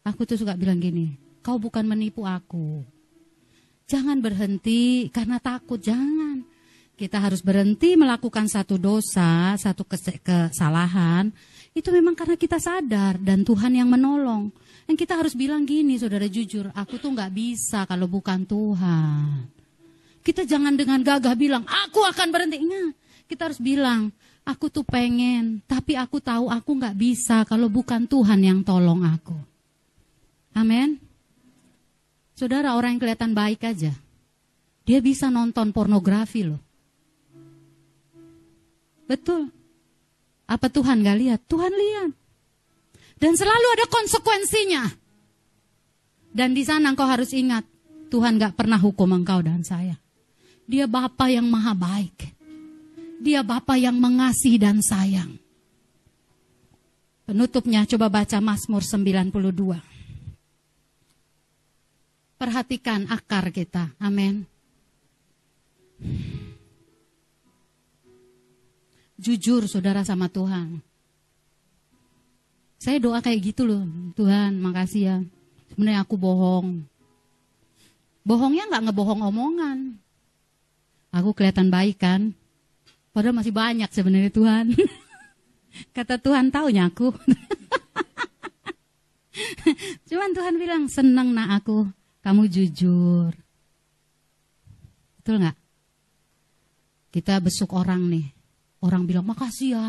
Aku 0.00 0.24
tuh 0.24 0.40
suka 0.40 0.56
bilang 0.56 0.80
gini, 0.80 1.12
kau 1.44 1.60
bukan 1.60 1.84
menipu 1.84 2.24
aku. 2.24 2.95
Jangan 3.86 4.18
berhenti 4.18 5.06
karena 5.14 5.38
takut, 5.38 5.78
jangan. 5.78 6.42
Kita 6.96 7.20
harus 7.20 7.44
berhenti 7.44 7.94
melakukan 7.94 8.48
satu 8.48 8.80
dosa, 8.80 9.54
satu 9.54 9.84
kesalahan 9.86 11.28
itu 11.76 11.92
memang 11.92 12.16
karena 12.16 12.40
kita 12.40 12.56
sadar 12.56 13.20
dan 13.20 13.44
Tuhan 13.44 13.76
yang 13.76 13.92
menolong. 13.92 14.48
Dan 14.88 14.96
kita 14.96 15.12
harus 15.20 15.36
bilang 15.36 15.68
gini, 15.68 16.00
saudara 16.00 16.24
jujur, 16.24 16.72
aku 16.72 16.96
tuh 16.96 17.12
nggak 17.12 17.30
bisa 17.36 17.84
kalau 17.84 18.08
bukan 18.08 18.48
Tuhan. 18.48 19.44
Kita 20.24 20.48
jangan 20.48 20.72
dengan 20.72 21.04
gagah 21.04 21.36
bilang, 21.36 21.68
aku 21.68 22.00
akan 22.00 22.28
berhenti. 22.32 22.64
Ingat, 22.64 22.96
kita 23.28 23.52
harus 23.52 23.60
bilang, 23.60 24.08
aku 24.48 24.72
tuh 24.72 24.88
pengen, 24.88 25.60
tapi 25.68 26.00
aku 26.00 26.16
tahu 26.16 26.48
aku 26.48 26.70
nggak 26.80 26.96
bisa 26.96 27.44
kalau 27.44 27.68
bukan 27.68 28.08
Tuhan 28.08 28.40
yang 28.40 28.64
tolong 28.64 29.04
aku. 29.04 29.36
Amin. 30.56 31.05
Saudara, 32.36 32.76
orang 32.76 32.96
yang 32.96 33.00
kelihatan 33.00 33.32
baik 33.32 33.64
aja, 33.64 33.96
dia 34.84 34.98
bisa 35.00 35.32
nonton 35.32 35.72
pornografi 35.72 36.44
loh. 36.44 36.60
Betul. 39.08 39.48
Apa 40.44 40.68
Tuhan 40.68 41.00
gak 41.00 41.16
lihat? 41.16 41.40
Tuhan 41.48 41.72
lihat. 41.72 42.12
Dan 43.16 43.32
selalu 43.32 43.66
ada 43.72 43.86
konsekuensinya. 43.88 44.84
Dan 46.36 46.52
di 46.52 46.60
sana 46.60 46.92
engkau 46.92 47.08
harus 47.08 47.32
ingat, 47.32 47.64
Tuhan 48.12 48.36
gak 48.36 48.52
pernah 48.52 48.76
hukum 48.76 49.16
engkau 49.16 49.40
dan 49.40 49.64
saya. 49.64 49.96
Dia 50.68 50.84
Bapa 50.84 51.32
yang 51.32 51.48
maha 51.48 51.72
baik. 51.72 52.36
Dia 53.16 53.40
Bapa 53.40 53.80
yang 53.80 53.96
mengasihi 53.96 54.60
dan 54.60 54.84
sayang. 54.84 55.40
Penutupnya 57.24 57.88
coba 57.88 58.12
baca 58.12 58.38
Mazmur 58.44 58.84
92. 58.84 59.95
Perhatikan 62.36 63.08
akar 63.08 63.48
kita. 63.50 63.96
Amin 63.96 64.44
jujur 69.16 69.64
saudara 69.66 70.04
sama 70.04 70.28
Tuhan. 70.28 70.84
Saya 72.76 73.00
doa 73.00 73.24
kayak 73.24 73.40
gitu 73.52 73.66
loh, 73.66 73.82
Tuhan 74.14 74.60
makasih 74.60 75.02
ya. 75.02 75.16
Sebenarnya 75.72 76.04
aku 76.04 76.14
bohong. 76.14 76.84
Bohongnya 78.22 78.70
nggak 78.70 78.84
ngebohong 78.86 79.26
omongan. 79.26 79.98
Aku 81.10 81.32
kelihatan 81.32 81.72
baik 81.72 81.98
kan. 81.98 82.36
Padahal 83.10 83.34
masih 83.34 83.50
banyak 83.50 83.88
sebenarnya 83.90 84.30
Tuhan. 84.30 84.76
Kata 85.96 86.20
Tuhan 86.20 86.52
taunya 86.52 86.92
aku. 86.92 87.10
Cuman 90.08 90.30
Tuhan 90.36 90.54
bilang 90.60 90.84
senang 90.88 91.32
nak 91.32 91.64
aku, 91.64 91.88
kamu 92.26 92.50
jujur. 92.50 93.30
Betul 95.22 95.46
nggak? 95.46 95.56
Kita 97.14 97.38
besuk 97.38 97.70
orang 97.70 98.02
nih, 98.10 98.26
Orang 98.82 99.08
bilang, 99.08 99.24
makasih 99.24 99.78
ya. 99.78 99.86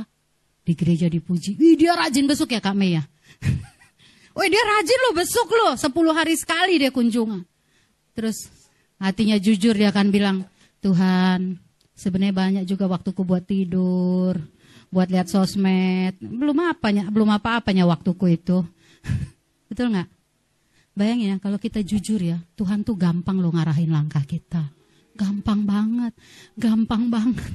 Di 0.63 0.73
gereja 0.77 1.09
dipuji. 1.09 1.57
Wih 1.57 1.75
dia 1.75 1.97
rajin 1.97 2.27
besuk 2.27 2.53
ya 2.53 2.61
Kak 2.61 2.75
Mei 2.77 2.95
ya. 2.95 3.03
Wih 4.37 4.49
dia 4.51 4.63
rajin 4.63 4.99
loh 5.07 5.13
besuk 5.17 5.47
loh. 5.49 5.73
Sepuluh 5.75 6.13
hari 6.15 6.37
sekali 6.39 6.79
dia 6.79 6.91
kunjungan. 6.93 7.43
Terus 8.15 8.47
hatinya 8.97 9.37
jujur 9.37 9.75
dia 9.75 9.91
akan 9.91 10.07
bilang, 10.09 10.37
Tuhan 10.81 11.61
sebenarnya 11.93 12.35
banyak 12.35 12.63
juga 12.65 12.87
waktuku 12.87 13.21
buat 13.27 13.43
tidur. 13.43 14.39
Buat 14.87 15.11
lihat 15.11 15.27
sosmed. 15.27 16.15
Belum 16.19 16.57
apanya, 16.63 17.11
belum 17.11 17.27
apa-apanya 17.37 17.87
waktuku 17.87 18.39
itu. 18.39 18.63
Betul 19.69 19.93
nggak? 19.95 20.16
Bayangin 20.97 21.29
ya, 21.29 21.37
kalau 21.37 21.61
kita 21.61 21.85
jujur 21.85 22.17
ya, 22.17 22.41
Tuhan 22.57 22.81
tuh 22.81 22.97
gampang 22.97 23.37
loh 23.37 23.53
ngarahin 23.53 23.93
langkah 23.93 24.25
kita. 24.25 24.73
Gampang 25.13 25.61
banget, 25.61 26.17
gampang 26.57 27.13
banget. 27.13 27.53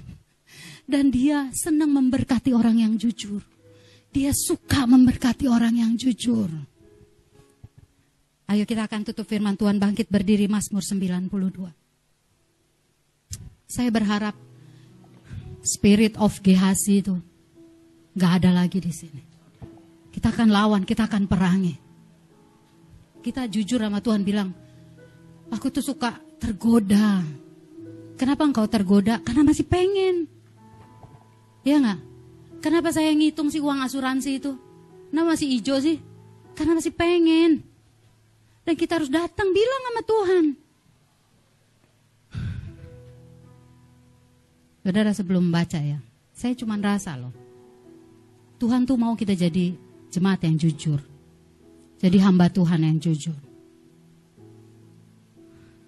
Dan 0.86 1.10
dia 1.10 1.50
senang 1.50 1.90
memberkati 1.90 2.54
orang 2.54 2.78
yang 2.78 2.94
jujur. 2.94 3.42
Dia 4.14 4.30
suka 4.30 4.86
memberkati 4.86 5.50
orang 5.50 5.74
yang 5.74 5.98
jujur. 5.98 6.46
Ayo 8.46 8.62
kita 8.62 8.86
akan 8.86 9.10
tutup 9.10 9.26
firman 9.26 9.58
Tuhan 9.58 9.82
bangkit 9.82 10.06
berdiri 10.06 10.46
Mazmur 10.46 10.84
92. 10.86 11.66
Saya 13.66 13.90
berharap 13.90 14.38
spirit 15.66 16.14
of 16.20 16.38
Gehazi 16.44 17.02
itu 17.02 17.18
gak 18.14 18.44
ada 18.44 18.54
lagi 18.54 18.78
di 18.78 18.92
sini. 18.92 19.22
Kita 20.12 20.30
akan 20.30 20.52
lawan, 20.52 20.84
kita 20.84 21.08
akan 21.08 21.24
perangi. 21.24 21.91
Kita 23.22 23.46
jujur 23.46 23.78
sama 23.78 24.02
Tuhan 24.02 24.26
bilang, 24.26 24.50
aku 25.46 25.70
tuh 25.70 25.80
suka 25.80 26.18
tergoda. 26.42 27.22
Kenapa 28.18 28.42
engkau 28.42 28.66
tergoda? 28.66 29.22
Karena 29.22 29.46
masih 29.46 29.62
pengen. 29.62 30.26
Ya 31.62 31.78
nggak? 31.78 32.00
Kenapa 32.58 32.90
saya 32.90 33.14
ngitung 33.14 33.46
sih 33.46 33.62
uang 33.62 33.78
asuransi 33.86 34.42
itu? 34.42 34.58
Kenapa 35.10 35.38
masih 35.38 35.54
hijau 35.54 35.78
sih? 35.78 36.02
Karena 36.58 36.74
masih 36.74 36.90
pengen. 36.90 37.62
Dan 38.66 38.74
kita 38.74 38.98
harus 38.98 39.10
datang 39.10 39.54
bilang 39.54 39.82
sama 39.86 40.02
Tuhan. 40.02 40.44
Saudara 44.82 45.14
sebelum 45.14 45.46
baca 45.54 45.78
ya, 45.78 46.02
saya 46.34 46.58
cuma 46.58 46.74
rasa 46.74 47.14
loh. 47.14 47.30
Tuhan 48.58 48.82
tuh 48.82 48.98
mau 48.98 49.14
kita 49.14 49.34
jadi 49.34 49.78
jemaat 50.10 50.42
yang 50.42 50.58
jujur. 50.58 51.11
Jadi 52.02 52.18
hamba 52.18 52.50
Tuhan 52.50 52.82
yang 52.82 52.98
jujur. 52.98 53.38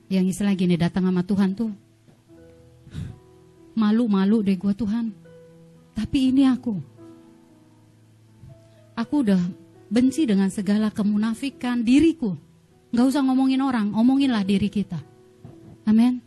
Yang 0.07 0.39
istilah 0.39 0.55
gini 0.55 0.79
datang 0.79 1.11
sama 1.11 1.27
Tuhan 1.27 1.59
tuh. 1.59 1.75
Malu-malu 3.75 4.47
deh 4.47 4.55
gue 4.55 4.71
Tuhan 4.71 5.25
tapi 5.95 6.35
ini 6.35 6.43
aku. 6.51 6.75
Aku 8.95 9.27
udah 9.27 9.41
benci 9.91 10.27
dengan 10.27 10.51
segala 10.51 10.91
kemunafikan 10.91 11.83
diriku. 11.83 12.35
Gak 12.95 13.11
usah 13.11 13.23
ngomongin 13.27 13.62
orang, 13.62 13.91
omonginlah 13.95 14.47
diri 14.47 14.71
kita. 14.71 14.99
Amin. 15.87 16.23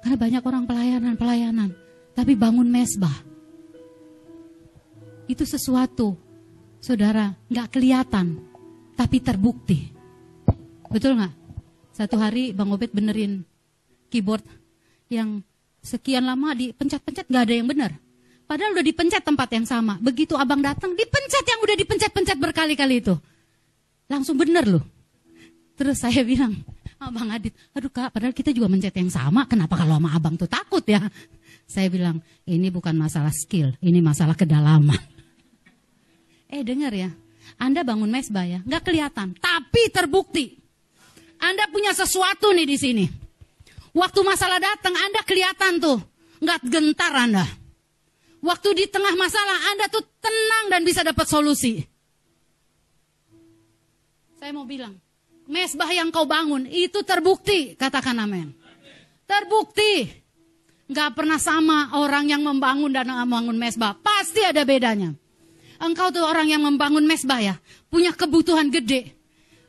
Karena 0.00 0.16
banyak 0.16 0.42
orang 0.44 0.64
pelayanan-pelayanan, 0.64 1.70
tapi 2.16 2.32
bangun 2.32 2.64
mesbah. 2.64 3.12
Itu 5.28 5.44
sesuatu, 5.44 6.16
saudara, 6.80 7.36
gak 7.52 7.76
kelihatan. 7.76 8.47
Tapi 8.98 9.22
terbukti. 9.22 9.94
Betul 10.90 11.22
nggak? 11.22 11.34
Satu 11.94 12.18
hari 12.18 12.50
Bang 12.50 12.74
Obed 12.74 12.90
benerin 12.90 13.46
keyboard 14.10 14.42
yang 15.06 15.46
sekian 15.78 16.26
lama 16.26 16.52
dipencet-pencet 16.58 17.30
nggak 17.30 17.44
ada 17.46 17.54
yang 17.54 17.68
benar. 17.70 17.92
Padahal 18.48 18.72
udah 18.74 18.86
dipencet 18.86 19.22
tempat 19.22 19.48
yang 19.52 19.68
sama. 19.68 20.00
Begitu 20.00 20.32
abang 20.32 20.64
datang, 20.64 20.96
dipencet 20.96 21.44
yang 21.44 21.60
udah 21.60 21.76
dipencet-pencet 21.76 22.38
berkali-kali 22.40 23.04
itu. 23.04 23.14
Langsung 24.08 24.40
bener 24.40 24.64
loh. 24.64 24.84
Terus 25.76 26.00
saya 26.00 26.24
bilang, 26.24 26.56
abang 26.96 27.28
Adit, 27.30 27.54
aduh 27.76 27.92
kak, 27.92 28.10
padahal 28.10 28.32
kita 28.34 28.50
juga 28.50 28.66
mencet 28.66 28.96
yang 28.96 29.12
sama. 29.12 29.44
Kenapa 29.44 29.78
kalau 29.78 30.00
sama 30.00 30.10
abang 30.16 30.34
tuh 30.34 30.48
takut 30.48 30.82
ya? 30.88 31.06
Saya 31.68 31.92
bilang, 31.92 32.24
ini 32.48 32.72
bukan 32.72 32.96
masalah 32.96 33.30
skill, 33.30 33.76
ini 33.84 34.00
masalah 34.00 34.34
kedalaman. 34.34 34.98
Eh 36.48 36.64
dengar 36.64 36.88
ya, 36.96 37.12
Anda 37.56 37.80
bangun 37.80 38.12
mesbah 38.12 38.44
ya, 38.44 38.60
nggak 38.66 38.82
kelihatan, 38.84 39.32
tapi 39.40 39.88
terbukti. 39.88 40.60
Anda 41.40 41.70
punya 41.72 41.96
sesuatu 41.96 42.52
nih 42.52 42.66
di 42.68 42.76
sini. 42.76 43.06
Waktu 43.96 44.20
masalah 44.20 44.60
datang, 44.60 44.92
Anda 44.92 45.24
kelihatan 45.24 45.80
tuh, 45.80 45.98
nggak 46.44 46.60
gentar 46.68 47.12
Anda. 47.14 47.46
Waktu 48.38 48.68
di 48.76 48.84
tengah 48.86 49.14
masalah, 49.18 49.58
Anda 49.74 49.90
tuh 49.90 50.04
tenang 50.20 50.64
dan 50.70 50.82
bisa 50.84 51.02
dapat 51.02 51.26
solusi. 51.26 51.82
Saya 54.38 54.54
mau 54.54 54.62
bilang, 54.62 54.94
mesbah 55.50 55.90
yang 55.90 56.14
kau 56.14 56.22
bangun 56.22 56.70
itu 56.70 57.02
terbukti, 57.02 57.74
katakan 57.74 58.14
amin. 58.22 58.54
Terbukti. 59.26 60.06
Gak 60.88 61.20
pernah 61.20 61.36
sama 61.36 61.92
orang 62.00 62.32
yang 62.32 62.40
membangun 62.40 62.88
dan 62.88 63.12
membangun 63.12 63.60
mesbah. 63.60 63.92
Pasti 64.00 64.40
ada 64.40 64.64
bedanya. 64.64 65.12
Engkau 65.78 66.10
tuh 66.10 66.26
orang 66.26 66.50
yang 66.50 66.62
membangun 66.62 67.06
mesbah 67.06 67.38
ya. 67.38 67.54
Punya 67.86 68.10
kebutuhan 68.10 68.66
gede. 68.68 69.14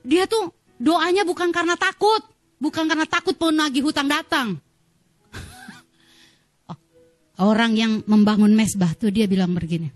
Dia 0.02 0.26
tuh 0.26 0.50
doanya 0.82 1.22
bukan 1.22 1.54
karena 1.54 1.78
takut. 1.78 2.26
Bukan 2.60 2.90
karena 2.90 3.06
takut 3.06 3.38
nagih 3.38 3.86
hutang 3.86 4.10
datang. 4.10 4.58
orang 7.40 7.78
yang 7.78 7.92
membangun 8.10 8.52
mesbah 8.52 8.92
tuh 8.98 9.14
dia 9.14 9.30
bilang 9.30 9.54
begini. 9.54 9.94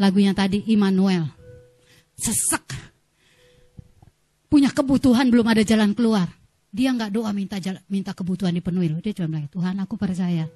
Lagunya 0.00 0.32
tadi 0.32 0.64
Immanuel. 0.72 1.28
Sesek. 2.16 2.64
Punya 4.48 4.72
kebutuhan 4.72 5.28
belum 5.28 5.52
ada 5.52 5.60
jalan 5.60 5.92
keluar. 5.92 6.32
Dia 6.72 6.92
nggak 6.92 7.12
doa 7.12 7.32
minta 7.36 7.60
minta 7.88 8.16
kebutuhan 8.16 8.56
dipenuhi. 8.56 8.88
Dia 9.04 9.12
cuma 9.16 9.36
bilang, 9.36 9.48
Tuhan 9.52 9.76
aku 9.84 10.00
percaya. 10.00 10.48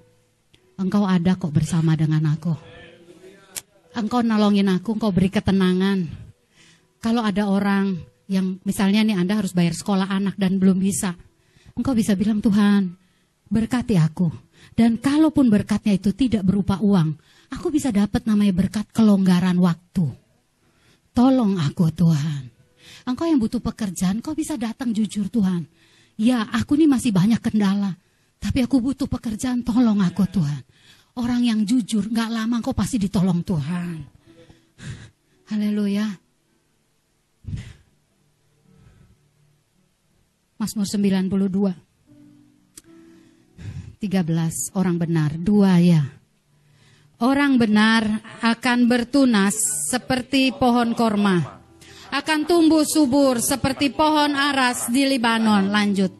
Engkau 0.81 1.05
ada 1.05 1.37
kok 1.37 1.53
bersama 1.53 1.93
dengan 1.93 2.33
aku. 2.33 2.80
Engkau 3.91 4.23
nolongin 4.23 4.71
aku, 4.71 4.95
engkau 4.95 5.11
beri 5.11 5.31
ketenangan. 5.31 6.07
Kalau 7.03 7.27
ada 7.27 7.51
orang 7.51 7.99
yang 8.31 8.63
misalnya 8.63 9.03
nih 9.03 9.19
Anda 9.19 9.43
harus 9.43 9.51
bayar 9.51 9.75
sekolah 9.75 10.07
anak 10.07 10.39
dan 10.39 10.63
belum 10.63 10.79
bisa. 10.79 11.19
Engkau 11.75 11.99
bisa 11.99 12.15
bilang 12.15 12.39
Tuhan, 12.39 12.95
berkati 13.51 13.99
aku. 13.99 14.31
Dan 14.77 15.03
kalaupun 15.03 15.51
berkatnya 15.51 15.97
itu 15.97 16.15
tidak 16.15 16.47
berupa 16.47 16.79
uang, 16.79 17.19
aku 17.51 17.73
bisa 17.75 17.91
dapat 17.91 18.23
namanya 18.29 18.55
berkat 18.55 18.87
kelonggaran 18.95 19.59
waktu. 19.59 20.07
Tolong 21.11 21.59
aku 21.59 21.91
Tuhan. 21.91 22.53
Engkau 23.09 23.27
yang 23.27 23.43
butuh 23.43 23.59
pekerjaan, 23.59 24.23
kau 24.23 24.37
bisa 24.39 24.55
datang 24.55 24.95
jujur 24.95 25.27
Tuhan. 25.27 25.67
Ya, 26.21 26.47
aku 26.53 26.79
ini 26.79 26.87
masih 26.87 27.11
banyak 27.11 27.43
kendala. 27.43 27.97
Tapi 28.39 28.63
aku 28.65 28.79
butuh 28.79 29.11
pekerjaan, 29.11 29.67
tolong 29.67 29.99
aku 30.05 30.25
Tuhan. 30.31 30.63
Orang 31.21 31.45
yang 31.45 31.69
jujur, 31.69 32.09
gak 32.09 32.33
lama 32.33 32.65
kau 32.65 32.73
pasti 32.73 32.97
ditolong 32.97 33.45
Tuhan. 33.45 34.01
Haleluya. 35.53 36.09
Mazmur 40.57 40.89
92. 40.89 41.77
13 44.01 44.81
orang 44.81 44.97
benar, 44.97 45.37
dua 45.37 45.77
ya. 45.77 46.01
Orang 47.21 47.61
benar 47.61 48.25
akan 48.41 48.89
bertunas 48.89 49.53
seperti 49.93 50.57
pohon 50.57 50.97
korma 50.97 51.61
akan 52.11 52.43
tumbuh 52.43 52.83
subur 52.83 53.39
seperti 53.39 53.95
pohon 53.95 54.35
aras 54.35 54.91
di 54.91 55.07
Libanon. 55.07 55.71
Lanjut. 55.71 56.11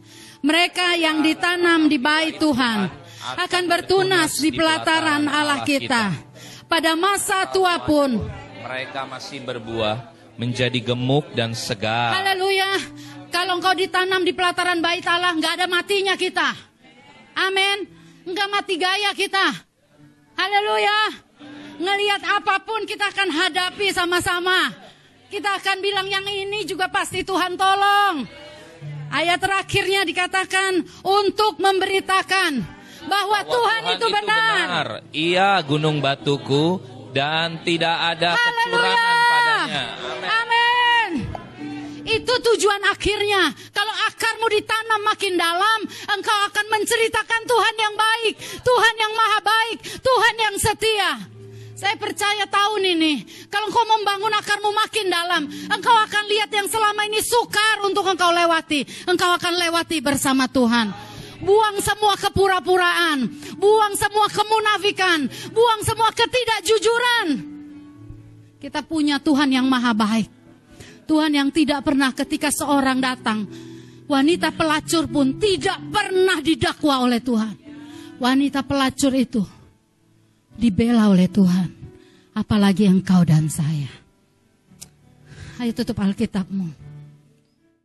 Mereka 0.41 0.97
yang 0.97 1.21
ditanam 1.21 1.89
di 1.91 2.01
bait 2.01 2.41
Tuhan 2.41 3.00
akan 3.21 3.65
bertunas 3.69 4.41
di 4.41 4.51
pelataran 4.53 5.29
Allah 5.29 5.63
kita. 5.65 6.13
Pada 6.71 6.95
masa 6.95 7.51
tua 7.51 7.83
pun 7.83 8.17
mereka 8.63 9.03
masih 9.05 9.43
berbuah 9.43 10.15
menjadi 10.39 10.79
gemuk 10.81 11.35
dan 11.37 11.53
segar. 11.53 12.17
Haleluya. 12.17 12.81
Kalau 13.31 13.59
engkau 13.61 13.75
ditanam 13.77 14.25
di 14.25 14.33
pelataran 14.33 14.81
bait 14.81 15.05
Allah, 15.07 15.35
nggak 15.37 15.53
ada 15.61 15.67
matinya 15.71 16.15
kita. 16.17 16.55
Amin. 17.37 17.87
Nggak 18.27 18.49
mati 18.51 18.75
gaya 18.79 19.11
kita. 19.15 19.47
Haleluya. 20.35 20.99
Ngelihat 21.81 22.23
apa 22.25 22.61
pun 22.65 22.85
kita 22.85 23.09
akan 23.09 23.29
hadapi 23.33 23.89
sama-sama. 23.93 24.73
Kita 25.31 25.57
akan 25.63 25.79
bilang 25.79 26.11
yang 26.11 26.27
ini 26.27 26.67
juga 26.67 26.91
pasti 26.91 27.23
Tuhan 27.23 27.55
tolong. 27.55 28.27
Ayat 29.11 29.43
terakhirnya 29.43 30.07
dikatakan 30.07 30.87
untuk 31.03 31.59
memberitakan 31.59 32.80
bahwa, 33.09 33.39
Tuhan, 33.45 33.81
Tuhan 33.81 33.81
itu, 33.97 34.07
itu 34.07 34.07
benar. 34.13 34.45
benar. 34.51 34.89
Ia 35.15 35.51
gunung 35.65 36.03
batuku 36.03 36.81
dan 37.11 37.63
tidak 37.67 37.97
ada 38.17 38.37
Haleluya. 38.39 38.55
kecurangan 38.67 39.17
padanya. 39.31 39.85
Amin. 40.41 41.11
Itu 42.07 42.33
tujuan 42.43 42.83
akhirnya. 42.91 43.55
Kalau 43.71 43.95
akarmu 44.11 44.47
ditanam 44.51 45.01
makin 45.07 45.35
dalam, 45.39 45.81
engkau 46.11 46.39
akan 46.51 46.67
menceritakan 46.71 47.43
Tuhan 47.47 47.75
yang 47.79 47.95
baik, 47.95 48.35
Tuhan 48.63 48.95
yang 48.99 49.13
maha 49.15 49.41
baik, 49.43 49.79
Tuhan 50.01 50.35
yang 50.39 50.55
setia. 50.59 51.11
Saya 51.81 51.97
percaya 51.97 52.45
tahun 52.45 52.83
ini, 52.93 53.25
kalau 53.49 53.73
engkau 53.73 53.85
membangun 53.89 54.37
akarmu 54.37 54.69
makin 54.69 55.07
dalam, 55.09 55.43
engkau 55.49 55.97
akan 55.97 56.25
lihat 56.29 56.53
yang 56.53 56.69
selama 56.69 57.09
ini 57.09 57.25
sukar 57.25 57.81
untuk 57.89 58.05
engkau 58.05 58.29
lewati. 58.29 58.85
Engkau 59.09 59.33
akan 59.33 59.57
lewati 59.57 60.05
bersama 60.05 60.45
Tuhan. 60.45 61.10
Buang 61.41 61.81
semua 61.81 62.15
kepura-puraan, 62.21 63.25
buang 63.57 63.95
semua 63.97 64.29
kemunafikan, 64.29 65.25
buang 65.57 65.81
semua 65.89 66.13
ketidakjujuran. 66.13 67.29
Kita 68.61 68.85
punya 68.85 69.17
Tuhan 69.17 69.49
yang 69.49 69.65
maha 69.65 69.97
baik. 69.97 70.29
Tuhan 71.09 71.33
yang 71.33 71.49
tidak 71.49 71.81
pernah 71.83 72.13
ketika 72.13 72.53
seorang 72.53 73.01
datang, 73.01 73.49
wanita 74.05 74.53
pelacur 74.53 75.09
pun 75.09 75.41
tidak 75.41 75.81
pernah 75.89 76.39
didakwa 76.45 77.09
oleh 77.09 77.25
Tuhan. 77.25 77.55
Wanita 78.21 78.61
pelacur 78.63 79.17
itu 79.17 79.43
dibela 80.61 81.09
oleh 81.09 81.27
Tuhan. 81.27 81.73
Apalagi 82.37 82.85
engkau 82.85 83.25
dan 83.25 83.49
saya. 83.49 83.91
Ayo 85.59 85.73
tutup 85.73 85.99
Alkitabmu. 85.99 86.90